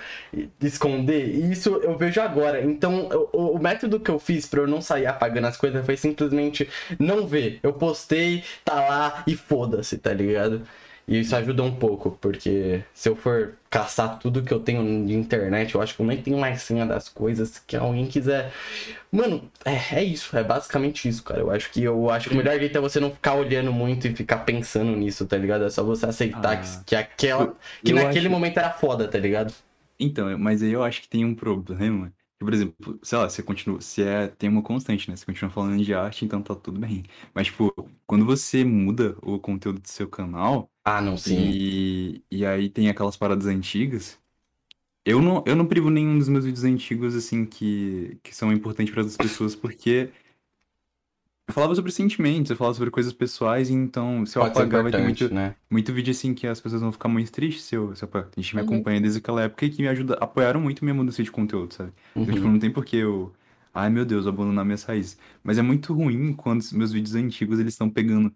[0.59, 1.27] esconder.
[1.27, 2.63] E isso eu vejo agora.
[2.63, 6.67] Então, o, método que eu fiz pra eu não sair apagando as coisas foi simplesmente
[6.97, 7.59] não ver.
[7.61, 10.63] Eu postei, tá lá e foda-se, tá ligado?
[11.07, 15.13] E isso ajuda um pouco, porque se eu for caçar tudo que eu tenho de
[15.13, 17.59] internet, eu acho que eu nem tenho mais senha das coisas.
[17.59, 18.51] Que alguém quiser.
[19.11, 21.41] Mano, é, é isso, é basicamente isso, cara.
[21.41, 24.07] Eu acho que eu acho que o melhor jeito é você não ficar olhando muito
[24.07, 25.65] e ficar pensando nisso, tá ligado?
[25.65, 26.57] É só você aceitar Ah.
[26.57, 27.55] que, que aquela.
[27.83, 29.53] Que naquele acho- momento era foda, tá ligado?
[29.99, 32.11] Então, mas aí eu acho que tem um problema.
[32.37, 35.15] Que, por exemplo, sei lá, você continua, se é, tem uma constante, né?
[35.15, 37.03] Você continua falando de arte, então tá tudo bem.
[37.33, 37.73] Mas, tipo,
[38.05, 41.59] quando você muda o conteúdo do seu canal, Ah, não, sim.
[41.65, 44.19] E, e aí tem aquelas paradas antigas.
[45.05, 48.93] Eu não, eu não privo nenhum dos meus vídeos antigos, assim, que, que são importantes
[48.93, 50.11] para as pessoas, porque
[51.47, 54.91] eu falava sobre sentimentos, eu falava sobre coisas pessoais, então se eu Pode apagar vai
[54.93, 55.55] ter muito, né?
[55.69, 58.29] muito vídeo, assim, que as pessoas vão ficar muito tristes se eu, se eu apagar.
[58.35, 58.61] A gente me Uhum.
[58.61, 61.93] acompanha desde aquela época e que me ajuda, apoiaram muito minha mudança de conteúdo, sabe?
[62.21, 62.51] Então, tipo, Uhum.
[62.51, 63.33] não tem por que eu,
[63.73, 65.17] ai meu Deus, abandonar minhas raízes.
[65.43, 68.35] Mas é muito ruim quando os meus vídeos antigos, eles estão pegando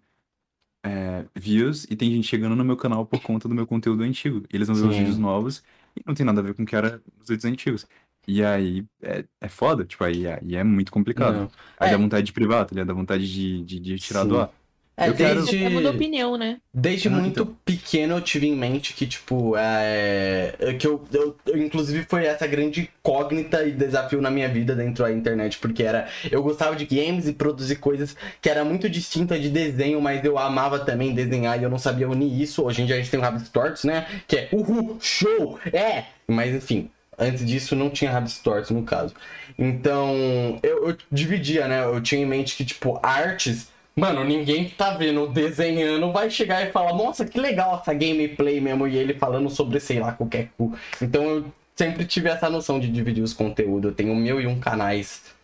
[0.84, 4.42] é, views e tem gente chegando no meu canal por conta do meu conteúdo antigo.
[4.52, 5.62] Eles vão ver os vídeos novos,
[5.96, 7.86] e não tem nada a ver com o que era os vídeos antigos.
[8.26, 11.34] E aí é, é foda, tipo, aí, aí é muito complicado.
[11.34, 11.50] Não.
[11.78, 11.90] Aí É.
[11.90, 12.88] dá vontade de privar, tá ligado?
[12.88, 14.28] Dá vontade de, de, de tirar Sim.
[14.28, 14.52] do ar.
[15.00, 16.58] É, Eu quero- desde, muda opinião, né?
[16.74, 17.56] desde Ah, muito então.
[17.64, 20.54] pequeno eu tive em mente que, tipo, é.
[20.58, 24.74] é Que eu, eu, eu, Inclusive, foi essa grande incógnita e desafio na minha vida
[24.76, 26.06] dentro da internet, porque era.
[26.30, 30.36] Eu gostava de games e produzir coisas que era muito distinta de desenho, mas eu
[30.38, 32.62] amava também desenhar e eu não sabia unir isso.
[32.64, 34.06] Hoje em dia a gente tem o Rabs Tortos, né?
[34.28, 36.04] Que é uhul, show, é!
[36.28, 36.90] Mas enfim.
[37.18, 39.14] Antes disso não tinha Rabs Tortos no caso.
[39.58, 41.84] Então, eu, eu dividia, né?
[41.84, 43.68] Eu tinha em mente que, tipo, artes.
[44.00, 48.58] Mano, ninguém que tá vendo desenhando vai chegar e falar, nossa, que legal essa gameplay
[48.60, 50.74] mesmo, e ele falando sobre, sei lá, qualquer cu.
[51.02, 53.90] Então eu sempre tive essa noção de dividir os conteúdos.
[53.90, 55.34] Eu tenho mil e um canais.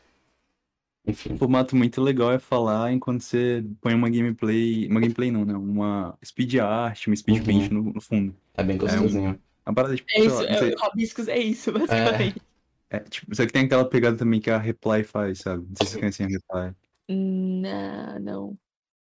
[1.06, 1.34] Enfim.
[1.34, 4.88] Um formato muito legal é falar enquanto você põe uma gameplay.
[4.88, 5.54] Uma gameplay não, né?
[5.54, 7.44] Uma speed art, uma speed Uhum.
[7.44, 8.34] paint no, no fundo.
[8.56, 9.38] É bem gostosinho.
[9.64, 12.42] A parada, tipo, É isso, lá, é, o Rabiscos é isso, basicamente.
[12.88, 15.64] é, tipo, só que tem aquela pegada também que a Reply faz, sabe?
[15.68, 16.74] Não sei se você conhece a Reply.
[17.08, 18.58] Não, não.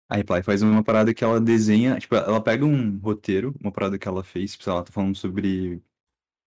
[0.08, 3.98] A Reply faz uma parada que ela desenha, tipo, ela pega um roteiro, uma parada
[3.98, 5.82] que ela fez, tipo, sei lá, ela tá falando sobre,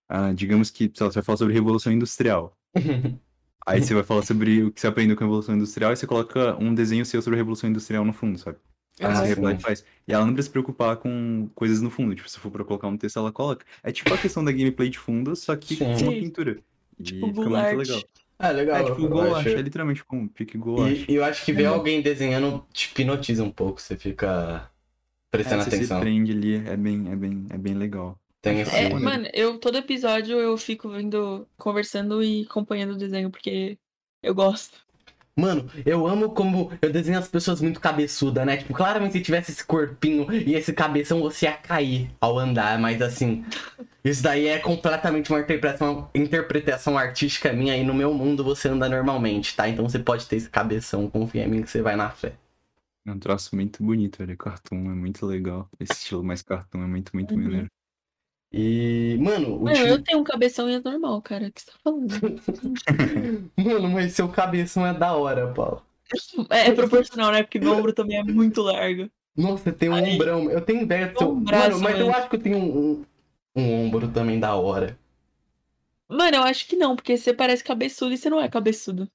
[0.09, 2.57] ah, digamos que, sei lá, você vai falar sobre Revolução Industrial.
[3.65, 6.07] Aí você vai falar sobre o que você aprendeu com a Revolução Industrial e você
[6.07, 8.57] coloca um desenho seu sobre a Revolução Industrial no fundo, sabe?
[8.99, 9.27] Ah, sim.
[9.27, 9.85] Reply faz.
[10.07, 12.87] E ela não precisa se preocupar com coisas no fundo, tipo, se for pra colocar
[12.87, 13.65] um texto, ela coloca.
[13.83, 16.03] É tipo a questão da gameplay de fundo, só que com Sim.
[16.03, 16.19] uma Sim.
[16.21, 16.63] pintura.
[16.99, 18.01] E Tipo, fica muito legal.
[18.41, 18.77] Ah, legal.
[18.77, 19.49] É tipo acho.
[19.49, 21.09] É literalmente como um pique Go Art.
[21.09, 21.73] E, eu acho que ver Uhum.
[21.75, 24.69] alguém desenhando te hipnotiza um pouco, você fica
[25.31, 25.99] prestando É, você se atenção.
[25.99, 28.19] prende ali, é bem, é bem, é bem legal.
[28.41, 28.75] Tem esse.
[28.75, 33.77] É, mano, eu todo episódio eu fico vendo, conversando e acompanhando o desenho, porque
[34.23, 34.79] eu gosto.
[35.35, 38.57] Mano, eu amo como eu desenho as pessoas muito cabeçuda, né?
[38.57, 43.01] Tipo, claramente se tivesse esse corpinho e esse cabeção, você ia cair ao andar, mas
[43.01, 43.43] assim.
[44.03, 48.89] Isso daí é completamente uma interpretação, interpretação artística minha e no meu mundo você anda
[48.89, 49.69] normalmente, tá?
[49.69, 52.33] Então você pode ter esse cabeção, confia em mim que você vai na fé.
[53.05, 54.37] É um troço muito bonito, velho.
[54.37, 55.67] Cartoon é muito legal.
[55.79, 57.41] Esse estilo mais cartoon é muito, muito Uhum.
[57.41, 57.67] maneiro.
[58.53, 61.47] E, mano, o Mano, time- eu tenho um cabeção e é normal, cara.
[61.47, 62.07] O que você tá falando?
[63.55, 65.81] Mano, mas seu cabeção é da hora, Paulo.
[66.49, 67.43] É, é proporcional, né?
[67.43, 69.09] Porque meu ombro também é muito largo.
[69.37, 70.15] Nossa, tem um Aí.
[70.15, 70.51] ombrão.
[70.51, 71.31] Eu tenho ideia do seu.
[71.31, 72.17] Um braço, Mano, mas eu mano.
[72.17, 73.05] acho que eu tenho um, um,
[73.55, 74.99] um ombro também da hora.
[76.09, 79.07] Mano, eu acho que não, porque você parece cabeçudo e você não é cabeçudo.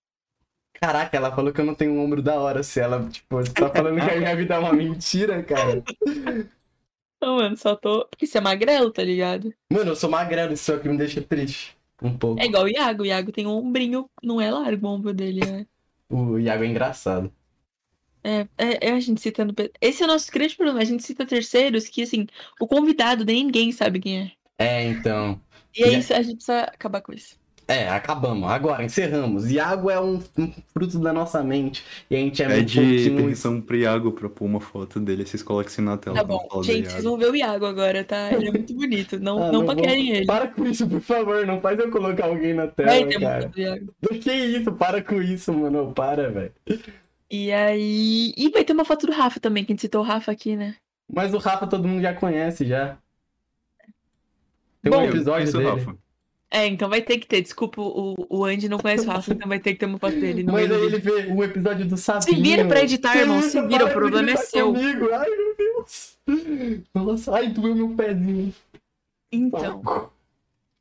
[0.81, 2.63] Caraca, ela falou que eu não tenho um ombro da hora.
[2.63, 5.85] Se ela, tipo, você tá falando que a minha vida é uma mentira, cara.
[7.21, 8.07] Não, mano, só tô.
[8.07, 9.53] Porque você é magrelo, tá ligado?
[9.73, 11.77] Mano, eu sou magrelo, isso é o que me deixa triste.
[12.03, 12.41] Um pouco.
[12.41, 13.03] É igual o Iago.
[13.03, 15.41] O Iago tem um ombrinho, não é largo o ombro dele.
[15.45, 15.67] É,
[16.11, 17.33] O Iago é engraçado.
[18.23, 19.55] é, é, é a gente citando.
[19.81, 20.81] Esse é o nosso grande problema.
[20.81, 22.27] A gente cita terceiros que, assim,
[22.61, 24.33] o convidado nem ninguém sabe quem é.
[24.59, 25.41] É, então.
[25.75, 27.39] E é- isso, a gente precisa acabar com isso.
[27.69, 28.49] É, acabamos.
[28.49, 29.51] Agora, encerramos.
[29.51, 31.83] Iago é um, um fruto da nossa mente.
[32.09, 33.17] E a gente é muito Pede pouquinho.
[33.17, 36.15] permissão pro Iago pra pôr uma foto dele, vocês colocam assim na tela.
[36.17, 36.47] Tá bom.
[36.63, 38.33] Gente, vocês vão ver o Iago agora, tá?
[38.33, 39.19] Ele é muito bonito.
[39.19, 40.27] Não, Ah, não, vou- paquerem ele.
[40.27, 41.45] Para com isso, por favor.
[41.45, 43.49] Não faz eu colocar alguém na tela, Vai ter cara.
[43.49, 43.95] do Iago.
[44.23, 44.73] Que isso?
[44.73, 45.93] Para com isso, mano.
[45.93, 46.53] Para, velho.
[47.29, 48.33] E aí.
[48.37, 50.55] E vai ter uma foto do Rafa também, que a gente citou o Rafa aqui,
[50.55, 50.77] né?
[51.13, 52.97] Mas o Rafa todo mundo já conhece já.
[54.83, 55.69] Tem Bom, um Eu episódio o dele.
[55.71, 56.06] Rafa.
[56.51, 57.43] É, então vai ter que ter.
[57.43, 60.19] Desculpa, o, o Andy não conhece o Rafa, então vai ter que ter uma foto
[60.19, 62.23] dele Mas aí ele vê o episódio do Sabinho.
[62.23, 63.51] Se vira pra editar, Que irmão, isso?
[63.51, 64.73] se vira, o problema é seu.
[64.73, 65.09] Comigo.
[65.13, 66.17] Ai, meu Deus.
[66.95, 68.55] Nossa, ai, doeu meu pezinho.
[69.31, 70.11] Então,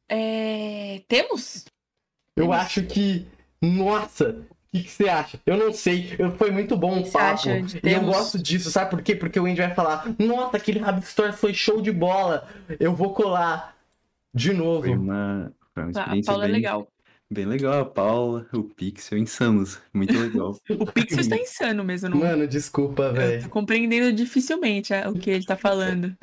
[0.07, 1.01] é...
[1.07, 1.65] temos?
[2.35, 2.57] Eu Temos.
[2.57, 3.25] acho que.
[3.61, 4.45] Nossa!
[4.73, 5.39] O que, você acha?
[5.45, 6.15] Eu não sei.
[6.19, 7.47] Eu, foi muito bom o papo.
[7.47, 9.15] E eu gosto disso, sabe por quê?
[9.15, 12.47] Porque o Andy vai falar: Nossa, aquele Rabbit Store foi show de bola.
[12.77, 13.74] Eu vou colar
[14.35, 14.83] de novo.
[14.83, 16.91] Foi uma, foi uma A experiência Paula é bem, legal.
[17.31, 17.79] bem legal.
[17.81, 19.81] A Paula, o Pixel, insanos.
[19.93, 20.57] Muito legal.
[20.69, 22.17] O Pixel está insano mesmo, não?
[22.19, 23.43] Mano, desculpa, Eu velho.
[23.43, 26.13] tô compreendendo dificilmente é, o que ele tá falando.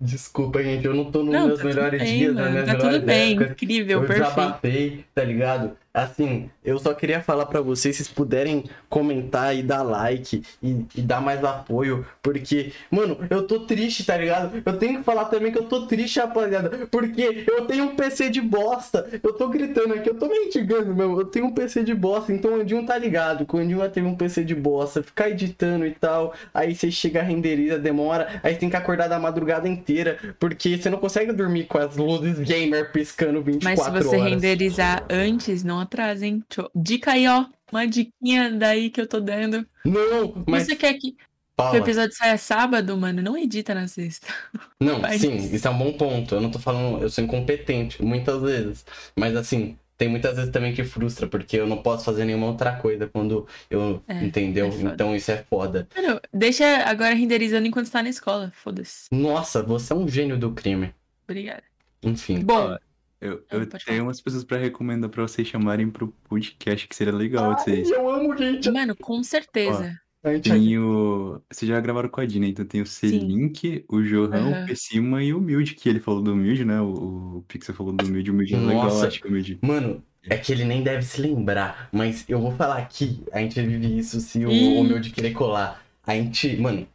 [0.00, 0.84] Desculpa, gente.
[0.86, 2.50] Eu não tô nos Não, meus tá melhores bem, dias, nas mano.
[2.52, 3.52] minhas Tá melhores tudo bem, épocas.
[3.52, 4.28] incrível, eu perfeito.
[4.30, 5.76] desabafei, tá ligado?
[5.92, 11.02] Assim, eu só queria falar pra vocês, se puderem comentar e dar like e, e
[11.02, 14.62] dar mais apoio, porque, mano, eu tô triste, tá ligado?
[14.64, 18.30] Eu tenho que falar também que eu tô triste, rapaziada, porque eu tenho um PC
[18.30, 19.08] de bosta.
[19.20, 21.18] Eu tô gritando aqui, eu tô mendigando, meu.
[21.18, 23.44] Eu tenho um PC de bosta, então o Andinho tá ligado.
[23.44, 26.34] Que o Andinho já teve um PC de bosta, ficar editando e tal.
[26.54, 28.40] Aí você chega, renderiza, demora.
[28.44, 32.38] Aí tem que acordar da madrugada inteira, porque você não consegue dormir com as luzes
[32.38, 34.30] gamer piscando 24 Mas se você horas.
[34.32, 36.44] renderizar antes, não atrasa, hein?
[36.74, 37.46] Dica aí, ó.
[37.70, 39.66] Uma diquinha daí que eu tô dando.
[39.84, 41.16] Não, mas Você quer que.
[41.60, 44.26] Se o episódio sai sábado, mano, não edita na sexta.
[44.80, 45.54] Não, Faz sim, isso.
[45.54, 46.34] isso é um bom ponto.
[46.34, 48.86] Eu não tô falando, eu sou incompetente, muitas vezes.
[49.14, 52.74] Mas assim, tem muitas vezes também que frustra, porque eu não posso fazer nenhuma outra
[52.76, 54.02] coisa quando eu.
[54.08, 54.68] É, entendeu?
[54.68, 55.86] é então isso é foda.
[55.94, 58.50] Mano, deixa agora renderizando enquanto está na escola.
[58.54, 59.08] Foda-se.
[59.12, 60.94] Nossa, você é um gênio do crime.
[61.24, 61.62] Obrigada.
[62.02, 62.40] Enfim.
[62.40, 62.78] Bom,
[63.20, 64.02] Eu, Ah, eu tenho falar.
[64.02, 67.90] umas pessoas pra recomendar pra vocês chamarem pro podcast, que seria legal de vocês.
[67.90, 68.70] eu amo gente.
[68.70, 69.94] mano, com certeza.
[70.22, 71.40] A gente Tem o.
[71.50, 74.62] Vocês já gravaram com a Dina, então tem o C-Link, o Johan, Aham.
[74.64, 76.78] o Pessima e o Humilde, que ele falou do Humilde, né?
[76.80, 79.06] O, o Pixel falou do Humilde, o Humilde é legal, Nossa.
[79.06, 79.58] acho que o Humilde.
[79.62, 83.60] Mano, é que ele nem deve se lembrar, mas eu vou falar aqui, a gente
[83.62, 84.76] vive isso se o Ih.
[84.78, 85.82] Humilde querer colar.
[86.06, 86.86] A gente, mano,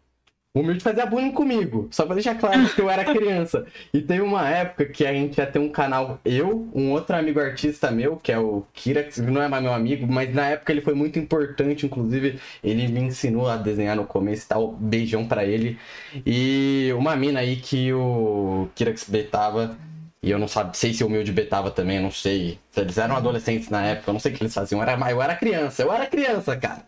[0.56, 3.66] o Humilde fazia bullying comigo, só pra deixar claro que eu era criança.
[3.94, 7.42] E teve uma época que a gente ia ter um canal, eu, um outro amigo
[7.42, 10.72] artista meu, que é o Kira, que não é mais meu amigo, mas na época
[10.72, 15.28] ele foi muito importante, inclusive ele me ensinou a desenhar no começo e tal, beijão
[15.28, 15.78] pra ele.
[16.26, 19.78] E uma mina aí que o Kirax betava,
[20.24, 22.60] e eu não sabe, sei se o humilde betava também, eu não sei.
[22.72, 24.80] Se eles eram adolescentes na época, eu não sei o que eles faziam.
[24.82, 26.84] Eu era, eu era criança, eu era criança, cara.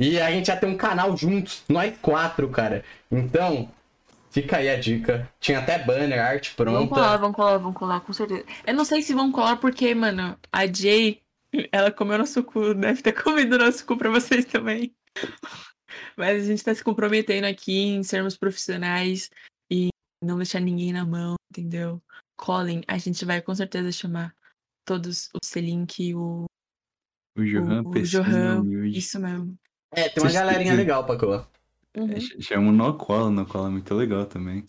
[0.00, 2.82] E a gente ia ter um canal juntos, nós quatro, cara.
[3.10, 3.70] Então,
[4.30, 5.30] fica aí a dica.
[5.38, 7.18] Tinha até banner, arte Vão colar, pronta.
[7.18, 8.46] vão colar, vão colar, com certeza.
[8.66, 11.20] Eu não sei se vão colar porque, mano, a Jay,
[11.70, 14.90] ela comeu nosso cu, deve ter comido nosso cu pra vocês também.
[16.16, 19.28] Mas a gente tá se comprometendo aqui em sermos profissionais
[19.70, 19.88] e
[20.24, 22.02] não deixar ninguém na mão, entendeu?
[22.38, 24.34] Colin, a gente vai com certeza chamar
[24.86, 26.46] todos o Selink, o,
[27.36, 28.64] O Johan, o, o Johan.
[28.86, 29.58] Isso mesmo.
[29.92, 31.48] É, tem uma Vocês- galerinha vocês- legal pra colar.
[31.96, 32.20] Uhum.
[32.20, 34.64] Ch- Chama o Nocola, o Nocola é muito legal também.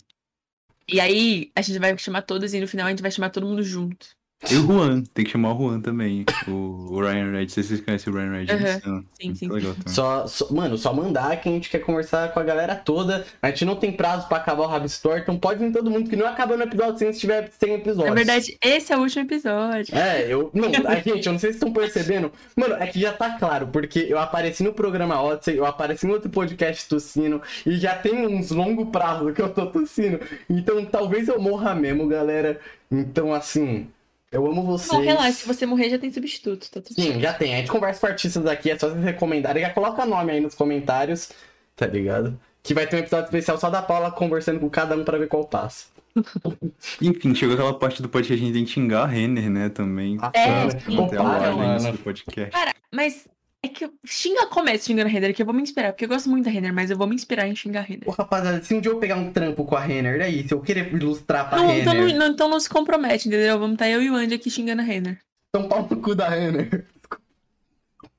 [0.88, 3.46] E aí, a gente vai chamar todos e no final a gente vai chamar todo
[3.46, 4.08] mundo junto.
[4.50, 6.24] E o Juan, tem que chamar o Juan também.
[6.48, 8.80] O, o Ryan Red, não sei se vocês conhecem o Ryan Red.
[8.80, 9.48] São sim, sim.
[9.48, 9.74] legal.
[9.86, 13.24] Só, só- mano, só mandar que a gente quer conversar com a galera toda.
[13.40, 16.10] A gente não tem prazo pra acabar o Rab Store, então pode vir todo mundo
[16.10, 18.08] que não acaba no episódio sem se tiver 100 episódios.
[18.08, 19.96] Na verdade, esse é o último episódio.
[19.96, 20.50] É, eu.
[20.52, 22.32] Não, a gente, eu não sei se estão percebendo.
[22.56, 26.10] Mano, é que já tá claro, porque eu apareci no programa Odyssey, eu apareci em
[26.10, 30.20] outro podcast tossindo, e já tem uns longo prazo que eu tô tossindo.
[30.50, 32.60] Então talvez eu morra mesmo, galera.
[32.90, 33.88] Então, assim,
[34.32, 34.90] eu amo vocês.
[34.90, 37.20] Não, relaxa, se você morrer já tem substituto, tá tudo Sim, certo.
[37.20, 37.54] já tem.
[37.54, 39.62] A gente conversa com artistas aqui, é só vocês recomendarem.
[39.62, 41.30] Já coloca nome aí nos comentários,
[41.76, 42.38] tá ligado?
[42.62, 45.28] Que vai ter um episódio especial só da Paula conversando com cada um pra ver
[45.28, 45.86] qual passa.
[47.00, 49.68] Enfim, chegou aquela parte do podcast que a gente tem que xingar a Renner, né,
[49.68, 50.18] também.
[50.20, 50.96] Ah, É, sim.
[51.08, 51.92] para, lá, início mano.
[51.92, 52.50] do podcast.
[52.50, 53.26] Cara, mas
[53.64, 53.92] é que eu...
[54.04, 56.50] xinga começa xingando a Renner, que eu vou me inspirar, porque eu gosto muito da
[56.50, 58.08] Renner, mas eu vou me inspirar em xingar a Renner.
[58.08, 60.60] Ô, rapaziada, se um dia eu pegar um trampo com a Renner, daí, se eu
[60.60, 63.58] querer ilustrar pra Não, então, Renner, não, não- então não se compromete, entendeu?
[63.58, 65.18] Vamos estar eu e o Andy aqui xingando a Renner.
[65.48, 66.86] então pau no cu da Renner.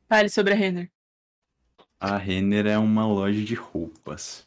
[0.08, 0.90] Fale sobre a Renner.
[2.00, 4.46] A Renner é uma loja de roupas.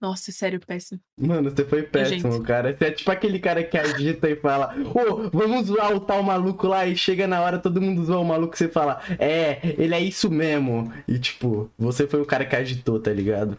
[0.00, 1.00] Nossa, sério, péssimo.
[1.20, 2.46] Mano, você foi péssimo, Gente.
[2.46, 2.76] cara.
[2.76, 6.68] Você é tipo aquele cara que agita e fala, ô, vamos zoar o tal maluco
[6.68, 10.00] lá, e chega na hora, todo mundo zoa o maluco, você fala, é, ele é
[10.00, 10.92] isso mesmo.
[11.06, 13.58] E tipo, você foi o cara que agitou, tá ligado?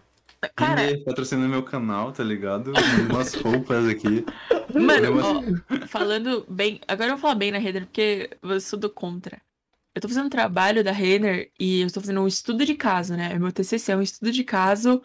[0.55, 2.71] Cara, Renner patrocinando meu canal, tá ligado?
[3.09, 4.25] Umas roupas aqui.
[4.73, 6.79] mano, ó, falando bem.
[6.87, 9.41] Agora eu vou falar bem na Renner, porque eu sou do contra.
[9.93, 13.17] Eu tô fazendo um trabalho da Renner e eu tô fazendo um estudo de caso,
[13.17, 13.37] né?
[13.37, 15.01] Meu TCC é um estudo de caso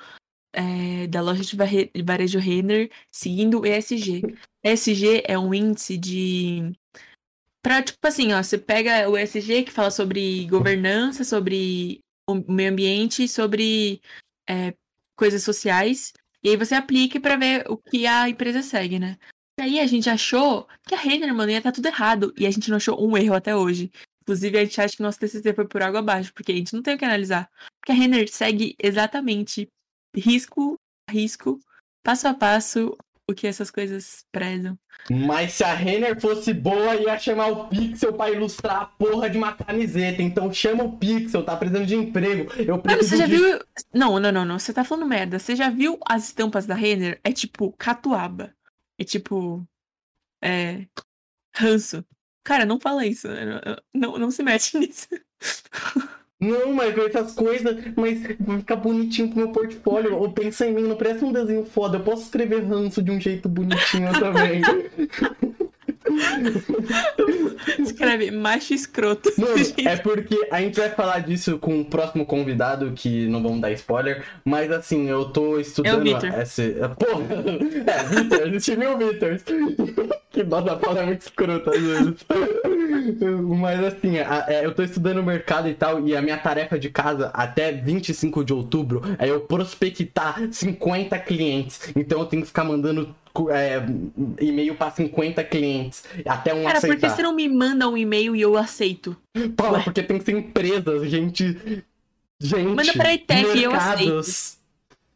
[0.55, 4.23] é, da loja de varejo Renner seguindo o ESG.
[4.65, 6.73] ESG é um índice de.
[7.63, 12.71] Pra, tipo assim, ó, você pega o ESG que fala sobre governança, sobre o meio
[12.71, 14.01] ambiente, sobre
[14.49, 14.75] é,
[15.17, 16.13] coisas sociais,
[16.43, 19.17] e aí você aplica pra ver o que a empresa segue, né?
[19.59, 22.51] E aí a gente achou que a Renner, mano, ia estar tudo errado, e a
[22.51, 23.91] gente não achou um erro até hoje.
[24.23, 26.83] Inclusive, a gente acha que nosso TCC foi por água abaixo, porque a gente não
[26.83, 27.51] tem o que analisar.
[27.81, 29.69] Porque a Renner segue exatamente
[30.15, 30.77] risco
[31.09, 31.59] a risco,
[32.03, 32.97] passo a passo,
[33.29, 34.79] o que essas coisas prezam.
[35.11, 39.37] Mas se a Renner fosse boa, ia chamar o Pixel pra ilustrar a porra de
[39.37, 40.23] uma camiseta.
[40.23, 42.51] Então chama o Pixel, tá precisando de emprego.
[42.55, 43.37] Eu Mano, você já de...
[43.37, 43.61] viu.
[43.93, 44.59] Não, não, não, não.
[44.59, 45.39] Você tá falando merda.
[45.39, 47.21] Você já viu as estampas da Renner?
[47.23, 48.55] É tipo catuaba.
[48.99, 49.67] É tipo.
[50.43, 50.87] É.
[51.55, 52.05] Ranço.
[52.43, 53.29] Cara, não fala isso.
[53.29, 53.61] né?
[53.93, 55.09] Não, não se mete nisso.
[56.41, 60.17] Não, com essas coisas, mas vai ficar bonitinho pro meu portfólio.
[60.17, 61.97] Ou pensa em mim, não parece um desenho foda.
[61.97, 64.61] Eu posso escrever ranço de um jeito bonitinho também.
[67.79, 69.31] Escreve macho escroto.
[69.39, 69.55] Mano,
[69.85, 73.73] é porque a gente vai falar disso com o próximo convidado, que não vamos dar
[73.73, 76.27] spoiler, mas assim, eu tô estudando Vitor.
[76.27, 76.63] essa.
[76.99, 77.25] Porra!
[77.87, 79.43] É, Vitor, existe mil Vitors.
[80.31, 82.15] que dó da Paula é muito escrota às vezes.
[83.59, 86.89] Mas assim, a- é, eu tô estudando mercado e tal, e a minha tarefa de
[86.91, 91.93] casa até 25 de outubro é eu prospectar 50 clientes.
[91.95, 93.15] Então eu tenho que ficar mandando
[93.51, 93.85] é,
[94.41, 97.11] e-mail pra 50 clientes até um Cara, por que aceitar.
[97.17, 99.17] você não me manda um e-mail e eu aceito?
[99.57, 99.85] Paula, Ué.
[99.85, 101.85] porque tem que ser empresas, gente.
[102.41, 102.69] Gente.
[102.69, 104.59] Manda pra ETEC e eu mercados.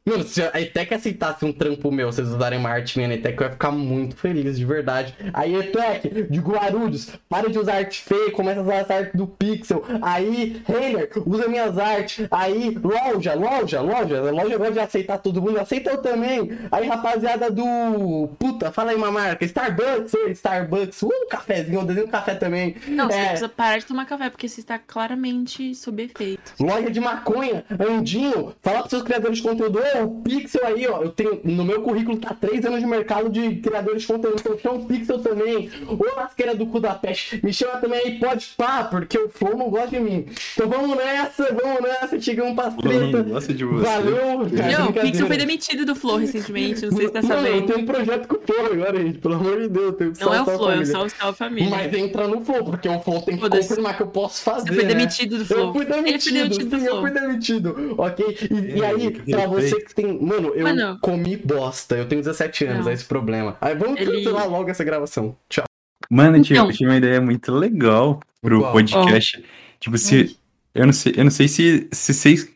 [0.09, 3.53] Mano, se a ETEC aceitasse um trampo meu, vocês usarem marketing na ETEC, eu ia
[3.53, 5.15] ficar muito feliz, de verdade.
[5.33, 9.27] Aí, ETEC, de Guarulhos, para de usar arte feia, começa a usar essa arte do
[9.27, 9.85] Pixel.
[10.01, 12.27] Aí, Renner, usa minhas artes.
[12.31, 14.19] Aí, loja, loja, loja.
[14.29, 16.51] A loja gosta de aceitar todo mundo, aceita eu também.
[16.73, 18.29] Aí, rapaziada do.
[18.39, 19.45] Puta, fala aí uma marca.
[19.45, 21.03] Starbucks, Starbucks.
[21.03, 22.77] Uh, cafezinho, eu desenho um café também.
[22.87, 23.25] Não, você É.
[23.29, 26.53] precisa parar de tomar café, porque você está claramente sob efeito.
[26.59, 31.03] Loja de maconha, Andinho, fala pros seus criadores de conteúdo, o Pixel aí, ó.
[31.03, 31.41] Eu tenho.
[31.45, 34.37] No meu currículo tá três anos de mercado de criadores de conteúdo.
[34.41, 35.71] Então chama o Pixel também.
[35.87, 37.41] Ô lasqueira do cu da peste.
[37.45, 40.27] Me chama também aí, pode pá, porque o Flow não gosta de mim.
[40.55, 42.21] Então vamos nessa, vamos nessa.
[42.21, 43.23] Chegamos Não treta.
[43.23, 43.85] gosta de você.
[43.85, 44.79] Valeu, cara.
[44.79, 44.93] Não, o.
[44.93, 47.67] Pixel foi demitido do Flow recentemente, não sei se tá Mano, eu sabendo.
[47.67, 49.19] tenho um projeto com o Flow agora, gente.
[49.19, 50.87] Pelo amor de Deus, eu tenho que Não é o Flow, é o.
[50.87, 51.71] Salve Salve Família.
[51.71, 54.69] Mas entra no Flow, porque o Flow tem que confirmar que eu posso fazer.
[54.69, 54.95] Você foi né?
[54.95, 55.73] demitido do Eu Flow.
[55.73, 58.37] fui Ele foi demitido, demitido do sim, eu fui demitido, ok?
[58.51, 59.88] E, e É, aí, que pra você fez.
[59.89, 60.19] Que tem.
[60.23, 60.99] Mano, eu Mano.
[61.01, 62.91] comi bosta, eu tenho 17 anos, Não.
[62.91, 63.57] é esse o problema.
[63.61, 65.35] Aí vamos Ele- cancelar logo essa gravação.
[65.49, 65.65] Tchau.
[66.11, 66.71] Mano, eu tinha, Então.
[66.71, 68.73] eu tinha uma ideia muito legal pro Qual?
[68.73, 69.43] podcast.
[69.81, 70.37] Tipo, se.
[70.75, 72.49] Eu não sei, eu não sei se, se vocês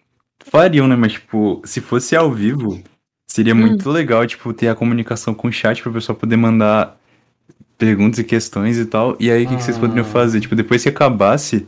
[0.45, 0.95] fariam, né?
[0.97, 2.81] Mas, tipo, se fosse ao vivo,
[3.27, 3.59] seria Hum.
[3.59, 6.97] muito legal, tipo, ter a comunicação com o chat pra pessoa poder mandar
[7.77, 9.17] perguntas e questões e tal.
[9.19, 9.81] E aí, o que, que vocês Ah.
[9.81, 10.41] poderiam fazer?
[10.41, 11.67] Tipo, depois que acabasse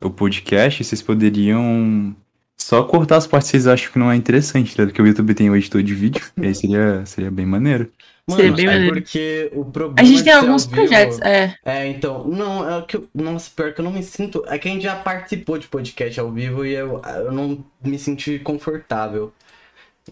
[0.00, 2.14] o podcast, vocês poderiam
[2.56, 4.86] só cortar as partes que vocês acham que não é interessante, né?
[4.86, 6.22] Porque o YouTube tem o editor de vídeo.
[6.36, 7.90] e aí seria, seria bem maneiro.
[8.28, 8.94] Seria Mano, bem é maneiro.
[8.94, 9.94] porque o problema.
[10.00, 11.54] A gente de tem alguns vivo- projetos, é.
[11.64, 14.68] É, então, não, é que eu, nossa, pior que eu não me sinto, é que
[14.68, 19.32] a gente já participou de podcast ao vivo e eu, eu não me senti confortável.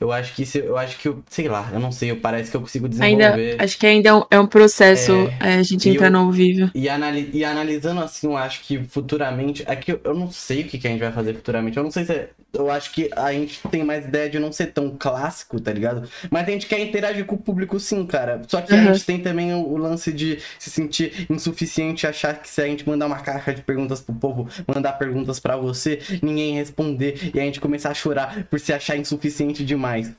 [0.00, 2.50] Eu acho que isso, eu acho que eu, sei lá, eu não sei, eu parece
[2.50, 3.62] que eu consigo Ainda, desenvolver.
[3.62, 6.32] acho que ainda é um, é um processo é, a gente entrar eu- no ao
[6.32, 6.68] vivo.
[6.74, 9.62] E, anali e analisando assim, eu acho que futuramente.
[9.66, 11.76] É que eu, eu não sei o que, que a gente vai fazer futuramente.
[11.76, 12.12] Eu não sei se.
[12.12, 15.72] é- eu acho que a gente tem mais ideia de não ser tão clássico, tá
[15.72, 16.08] ligado?
[16.30, 18.42] Mas a gente quer interagir com o público sim, cara.
[18.48, 18.94] Só que a Uhum.
[18.94, 22.88] gente tem também o, o lance de se sentir insuficiente, achar que se a gente
[22.88, 27.42] mandar uma caixa de perguntas pro povo, mandar perguntas pra você, ninguém responder, e a
[27.44, 30.12] gente começar a chorar por se achar insuficiente demais.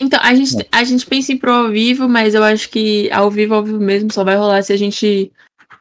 [0.00, 3.30] Então, a gente, a gente pensa em pro ao vivo, mas eu acho que ao
[3.30, 5.30] vivo, ao vivo mesmo, só vai rolar se a gente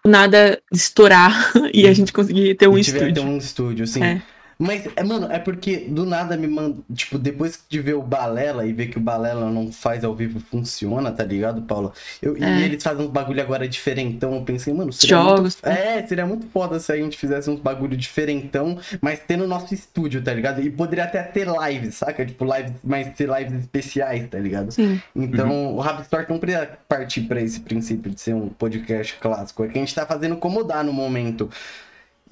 [0.06, 3.14] nada estourar e a gente conseguir ter um estúdio.
[3.14, 4.04] ter um estúdio, sim.
[4.04, 4.22] É.
[4.58, 6.78] Mas, é, mano, é porque do nada me manda.
[6.94, 10.40] Tipo, depois de ver o Balela e ver que o Balela não faz ao vivo
[10.40, 11.92] funciona, tá ligado, Paula?
[12.22, 12.60] Eu, É.
[12.60, 14.34] E eles fazem uns bagulho agora diferentão.
[14.36, 17.60] Eu pensei, mano, seria Jogos, Muito, é, seria muito foda se a gente fizesse uns
[17.60, 20.62] bagulho diferentão, mas ter no nosso estúdio, tá ligado?
[20.62, 22.26] E poderia até ter lives, saca?
[22.26, 24.72] Tipo, lives, mas ter lives especiais, tá ligado?
[24.72, 25.02] Sim.
[25.16, 29.64] Então, o Rapstore não precisa partir pra esse princípio de ser um podcast clássico.
[29.64, 31.50] É que a gente tá fazendo como dá no momento.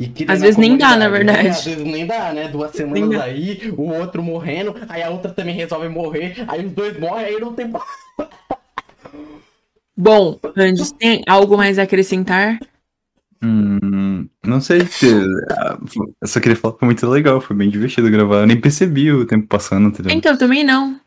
[0.01, 1.47] E Às vezes nem dá, na verdade.
[1.47, 2.47] É, às vezes nem dá, né?
[2.47, 3.23] Duas Nem semanas dá.
[3.25, 7.39] aí, o outro morrendo, aí a outra também resolve morrer, aí os dois morrem, aí
[7.39, 7.71] não tem.
[9.95, 12.57] Bom, Andes, tem algo mais a acrescentar?
[13.43, 15.07] Hum, não sei se.
[15.51, 15.77] ah,
[16.21, 18.41] Eu só queria falar que foi muito legal, foi bem divertido gravar.
[18.41, 20.17] Eu nem percebi o tempo passando, ligado?
[20.17, 20.99] Então, também não.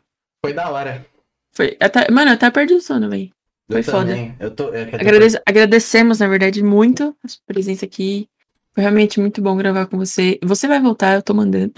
[0.43, 1.05] Foi da hora.
[1.53, 3.29] Foi, até- mano, eu até perdi o sono, velho.
[3.71, 4.15] Foi eu foda.
[4.55, 4.73] tô.
[4.73, 8.27] é Agradece- agradecemos, na verdade, muito a sua presença aqui.
[8.75, 10.37] Foi realmente muito bom gravar com você.
[10.43, 11.73] Você vai voltar, eu tô mandando.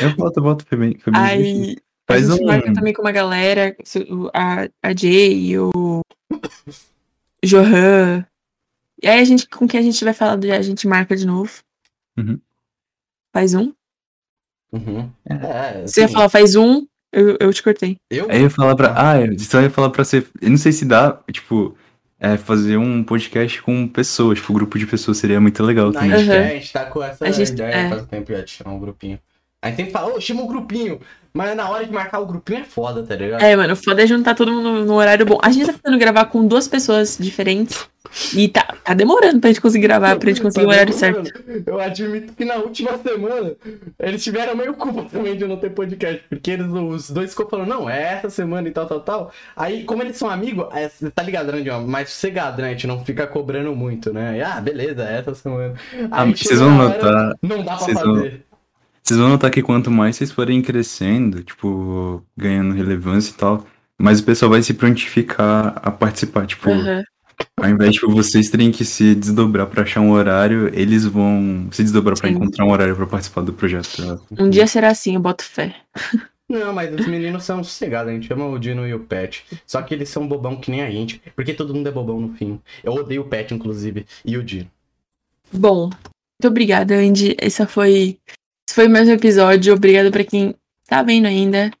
[0.00, 1.22] Eu volto, eu volto, foi bem, foi bem.
[1.22, 1.76] Aí
[2.08, 2.46] a Faz gente um.
[2.46, 3.76] marca também com uma galera,
[4.34, 6.00] a, a Jay, o
[7.44, 8.26] Johan.
[9.02, 11.52] E aí a gente, com quem a gente falado já, a gente marca de novo.
[12.18, 12.40] Uhum.
[13.32, 13.72] Faz um.
[14.72, 15.10] Uhum.
[15.24, 17.96] É, Você ia assim, falar, faz um, eu, eu te cortei.
[18.10, 18.28] Eu?
[18.30, 18.94] Aí eu ia falar pra.
[18.96, 20.26] Ah, eu só ia falar pra você.
[20.40, 21.76] Eu não sei se dá, tipo,
[22.20, 26.12] é, fazer um podcast com pessoas, tipo, um grupo de pessoas seria muito legal também.
[26.12, 26.30] Uhum.
[26.32, 27.88] a gente tá com essa A gente- ideia é.
[27.88, 29.18] faz tempo já de chamar um grupinho.
[29.62, 31.00] A gente sempre fala, ô, chama um grupinho.
[31.32, 33.40] Mas na hora de marcar o grupinho é foda, tá ligado?
[33.40, 35.38] É, mano, o foda é juntar todo mundo no, horário bom.
[35.40, 37.88] A gente tá tentando gravar com duas pessoas diferentes.
[38.34, 41.30] E tá, tá demorando pra gente conseguir gravar, pra gente conseguir o horário certo.
[41.64, 43.52] Eu admito que na última semana
[44.00, 46.24] eles tiveram meio culpa também de não ter podcast.
[46.28, 49.32] Porque eles, os dois ficou falando, não, é essa semana e tal, tal, tal.
[49.54, 51.86] Aí, como eles são amigos, é, tá ligado, né, John?
[51.86, 52.68] Mais sossegado, né?
[52.68, 54.38] A gente não fica cobrando muito, né?
[54.38, 55.74] E, ah, beleza, é essa semana.
[56.10, 57.34] Ah, Aí mas vocês vão notar.
[57.40, 58.49] Não dá pra vocês vão- fazer.
[59.10, 63.66] Vocês vão notar que quanto mais vocês forem crescendo, tipo, ganhando relevância e tal,
[63.98, 66.46] mais o pessoal vai se prontificar a participar.
[66.46, 67.02] Tipo, Aham.
[67.56, 71.82] Ao invés de vocês terem que se desdobrar pra achar um horário, eles vão se
[71.82, 72.36] desdobrar pra Sim.
[72.36, 74.24] encontrar um horário pra participar do projeto.
[74.38, 75.74] Um dia será assim, eu boto fé.
[76.48, 79.44] Não, mas os meninos são sossegados, a gente chama o Dino e o Pet.
[79.66, 82.34] Só que eles são bobão que nem a gente, porque todo mundo é bobão no
[82.36, 82.60] fim.
[82.84, 84.70] Eu odeio o Pet, inclusive, e o Dino.
[85.52, 85.90] Bom,
[86.40, 87.36] muito obrigada, Andy.
[87.38, 88.18] Esse foi,
[88.70, 89.74] esse foi mais um episódio.
[89.74, 90.54] Obrigada pra quem
[90.86, 91.72] tá vendo ainda.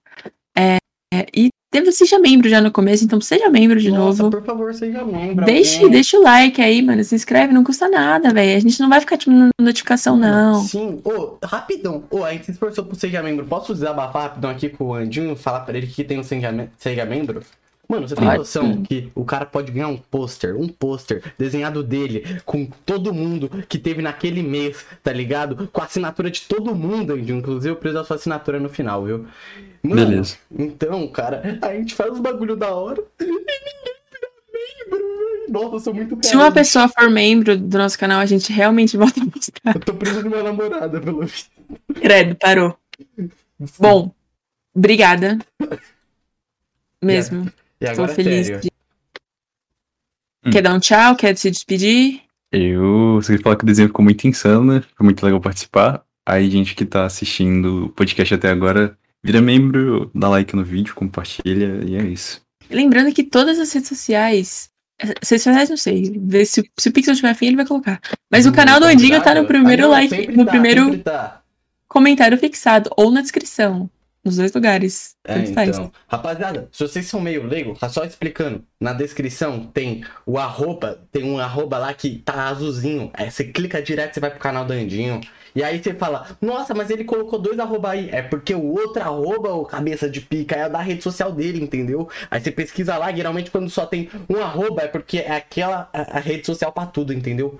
[0.58, 0.78] É,
[1.14, 4.36] é, e teve, seja membro já no começo, então seja membro de Nossa, novo.
[4.36, 5.44] por favor, seja membro.
[5.44, 5.90] Deixe, alguém.
[5.92, 7.04] deixa o like aí, mano.
[7.04, 8.56] Se inscreve, não custa nada, velho.
[8.56, 10.64] A gente não vai ficar te mandando notificação, não.
[10.64, 12.02] Sim, ô, rapidão.
[12.10, 13.46] Ô, a gente se esforçou pro Seja Membro.
[13.46, 17.04] Posso desabafar rapidão aqui com o Andinho falar pra ele que tem um Seja, Seja
[17.04, 17.40] Membro?
[17.90, 18.38] Mano, você tem Pode.
[18.38, 23.50] noção que o cara pode ganhar um pôster, um pôster desenhado dele, com todo mundo
[23.68, 25.68] que teve naquele mês, tá ligado?
[25.72, 27.18] Com a assinatura de todo mundo.
[27.18, 29.26] Inclusive, eu preciso da sua assinatura no final, viu?
[29.82, 30.36] Mano, Beleza.
[30.56, 35.08] Então, cara, a gente faz uns bagulho da hora e ninguém vira membro.
[35.08, 35.52] velho.
[35.52, 38.96] Nossa, eu sou muito Se uma pessoa for membro do nosso canal, a gente realmente
[38.96, 39.74] volta a postar.
[39.74, 41.50] Eu tô preso de uma namorada, pelo visto.
[41.94, 42.78] Credo, parou.
[43.80, 44.14] Bom,
[44.72, 45.38] obrigada.
[47.02, 47.50] Mesmo.
[47.80, 48.46] E Tô agora, feliz.
[48.46, 48.60] sério.
[48.62, 48.70] de-
[50.44, 50.50] Hum.
[50.50, 51.16] Quer dar um tchau?
[51.16, 52.22] Quer se despedir?
[52.50, 54.82] Eu queria falar que o desenho ficou muito insano, né?
[54.96, 56.02] Foi muito legal participar.
[56.24, 60.94] Aí, gente que tá assistindo o podcast até agora, vira membro, dá like no vídeo,
[60.94, 62.40] compartilha, e é isso.
[62.70, 64.70] Lembrando que todas as redes sociais.
[65.00, 66.12] as Redes sociais, não sei.
[66.16, 68.00] Vê se, se o Pixel tiver fim, ele vai colocar.
[68.30, 71.42] Mas o canal do Andinho tá no primeiro não, like, no tá, primeiro tá.
[71.88, 73.90] comentário fixado, ou na descrição.
[74.24, 75.16] Nos dois lugares.
[75.24, 75.68] É, Tanto faz.
[75.70, 75.92] então.
[76.06, 78.62] Rapaziada, se vocês são meio leigo, tá só explicando.
[78.78, 83.10] Na descrição tem o arroba, tem um arroba lá que tá azulzinho.
[83.14, 85.20] Aí você clica direto, você vai pro canal do Andinho.
[85.54, 88.08] E aí você fala, nossa, mas ele colocou dois arroba aí.
[88.10, 92.08] É porque o outro arroba, o cabeça de pica, é da rede social dele, entendeu?
[92.30, 96.18] Aí você pesquisa lá, geralmente quando só tem um arroba, é porque é aquela a,
[96.18, 97.58] a rede social pra tudo, entendeu?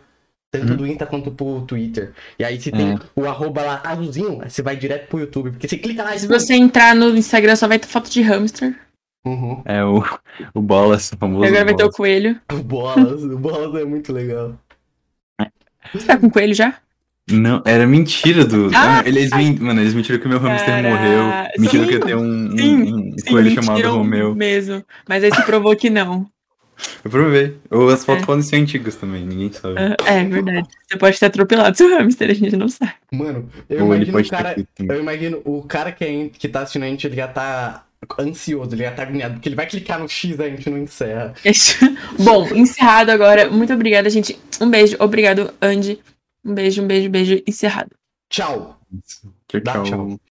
[0.52, 0.76] Tanto Uhum.
[0.78, 2.12] do Insta quanto pro Twitter.
[2.38, 2.98] E aí se tem É.
[3.14, 5.50] o arroba lá azulzinho, você vai direto pro YouTube.
[5.52, 8.20] Porque você clica lá e Se você entrar no Instagram, só vai ter foto de
[8.22, 8.76] hamster.
[9.24, 9.62] Uhum.
[9.64, 10.02] É o,
[10.54, 12.40] o Bolas, o famoso agora vai ter o coelho.
[12.52, 14.58] O Bolas, o Bolas é muito legal.
[15.94, 16.74] Você tá com coelho já?
[17.30, 18.70] Não, era mentira do.
[18.74, 19.02] Ah!
[19.06, 21.22] Eles men- Mano, eles mentiram que o meu hamster Cara, morreu.
[21.58, 24.34] Mentiram sim, que eu tenho um, um- sim, um Sim, coelho chamado mentiram Romeu.
[24.34, 24.84] mesmo.
[25.08, 26.26] Mas aí se provou que não.
[27.04, 27.56] Eu provei.
[27.70, 28.26] Ou as fotos É.
[28.26, 29.74] podem ser antigas também, ninguém sabe.
[29.78, 30.68] Ah, É verdade.
[30.88, 32.92] Você pode ter atropelado seu hamster, a gente não sabe.
[33.12, 34.66] Mano, eu Ou ele imagino o cara.
[34.78, 37.84] Eu imagino o cara que, é, que tá assistindo a gente, ele já tá
[38.18, 40.78] ansioso, ele já tá agoniado, porque ele vai clicar no X e a gente não
[40.78, 41.34] encerra.
[42.18, 43.50] Bom, encerrado agora.
[43.50, 44.38] Muito obrigada, gente.
[44.60, 44.96] Um beijo.
[44.98, 46.00] Obrigado, Andy.
[46.44, 47.42] Um beijo, um beijo, beijo.
[47.46, 47.90] Encerrado.
[48.30, 48.78] Tchau!
[49.48, 49.82] Tchau, Dá tchau.
[49.84, 50.20] tchau.